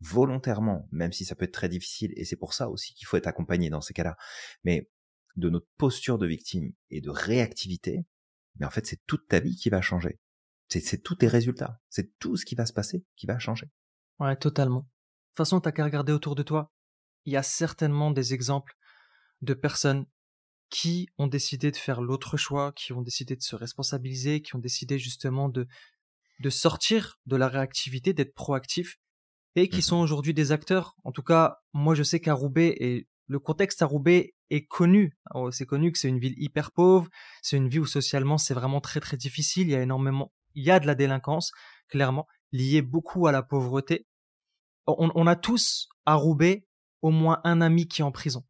volontairement, 0.00 0.88
même 0.90 1.12
si 1.12 1.24
ça 1.24 1.34
peut 1.34 1.44
être 1.44 1.52
très 1.52 1.68
difficile, 1.68 2.12
et 2.16 2.24
c'est 2.24 2.36
pour 2.36 2.54
ça 2.54 2.68
aussi 2.68 2.94
qu'il 2.94 3.06
faut 3.06 3.16
être 3.16 3.26
accompagné 3.26 3.70
dans 3.70 3.80
ces 3.80 3.94
cas-là, 3.94 4.16
mais 4.64 4.90
de 5.36 5.48
notre 5.48 5.68
posture 5.78 6.18
de 6.18 6.26
victime 6.26 6.72
et 6.90 7.00
de 7.00 7.10
réactivité, 7.10 8.04
mais 8.56 8.66
en 8.66 8.70
fait 8.70 8.86
c'est 8.86 9.00
toute 9.06 9.28
ta 9.28 9.40
vie 9.40 9.56
qui 9.56 9.70
va 9.70 9.80
changer. 9.80 10.18
C'est 10.68 11.02
tous 11.02 11.16
tes 11.16 11.28
résultats, 11.28 11.80
c'est 11.90 12.18
tout 12.18 12.36
ce 12.36 12.46
qui 12.46 12.54
va 12.54 12.64
se 12.64 12.72
passer 12.72 13.04
qui 13.16 13.26
va 13.26 13.38
changer. 13.38 13.70
Ouais, 14.18 14.36
totalement. 14.36 14.80
De 14.80 15.34
toute 15.34 15.36
façon, 15.36 15.60
t'as 15.60 15.72
qu'à 15.72 15.84
regarder 15.84 16.12
autour 16.12 16.34
de 16.34 16.42
toi. 16.42 16.70
Il 17.24 17.32
y 17.32 17.36
a 17.36 17.42
certainement 17.42 18.10
des 18.10 18.34
exemples 18.34 18.74
de 19.42 19.54
personnes 19.54 20.06
qui 20.70 21.08
ont 21.18 21.26
décidé 21.26 21.70
de 21.70 21.76
faire 21.76 22.00
l'autre 22.00 22.36
choix, 22.36 22.72
qui 22.72 22.92
ont 22.92 23.02
décidé 23.02 23.36
de 23.36 23.42
se 23.42 23.54
responsabiliser, 23.54 24.40
qui 24.40 24.56
ont 24.56 24.60
décidé 24.60 24.98
justement 24.98 25.48
de, 25.48 25.66
de 26.40 26.50
sortir 26.50 27.18
de 27.26 27.36
la 27.36 27.48
réactivité, 27.48 28.14
d'être 28.14 28.34
proactifs, 28.34 28.96
et 29.54 29.68
qui 29.68 29.78
mmh 29.78 29.82
sont 29.82 29.96
aujourd'hui 29.96 30.32
des 30.32 30.50
acteurs. 30.50 30.94
En 31.04 31.12
tout 31.12 31.22
cas, 31.22 31.58
moi 31.74 31.94
je 31.94 32.02
sais 32.02 32.20
qu'à 32.20 32.32
Roubaix, 32.32 32.74
et 32.80 33.06
le 33.26 33.38
contexte 33.38 33.82
à 33.82 33.86
Roubaix 33.86 34.34
est 34.54 34.66
connu. 34.66 35.16
Oh, 35.34 35.50
c'est 35.50 35.66
connu 35.66 35.92
que 35.92 35.98
c'est 35.98 36.08
une 36.08 36.18
ville 36.18 36.34
hyper 36.36 36.72
pauvre, 36.72 37.08
c'est 37.42 37.56
une 37.56 37.68
ville 37.68 37.80
où 37.80 37.86
socialement 37.86 38.38
c'est 38.38 38.54
vraiment 38.54 38.80
très 38.80 39.00
très 39.00 39.16
difficile, 39.16 39.68
il 39.68 39.72
y 39.72 39.76
a 39.76 39.82
énormément, 39.82 40.32
il 40.54 40.64
y 40.64 40.70
a 40.70 40.80
de 40.80 40.86
la 40.86 40.94
délinquance, 40.94 41.52
clairement, 41.88 42.26
liée 42.52 42.82
beaucoup 42.82 43.26
à 43.26 43.32
la 43.32 43.42
pauvreté. 43.42 44.06
On, 44.86 45.10
on 45.14 45.26
a 45.26 45.36
tous 45.36 45.88
à 46.06 46.14
Roubaix 46.14 46.66
au 47.02 47.10
moins 47.10 47.40
un 47.44 47.60
ami 47.60 47.88
qui 47.88 48.02
est 48.02 48.04
en 48.04 48.12
prison 48.12 48.44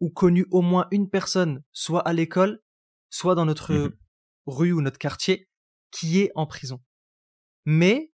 ou 0.00 0.10
connu 0.10 0.46
au 0.50 0.60
moins 0.60 0.86
une 0.90 1.08
personne, 1.08 1.62
soit 1.72 2.06
à 2.06 2.12
l'école, 2.12 2.60
soit 3.10 3.34
dans 3.34 3.46
notre 3.46 3.74
mmh 3.74 3.92
rue 4.46 4.72
ou 4.72 4.80
notre 4.80 4.98
quartier, 4.98 5.48
qui 5.90 6.20
est 6.20 6.30
en 6.36 6.46
prison. 6.46 6.80
Mais 7.64 8.12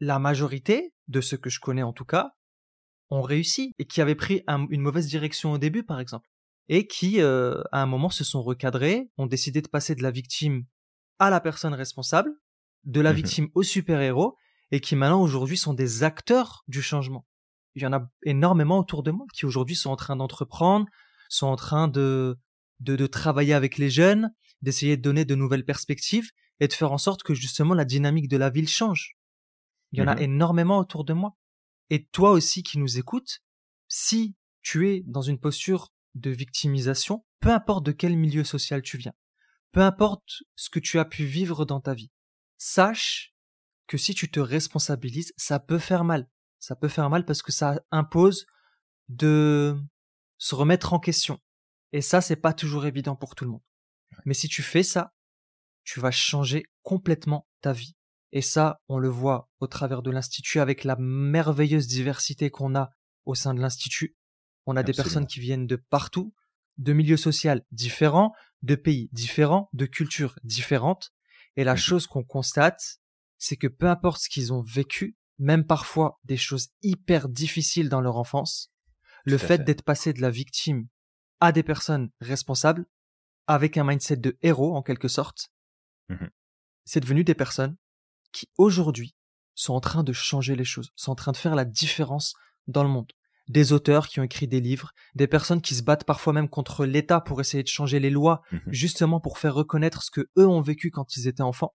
la 0.00 0.18
majorité, 0.18 0.94
de 1.08 1.20
ceux 1.20 1.36
que 1.36 1.50
je 1.50 1.60
connais 1.60 1.82
en 1.82 1.92
tout 1.92 2.06
cas, 2.06 2.30
ont 3.10 3.22
réussi 3.22 3.72
et 3.78 3.86
qui 3.86 4.00
avaient 4.00 4.14
pris 4.14 4.42
une 4.48 4.80
mauvaise 4.80 5.06
direction 5.06 5.52
au 5.52 5.58
début, 5.58 5.82
par 5.82 6.00
exemple, 6.00 6.28
et 6.68 6.86
qui, 6.86 7.20
euh, 7.20 7.62
à 7.72 7.82
un 7.82 7.86
moment, 7.86 8.10
se 8.10 8.24
sont 8.24 8.42
recadrés, 8.42 9.10
ont 9.18 9.26
décidé 9.26 9.62
de 9.62 9.68
passer 9.68 9.94
de 9.94 10.02
la 10.02 10.10
victime 10.10 10.64
à 11.18 11.30
la 11.30 11.40
personne 11.40 11.74
responsable, 11.74 12.30
de 12.84 13.00
la 13.00 13.12
mmh 13.12 13.16
victime 13.16 13.48
au 13.54 13.62
super-héros, 13.62 14.36
et 14.70 14.80
qui 14.80 14.96
maintenant 14.96 15.22
aujourd'hui 15.22 15.56
sont 15.56 15.74
des 15.74 16.02
acteurs 16.02 16.64
du 16.68 16.82
changement. 16.82 17.26
Il 17.74 17.82
y 17.82 17.86
en 17.86 17.92
a 17.92 18.08
énormément 18.24 18.78
autour 18.78 19.02
de 19.02 19.10
moi 19.10 19.26
qui 19.32 19.46
aujourd'hui 19.46 19.76
sont 19.76 19.90
en 19.90 19.96
train 19.96 20.16
d'entreprendre, 20.16 20.86
sont 21.28 21.46
en 21.46 21.56
train 21.56 21.88
de, 21.88 22.38
de, 22.80 23.06
travailler 23.06 23.54
avec 23.54 23.78
les 23.78 23.90
jeunes, 23.90 24.32
d'essayer 24.62 24.96
de 24.96 25.02
donner 25.02 25.24
de 25.24 25.34
nouvelles 25.34 25.64
perspectives 25.64 26.30
et 26.60 26.68
de 26.68 26.72
faire 26.72 26.92
en 26.92 26.98
sorte 26.98 27.22
que 27.22 27.34
justement 27.34 27.74
la 27.74 27.84
dynamique 27.84 28.28
de 28.28 28.36
la 28.36 28.50
ville 28.50 28.68
change. 28.68 29.16
Il 29.92 29.98
y 29.98 30.02
en 30.02 30.08
a 30.08 30.14
mmh 30.14 30.22
énormément 30.22 30.78
autour 30.78 31.04
de 31.04 31.12
moi. 31.12 31.36
Et 31.90 32.06
toi 32.06 32.30
aussi 32.30 32.62
qui 32.62 32.78
nous 32.78 32.98
écoutes, 32.98 33.40
si 33.88 34.34
tu 34.62 34.88
es 34.90 35.02
dans 35.06 35.22
une 35.22 35.38
posture 35.38 35.92
de 36.14 36.30
victimisation, 36.30 37.24
peu 37.40 37.50
importe 37.50 37.84
de 37.84 37.92
quel 37.92 38.16
milieu 38.16 38.44
social 38.44 38.82
tu 38.82 38.98
viens, 38.98 39.14
peu 39.72 39.80
importe 39.80 40.42
ce 40.56 40.70
que 40.70 40.78
tu 40.78 40.98
as 40.98 41.04
pu 41.04 41.24
vivre 41.24 41.64
dans 41.64 41.80
ta 41.80 41.94
vie, 41.94 42.12
sache 42.56 43.34
que 43.86 43.98
si 43.98 44.14
tu 44.14 44.30
te 44.30 44.40
responsabilises, 44.40 45.32
ça 45.36 45.58
peut 45.58 45.78
faire 45.78 46.04
mal. 46.04 46.28
Ça 46.58 46.76
peut 46.76 46.88
faire 46.88 47.10
mal 47.10 47.24
parce 47.24 47.42
que 47.42 47.52
ça 47.52 47.82
impose 47.90 48.46
de 49.08 49.76
se 50.38 50.54
remettre 50.54 50.92
en 50.92 50.98
question. 50.98 51.40
Et 51.92 52.00
ça, 52.00 52.20
c'est 52.20 52.36
pas 52.36 52.54
toujours 52.54 52.86
évident 52.86 53.16
pour 53.16 53.34
tout 53.34 53.44
le 53.44 53.50
monde. 53.50 53.62
Mais 54.24 54.34
si 54.34 54.48
tu 54.48 54.62
fais 54.62 54.82
ça, 54.82 55.12
tu 55.84 56.00
vas 56.00 56.10
changer 56.10 56.64
complètement 56.82 57.46
ta 57.60 57.72
vie. 57.72 57.96
Et 58.32 58.42
ça, 58.42 58.80
on 58.88 58.98
le 58.98 59.08
voit 59.08 59.50
au 59.60 59.66
travers 59.66 60.02
de 60.02 60.10
l'Institut 60.10 60.58
avec 60.58 60.84
la 60.84 60.96
merveilleuse 60.98 61.86
diversité 61.86 62.50
qu'on 62.50 62.74
a 62.74 62.90
au 63.26 63.34
sein 63.34 63.54
de 63.54 63.60
l'Institut. 63.60 64.16
On 64.66 64.76
a 64.76 64.82
des 64.82 64.92
personnes 64.92 65.26
qui 65.26 65.40
viennent 65.40 65.66
de 65.66 65.76
partout, 65.76 66.34
de 66.78 66.92
milieux 66.92 67.16
sociaux 67.16 67.52
différents, 67.70 68.32
de 68.62 68.74
pays 68.74 69.08
différents, 69.12 69.68
de 69.72 69.86
cultures 69.86 70.38
différentes. 70.42 71.12
Et 71.56 71.64
la 71.64 71.74
mmh 71.74 71.78
chose 71.78 72.06
qu'on 72.06 72.24
constate, 72.24 72.98
c'est 73.38 73.56
que 73.56 73.66
peu 73.66 73.88
importe 73.88 74.22
ce 74.22 74.28
qu'ils 74.28 74.52
ont 74.52 74.62
vécu, 74.62 75.16
même 75.38 75.66
parfois 75.66 76.18
des 76.24 76.36
choses 76.36 76.70
hyper 76.82 77.28
difficiles 77.28 77.88
dans 77.88 78.00
leur 78.00 78.16
enfance, 78.16 78.72
le 79.24 79.38
fait, 79.38 79.64
d'être 79.64 79.82
passé 79.82 80.12
de 80.12 80.20
la 80.20 80.30
victime 80.30 80.88
à 81.40 81.52
des 81.52 81.62
personnes 81.62 82.10
responsables, 82.20 82.86
avec 83.46 83.76
un 83.76 83.84
mindset 83.84 84.16
de 84.16 84.38
héros 84.42 84.74
en 84.74 84.82
quelque 84.82 85.08
sorte, 85.08 85.50
mmh 86.08 86.26
c'est 86.86 87.00
devenu 87.00 87.24
des 87.24 87.34
personnes 87.34 87.76
qui 88.30 88.50
aujourd'hui 88.58 89.14
sont 89.54 89.74
en 89.74 89.80
train 89.80 90.02
de 90.02 90.12
changer 90.12 90.56
les 90.56 90.64
choses, 90.64 90.92
sont 90.96 91.12
en 91.12 91.16
train 91.16 91.32
de 91.32 91.36
faire 91.36 91.54
la 91.54 91.64
différence 91.64 92.34
dans 92.66 92.82
le 92.82 92.90
monde. 92.90 93.12
Des 93.48 93.72
auteurs 93.72 94.08
qui 94.08 94.20
ont 94.20 94.24
écrit 94.24 94.48
des 94.48 94.60
livres, 94.60 94.92
des 95.14 95.26
personnes 95.26 95.60
qui 95.60 95.74
se 95.74 95.82
battent 95.82 96.04
parfois 96.04 96.32
même 96.32 96.48
contre 96.48 96.86
l'État 96.86 97.20
pour 97.20 97.40
essayer 97.40 97.62
de 97.62 97.68
changer 97.68 98.00
les 98.00 98.10
lois, 98.10 98.40
mmh 98.50 98.58
justement 98.68 99.20
pour 99.20 99.38
faire 99.38 99.54
reconnaître 99.54 100.02
ce 100.02 100.10
que 100.10 100.28
eux 100.38 100.46
ont 100.46 100.62
vécu 100.62 100.90
quand 100.90 101.16
ils 101.16 101.28
étaient 101.28 101.42
enfants. 101.42 101.74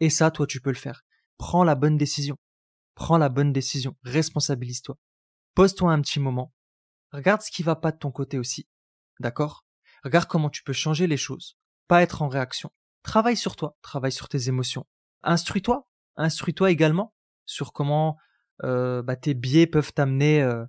Et 0.00 0.10
ça, 0.10 0.30
toi, 0.30 0.46
tu 0.46 0.60
peux 0.60 0.70
le 0.70 0.76
faire. 0.76 1.02
Prends 1.36 1.64
la 1.64 1.74
bonne 1.74 1.96
décision. 1.96 2.36
Prends 2.94 3.18
la 3.18 3.28
bonne 3.28 3.52
décision. 3.52 3.96
Responsabilise-toi 4.04 4.96
pose-toi 5.58 5.92
un 5.92 6.00
petit 6.02 6.20
moment, 6.20 6.54
regarde 7.10 7.42
ce 7.42 7.50
qui 7.50 7.64
va 7.64 7.74
pas 7.74 7.90
de 7.90 7.98
ton 7.98 8.12
côté 8.12 8.38
aussi, 8.38 8.68
d'accord? 9.18 9.66
Regarde 10.04 10.28
comment 10.28 10.50
tu 10.50 10.62
peux 10.62 10.72
changer 10.72 11.08
les 11.08 11.16
choses, 11.16 11.58
pas 11.88 12.00
être 12.00 12.22
en 12.22 12.28
réaction. 12.28 12.70
Travaille 13.02 13.36
sur 13.36 13.56
toi, 13.56 13.76
travaille 13.82 14.12
sur 14.12 14.28
tes 14.28 14.46
émotions. 14.46 14.86
Instruis-toi, 15.24 15.88
instruis-toi 16.14 16.70
également 16.70 17.12
sur 17.44 17.72
comment 17.72 18.16
euh, 18.64 19.02
bah, 19.02 19.16
tes 19.16 19.34
biais 19.34 19.66
peuvent 19.66 19.92
t'amener 19.92 20.42
euh, 20.42 20.64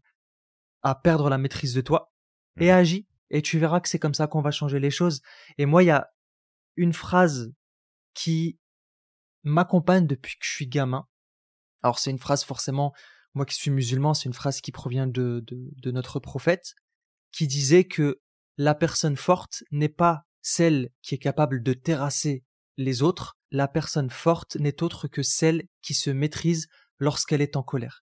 à 0.81 0.95
perdre 0.95 1.29
la 1.29 1.37
maîtrise 1.37 1.73
de 1.73 1.81
toi 1.81 2.11
et 2.59 2.67
mmh. 2.67 2.75
agis. 2.75 3.07
Et 3.31 3.41
tu 3.41 3.59
verras 3.59 3.79
que 3.79 3.89
c'est 3.89 3.99
comme 3.99 4.13
ça 4.15 4.27
qu'on 4.27 4.41
va 4.41 4.51
changer 4.51 4.79
les 4.79 4.89
choses. 4.89 5.21
Et 5.57 5.65
moi, 5.65 5.83
il 5.83 5.87
y 5.87 5.91
a 5.91 6.09
une 6.77 6.93
phrase 6.93 7.53
qui 8.13 8.57
m'accompagne 9.43 10.07
depuis 10.07 10.33
que 10.33 10.45
je 10.45 10.51
suis 10.51 10.67
gamin. 10.67 11.07
Alors 11.81 11.99
c'est 11.99 12.11
une 12.11 12.19
phrase 12.19 12.43
forcément 12.43 12.93
moi 13.33 13.45
qui 13.45 13.55
suis 13.55 13.71
musulman, 13.71 14.13
c'est 14.13 14.25
une 14.25 14.33
phrase 14.33 14.59
qui 14.59 14.71
provient 14.71 15.07
de, 15.07 15.43
de, 15.47 15.91
notre 15.91 16.19
prophète, 16.19 16.73
qui 17.31 17.47
disait 17.47 17.83
que 17.83 18.21
la 18.57 18.75
personne 18.75 19.15
forte 19.15 19.63
n'est 19.71 19.87
pas 19.87 20.23
celle 20.41 20.89
qui 21.01 21.15
est 21.15 21.19
capable 21.19 21.61
de 21.61 21.73
terrasser 21.73 22.43
les 22.77 23.01
autres, 23.03 23.37
la 23.51 23.67
personne 23.67 24.09
forte 24.09 24.55
n'est 24.55 24.81
autre 24.83 25.07
que 25.07 25.21
celle 25.21 25.67
qui 25.81 25.93
se 25.93 26.09
maîtrise 26.09 26.67
lorsqu'elle 26.99 27.41
est 27.41 27.55
en 27.55 27.63
colère. 27.63 28.03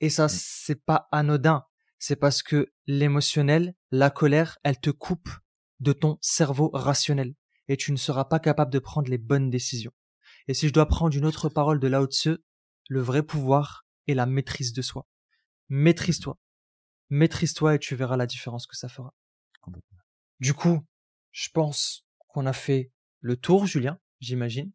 Et 0.00 0.10
ça, 0.10 0.26
mmh. 0.26 0.30
c'est 0.30 0.84
pas 0.84 1.08
anodin. 1.10 1.64
C'est 1.98 2.16
parce 2.16 2.42
que 2.42 2.72
l'émotionnel, 2.86 3.74
la 3.90 4.10
colère, 4.10 4.58
elle 4.62 4.80
te 4.80 4.90
coupe 4.90 5.30
de 5.80 5.92
ton 5.92 6.18
cerveau 6.20 6.70
rationnel. 6.72 7.34
Et 7.66 7.76
tu 7.76 7.92
ne 7.92 7.96
seras 7.96 8.24
pas 8.24 8.38
capable 8.38 8.72
de 8.72 8.78
prendre 8.78 9.10
les 9.10 9.18
bonnes 9.18 9.50
décisions. 9.50 9.92
Et 10.46 10.54
si 10.54 10.68
je 10.68 10.72
dois 10.72 10.86
prendre 10.86 11.16
une 11.16 11.26
autre 11.26 11.48
parole 11.48 11.80
de 11.80 11.88
Lao 11.88 12.06
Tse, 12.06 12.38
le 12.88 13.00
vrai 13.00 13.22
pouvoir, 13.22 13.86
et 14.06 14.14
la 14.14 14.26
maîtrise 14.26 14.72
de 14.72 14.82
soi. 14.82 15.06
Maîtrise-toi. 15.68 16.38
Maîtrise-toi 17.10 17.74
et 17.74 17.78
tu 17.78 17.94
verras 17.94 18.16
la 18.16 18.26
différence 18.26 18.66
que 18.66 18.76
ça 18.76 18.88
fera. 18.88 19.14
Du 20.40 20.54
coup, 20.54 20.80
je 21.30 21.50
pense 21.50 22.06
qu'on 22.28 22.46
a 22.46 22.52
fait 22.52 22.90
le 23.20 23.36
tour, 23.36 23.66
Julien, 23.66 23.98
j'imagine. 24.20 24.72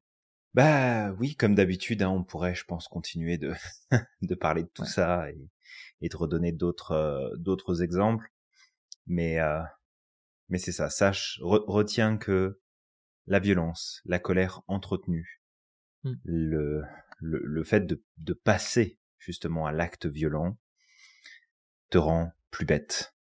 Bah 0.53 1.11
oui, 1.13 1.35
comme 1.35 1.55
d'habitude, 1.55 2.03
hein, 2.03 2.09
on 2.09 2.23
pourrait, 2.23 2.53
je 2.53 2.65
pense, 2.65 2.87
continuer 2.87 3.37
de, 3.37 3.53
de 4.21 4.35
parler 4.35 4.63
de 4.63 4.69
tout 4.69 4.85
ça 4.85 5.31
et, 5.31 5.49
et, 6.01 6.09
de 6.09 6.15
redonner 6.15 6.51
d'autres 6.51 6.91
euh, 6.91 7.35
d'autres 7.37 7.81
exemples. 7.81 8.31
Mais 9.07 9.39
euh, 9.39 9.61
mais 10.49 10.59
c'est 10.59 10.71
ça. 10.71 10.89
Sache, 10.89 11.39
retiens 11.41 12.17
que 12.17 12.59
la 13.25 13.39
violence, 13.39 14.01
la 14.05 14.19
colère 14.19 14.61
entretenue, 14.67 15.41
mmh. 16.03 16.13
le, 16.23 16.83
le, 17.19 17.39
le 17.43 17.63
fait 17.63 17.81
de, 17.87 18.03
de 18.17 18.33
passer 18.33 18.99
justement 19.17 19.65
à 19.65 19.71
l'acte 19.71 20.05
violent 20.05 20.57
te 21.89 21.97
rend 21.97 22.31
plus 22.51 22.65
bête. 22.65 23.15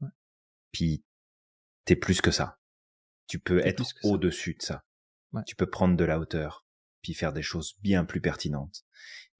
Ouais. 0.00 0.08
Puis 0.72 1.04
t'es 1.84 1.96
plus 1.96 2.20
que 2.20 2.30
ça. 2.30 2.58
Tu 3.28 3.38
peux 3.38 3.64
être 3.64 3.84
au-dessus 4.02 4.54
de 4.54 4.62
ça. 4.62 4.84
Tu 5.46 5.56
peux 5.56 5.68
prendre 5.68 5.96
de 5.96 6.04
la 6.04 6.18
hauteur, 6.18 6.66
puis 7.02 7.14
faire 7.14 7.32
des 7.32 7.42
choses 7.42 7.78
bien 7.80 8.04
plus 8.04 8.20
pertinentes 8.20 8.84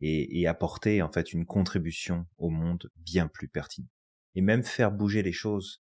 et, 0.01 0.47
apporter 0.47 1.03
en 1.03 1.11
fait 1.11 1.33
une 1.33 1.47
contribution 1.47 2.27
au 2.37 2.51
monde 2.51 2.91
bien 2.97 3.29
plus 3.29 3.49
pertinente. 3.49 3.91
Et 4.35 4.41
même 4.41 4.63
faire 4.63 4.93
bouger 4.93 5.23
les 5.23 5.33
choses 5.33 5.83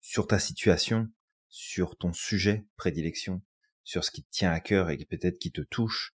sur 0.00 0.26
ta 0.26 0.38
situation, 0.38 1.10
sur 1.48 1.96
ton 1.96 2.12
sujet 2.12 2.66
prédilection, 2.76 3.42
sur 3.84 4.04
ce 4.04 4.10
qui 4.10 4.22
te 4.22 4.30
tient 4.30 4.52
à 4.52 4.60
cœur 4.60 4.90
et 4.90 4.96
peut-être 5.04 5.38
qui 5.38 5.52
te 5.52 5.60
touche, 5.60 6.14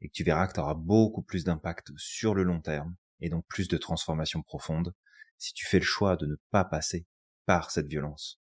et 0.00 0.08
que 0.08 0.12
tu 0.12 0.24
verras 0.24 0.46
que 0.46 0.54
tu 0.54 0.60
auras 0.60 0.74
beaucoup 0.74 1.22
plus 1.22 1.44
d'impact 1.44 1.92
sur 1.96 2.34
le 2.34 2.42
long 2.42 2.60
terme 2.60 2.96
et 3.20 3.28
donc 3.28 3.46
plus 3.46 3.68
de 3.68 3.76
transformation 3.76 4.42
profonde 4.42 4.94
si 5.38 5.52
tu 5.52 5.66
fais 5.66 5.78
le 5.78 5.84
choix 5.84 6.16
de 6.16 6.26
ne 6.26 6.36
pas 6.50 6.64
passer 6.64 7.06
par 7.46 7.70
cette 7.70 7.86
violence, 7.86 8.40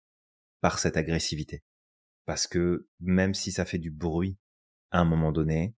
par 0.61 0.79
cette 0.79 0.97
agressivité. 0.97 1.63
Parce 2.27 2.47
que 2.47 2.89
même 3.01 3.35
si 3.35 3.53
ça 3.53 3.65
fait 3.65 3.79
du 3.79 3.91
bruit 3.91 4.39
à 4.91 5.01
un 5.01 5.05
moment 5.05 5.33
donné, 5.33 5.75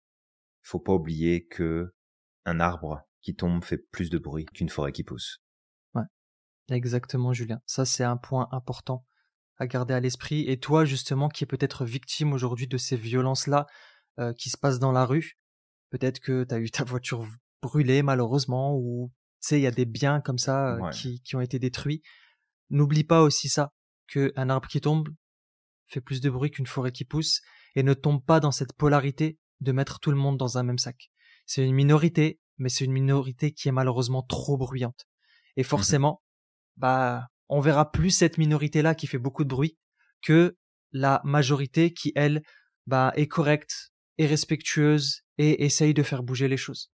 faut 0.62 0.80
pas 0.80 0.92
oublier 0.92 1.46
que 1.46 1.94
un 2.44 2.60
arbre 2.60 3.02
qui 3.20 3.34
tombe 3.34 3.64
fait 3.64 3.78
plus 3.78 4.10
de 4.10 4.18
bruit 4.18 4.46
qu'une 4.46 4.68
forêt 4.68 4.92
qui 4.92 5.04
pousse. 5.04 5.42
Ouais. 5.94 6.04
Exactement, 6.70 7.32
Julien. 7.32 7.60
Ça, 7.66 7.84
c'est 7.84 8.04
un 8.04 8.16
point 8.16 8.48
important 8.50 9.06
à 9.58 9.66
garder 9.66 9.94
à 9.94 10.00
l'esprit. 10.00 10.48
Et 10.48 10.58
toi, 10.58 10.84
justement, 10.84 11.28
qui 11.28 11.44
es 11.44 11.46
peut-être 11.46 11.84
victime 11.84 12.32
aujourd'hui 12.32 12.66
de 12.66 12.76
ces 12.76 12.96
violences-là 12.96 13.66
euh, 14.18 14.32
qui 14.34 14.50
se 14.50 14.58
passent 14.58 14.80
dans 14.80 14.92
la 14.92 15.06
rue, 15.06 15.38
peut-être 15.90 16.20
que 16.20 16.44
tu 16.44 16.54
as 16.54 16.58
eu 16.58 16.70
ta 16.70 16.84
voiture 16.84 17.26
brûlée, 17.62 18.02
malheureusement, 18.02 18.76
ou 18.76 19.12
tu 19.40 19.48
sais, 19.48 19.58
il 19.60 19.62
y 19.62 19.66
a 19.66 19.72
des 19.72 19.84
biens 19.86 20.20
comme 20.20 20.38
ça 20.38 20.74
euh, 20.74 20.90
qui, 20.90 21.20
qui 21.22 21.36
ont 21.36 21.40
été 21.40 21.58
détruits. 21.58 22.02
N'oublie 22.70 23.04
pas 23.04 23.22
aussi 23.22 23.48
ça, 23.48 23.72
qu'un 24.08 24.50
arbre 24.50 24.68
qui 24.68 24.80
tombe, 24.80 25.08
fait 25.92 26.00
plus 26.00 26.20
de 26.20 26.30
bruit 26.30 26.50
qu'une 26.50 26.66
forêt 26.66 26.92
qui 26.92 27.04
pousse, 27.04 27.40
et 27.74 27.82
ne 27.82 27.94
tombe 27.94 28.24
pas 28.24 28.40
dans 28.40 28.50
cette 28.50 28.72
polarité 28.72 29.38
de 29.60 29.72
mettre 29.72 30.00
tout 30.00 30.10
le 30.10 30.16
monde 30.16 30.38
dans 30.38 30.58
un 30.58 30.62
même 30.62 30.78
sac. 30.78 31.10
C'est 31.46 31.64
une 31.64 31.74
minorité, 31.74 32.40
mais 32.58 32.68
c'est 32.68 32.84
une 32.84 32.92
minorité 32.92 33.52
qui 33.52 33.68
est 33.68 33.72
malheureusement 33.72 34.22
trop 34.22 34.56
bruyante. 34.56 35.06
Et 35.56 35.62
mmh 35.62 35.64
forcément, 35.64 36.22
bah, 36.76 37.28
on 37.48 37.60
verra 37.60 37.90
plus 37.90 38.10
cette 38.10 38.38
minorité-là 38.38 38.94
qui 38.94 39.06
fait 39.06 39.18
beaucoup 39.18 39.44
de 39.44 39.48
bruit 39.48 39.78
que 40.22 40.56
la 40.92 41.20
majorité 41.24 41.92
qui, 41.92 42.12
elle, 42.14 42.42
bah, 42.86 43.12
est 43.16 43.26
correcte, 43.26 43.92
est 44.18 44.26
respectueuse 44.26 45.22
et 45.38 45.64
essaye 45.64 45.94
de 45.94 46.02
faire 46.02 46.22
bouger 46.22 46.48
les 46.48 46.56
choses. 46.56 46.90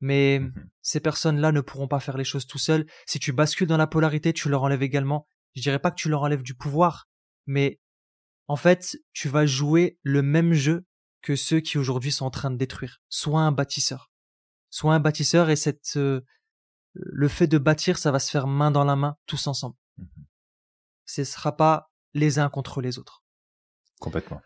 Mais 0.00 0.40
mmh 0.40 0.52
ces 0.82 1.00
personnes-là 1.00 1.50
ne 1.50 1.60
pourront 1.60 1.88
pas 1.88 1.98
faire 1.98 2.16
les 2.16 2.22
choses 2.22 2.46
tout 2.46 2.58
seuls. 2.58 2.86
Si 3.06 3.18
tu 3.18 3.32
bascules 3.32 3.66
dans 3.66 3.76
la 3.76 3.88
polarité, 3.88 4.32
tu 4.32 4.48
leur 4.48 4.62
enlèves 4.62 4.84
également. 4.84 5.26
Je 5.56 5.62
dirais 5.62 5.80
pas 5.80 5.90
que 5.90 5.96
tu 5.96 6.08
leur 6.08 6.22
enlèves 6.22 6.44
du 6.44 6.54
pouvoir, 6.54 7.08
mais 7.46 7.80
en 8.48 8.56
fait, 8.56 8.96
tu 9.12 9.28
vas 9.28 9.46
jouer 9.46 9.98
le 10.02 10.22
même 10.22 10.52
jeu 10.52 10.86
que 11.22 11.36
ceux 11.36 11.60
qui 11.60 11.78
aujourd'hui 11.78 12.12
sont 12.12 12.26
en 12.26 12.30
train 12.30 12.50
de 12.50 12.56
détruire. 12.56 13.00
Sois 13.08 13.40
un 13.40 13.52
bâtisseur. 13.52 14.10
Sois 14.70 14.94
un 14.94 15.00
bâtisseur 15.00 15.50
et 15.50 15.56
cette, 15.56 15.96
euh, 15.96 16.24
le 16.94 17.28
fait 17.28 17.46
de 17.46 17.58
bâtir, 17.58 17.98
ça 17.98 18.10
va 18.10 18.18
se 18.18 18.30
faire 18.30 18.46
main 18.46 18.70
dans 18.70 18.84
la 18.84 18.96
main, 18.96 19.16
tous 19.26 19.46
ensemble. 19.46 19.76
Mmh 19.98 20.04
Ce 21.06 21.20
ne 21.22 21.24
sera 21.24 21.56
pas 21.56 21.90
les 22.14 22.38
uns 22.38 22.48
contre 22.48 22.80
les 22.80 22.98
autres. 22.98 23.24
Complètement. 24.00 24.40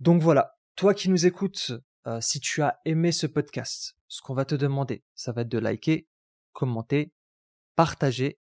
Donc 0.00 0.22
voilà, 0.22 0.54
toi 0.76 0.94
qui 0.94 1.08
nous 1.10 1.26
écoutes, 1.26 1.72
euh, 2.06 2.20
si 2.20 2.40
tu 2.40 2.62
as 2.62 2.80
aimé 2.84 3.12
ce 3.12 3.26
podcast, 3.26 3.96
ce 4.08 4.22
qu'on 4.22 4.34
va 4.34 4.44
te 4.44 4.54
demander, 4.54 5.04
ça 5.14 5.32
va 5.32 5.42
être 5.42 5.48
de 5.48 5.58
liker, 5.58 6.08
commenter, 6.52 7.12
partager 7.76 8.38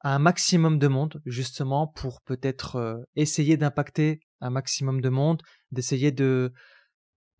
à 0.00 0.14
un 0.14 0.18
maximum 0.18 0.78
de 0.78 0.88
monde, 0.88 1.22
justement, 1.24 1.86
pour 1.86 2.20
peut-être 2.22 2.76
euh, 2.76 3.02
essayer 3.14 3.56
d'impacter 3.56 4.20
un 4.42 4.50
maximum 4.50 5.00
de 5.00 5.08
monde, 5.08 5.42
d'essayer 5.70 6.12
de 6.12 6.52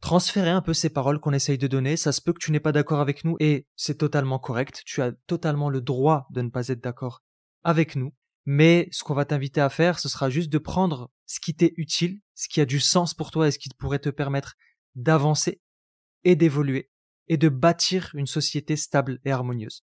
transférer 0.00 0.50
un 0.50 0.62
peu 0.62 0.74
ces 0.74 0.90
paroles 0.90 1.20
qu'on 1.20 1.32
essaye 1.32 1.58
de 1.58 1.66
donner. 1.66 1.96
Ça 1.96 2.12
se 2.12 2.20
peut 2.20 2.32
que 2.32 2.42
tu 2.42 2.52
n'es 2.52 2.60
pas 2.60 2.72
d'accord 2.72 3.00
avec 3.00 3.24
nous 3.24 3.36
et 3.40 3.66
c'est 3.76 3.98
totalement 3.98 4.38
correct. 4.38 4.82
Tu 4.84 5.02
as 5.02 5.12
totalement 5.26 5.70
le 5.70 5.80
droit 5.80 6.26
de 6.30 6.42
ne 6.42 6.50
pas 6.50 6.68
être 6.68 6.82
d'accord 6.82 7.22
avec 7.62 7.96
nous. 7.96 8.12
Mais 8.44 8.88
ce 8.90 9.04
qu'on 9.04 9.14
va 9.14 9.24
t'inviter 9.24 9.60
à 9.60 9.68
faire, 9.68 10.00
ce 10.00 10.08
sera 10.08 10.28
juste 10.28 10.50
de 10.50 10.58
prendre 10.58 11.10
ce 11.26 11.38
qui 11.38 11.54
t'est 11.54 11.72
utile, 11.76 12.20
ce 12.34 12.48
qui 12.48 12.60
a 12.60 12.66
du 12.66 12.80
sens 12.80 13.14
pour 13.14 13.30
toi 13.30 13.46
et 13.46 13.52
ce 13.52 13.58
qui 13.58 13.68
pourrait 13.78 14.00
te 14.00 14.08
permettre 14.08 14.54
d'avancer 14.96 15.60
et 16.24 16.34
d'évoluer 16.34 16.90
et 17.28 17.36
de 17.36 17.48
bâtir 17.48 18.10
une 18.14 18.26
société 18.26 18.74
stable 18.74 19.20
et 19.24 19.30
harmonieuse. 19.30 19.84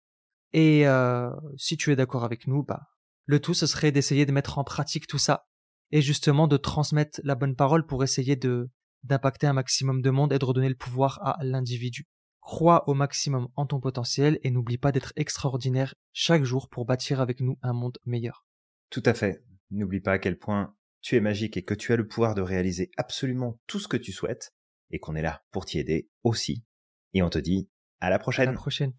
Et 0.54 0.88
euh, 0.88 1.30
si 1.58 1.76
tu 1.76 1.92
es 1.92 1.96
d'accord 1.96 2.24
avec 2.24 2.46
nous, 2.46 2.62
bah, 2.62 2.80
le 3.26 3.40
tout, 3.40 3.52
ce 3.52 3.66
serait 3.66 3.92
d'essayer 3.92 4.24
de 4.24 4.32
mettre 4.32 4.58
en 4.58 4.64
pratique 4.64 5.06
tout 5.06 5.18
ça 5.18 5.46
et 5.90 6.02
justement 6.02 6.48
de 6.48 6.56
transmettre 6.56 7.20
la 7.24 7.34
bonne 7.34 7.56
parole 7.56 7.86
pour 7.86 8.02
essayer 8.04 8.36
de 8.36 8.70
d'impacter 9.04 9.46
un 9.46 9.52
maximum 9.52 10.02
de 10.02 10.10
monde 10.10 10.32
et 10.32 10.38
de 10.38 10.44
redonner 10.44 10.68
le 10.68 10.74
pouvoir 10.74 11.20
à 11.22 11.38
l'individu. 11.42 12.06
Crois 12.40 12.88
au 12.88 12.94
maximum 12.94 13.48
en 13.56 13.66
ton 13.66 13.80
potentiel 13.80 14.38
et 14.42 14.50
n'oublie 14.50 14.78
pas 14.78 14.90
d'être 14.90 15.12
extraordinaire 15.16 15.94
chaque 16.12 16.44
jour 16.44 16.68
pour 16.68 16.84
bâtir 16.84 17.20
avec 17.20 17.40
nous 17.40 17.58
un 17.62 17.72
monde 17.72 17.98
meilleur. 18.06 18.44
Tout 18.90 19.02
à 19.04 19.14
fait. 19.14 19.44
N'oublie 19.70 20.00
pas 20.00 20.12
à 20.12 20.18
quel 20.18 20.38
point 20.38 20.74
tu 21.00 21.16
es 21.16 21.20
magique 21.20 21.56
et 21.56 21.62
que 21.62 21.74
tu 21.74 21.92
as 21.92 21.96
le 21.96 22.08
pouvoir 22.08 22.34
de 22.34 22.40
réaliser 22.40 22.90
absolument 22.96 23.60
tout 23.66 23.78
ce 23.78 23.86
que 23.86 23.96
tu 23.96 24.12
souhaites 24.12 24.54
et 24.90 24.98
qu'on 24.98 25.14
est 25.14 25.22
là 25.22 25.42
pour 25.50 25.66
t'y 25.66 25.78
aider 25.78 26.08
aussi. 26.24 26.64
Et 27.12 27.22
on 27.22 27.30
te 27.30 27.38
dit 27.38 27.68
à 28.00 28.10
la 28.10 28.18
prochaine. 28.18 28.48
À 28.48 28.52
la 28.52 28.56
prochaine. 28.56 28.94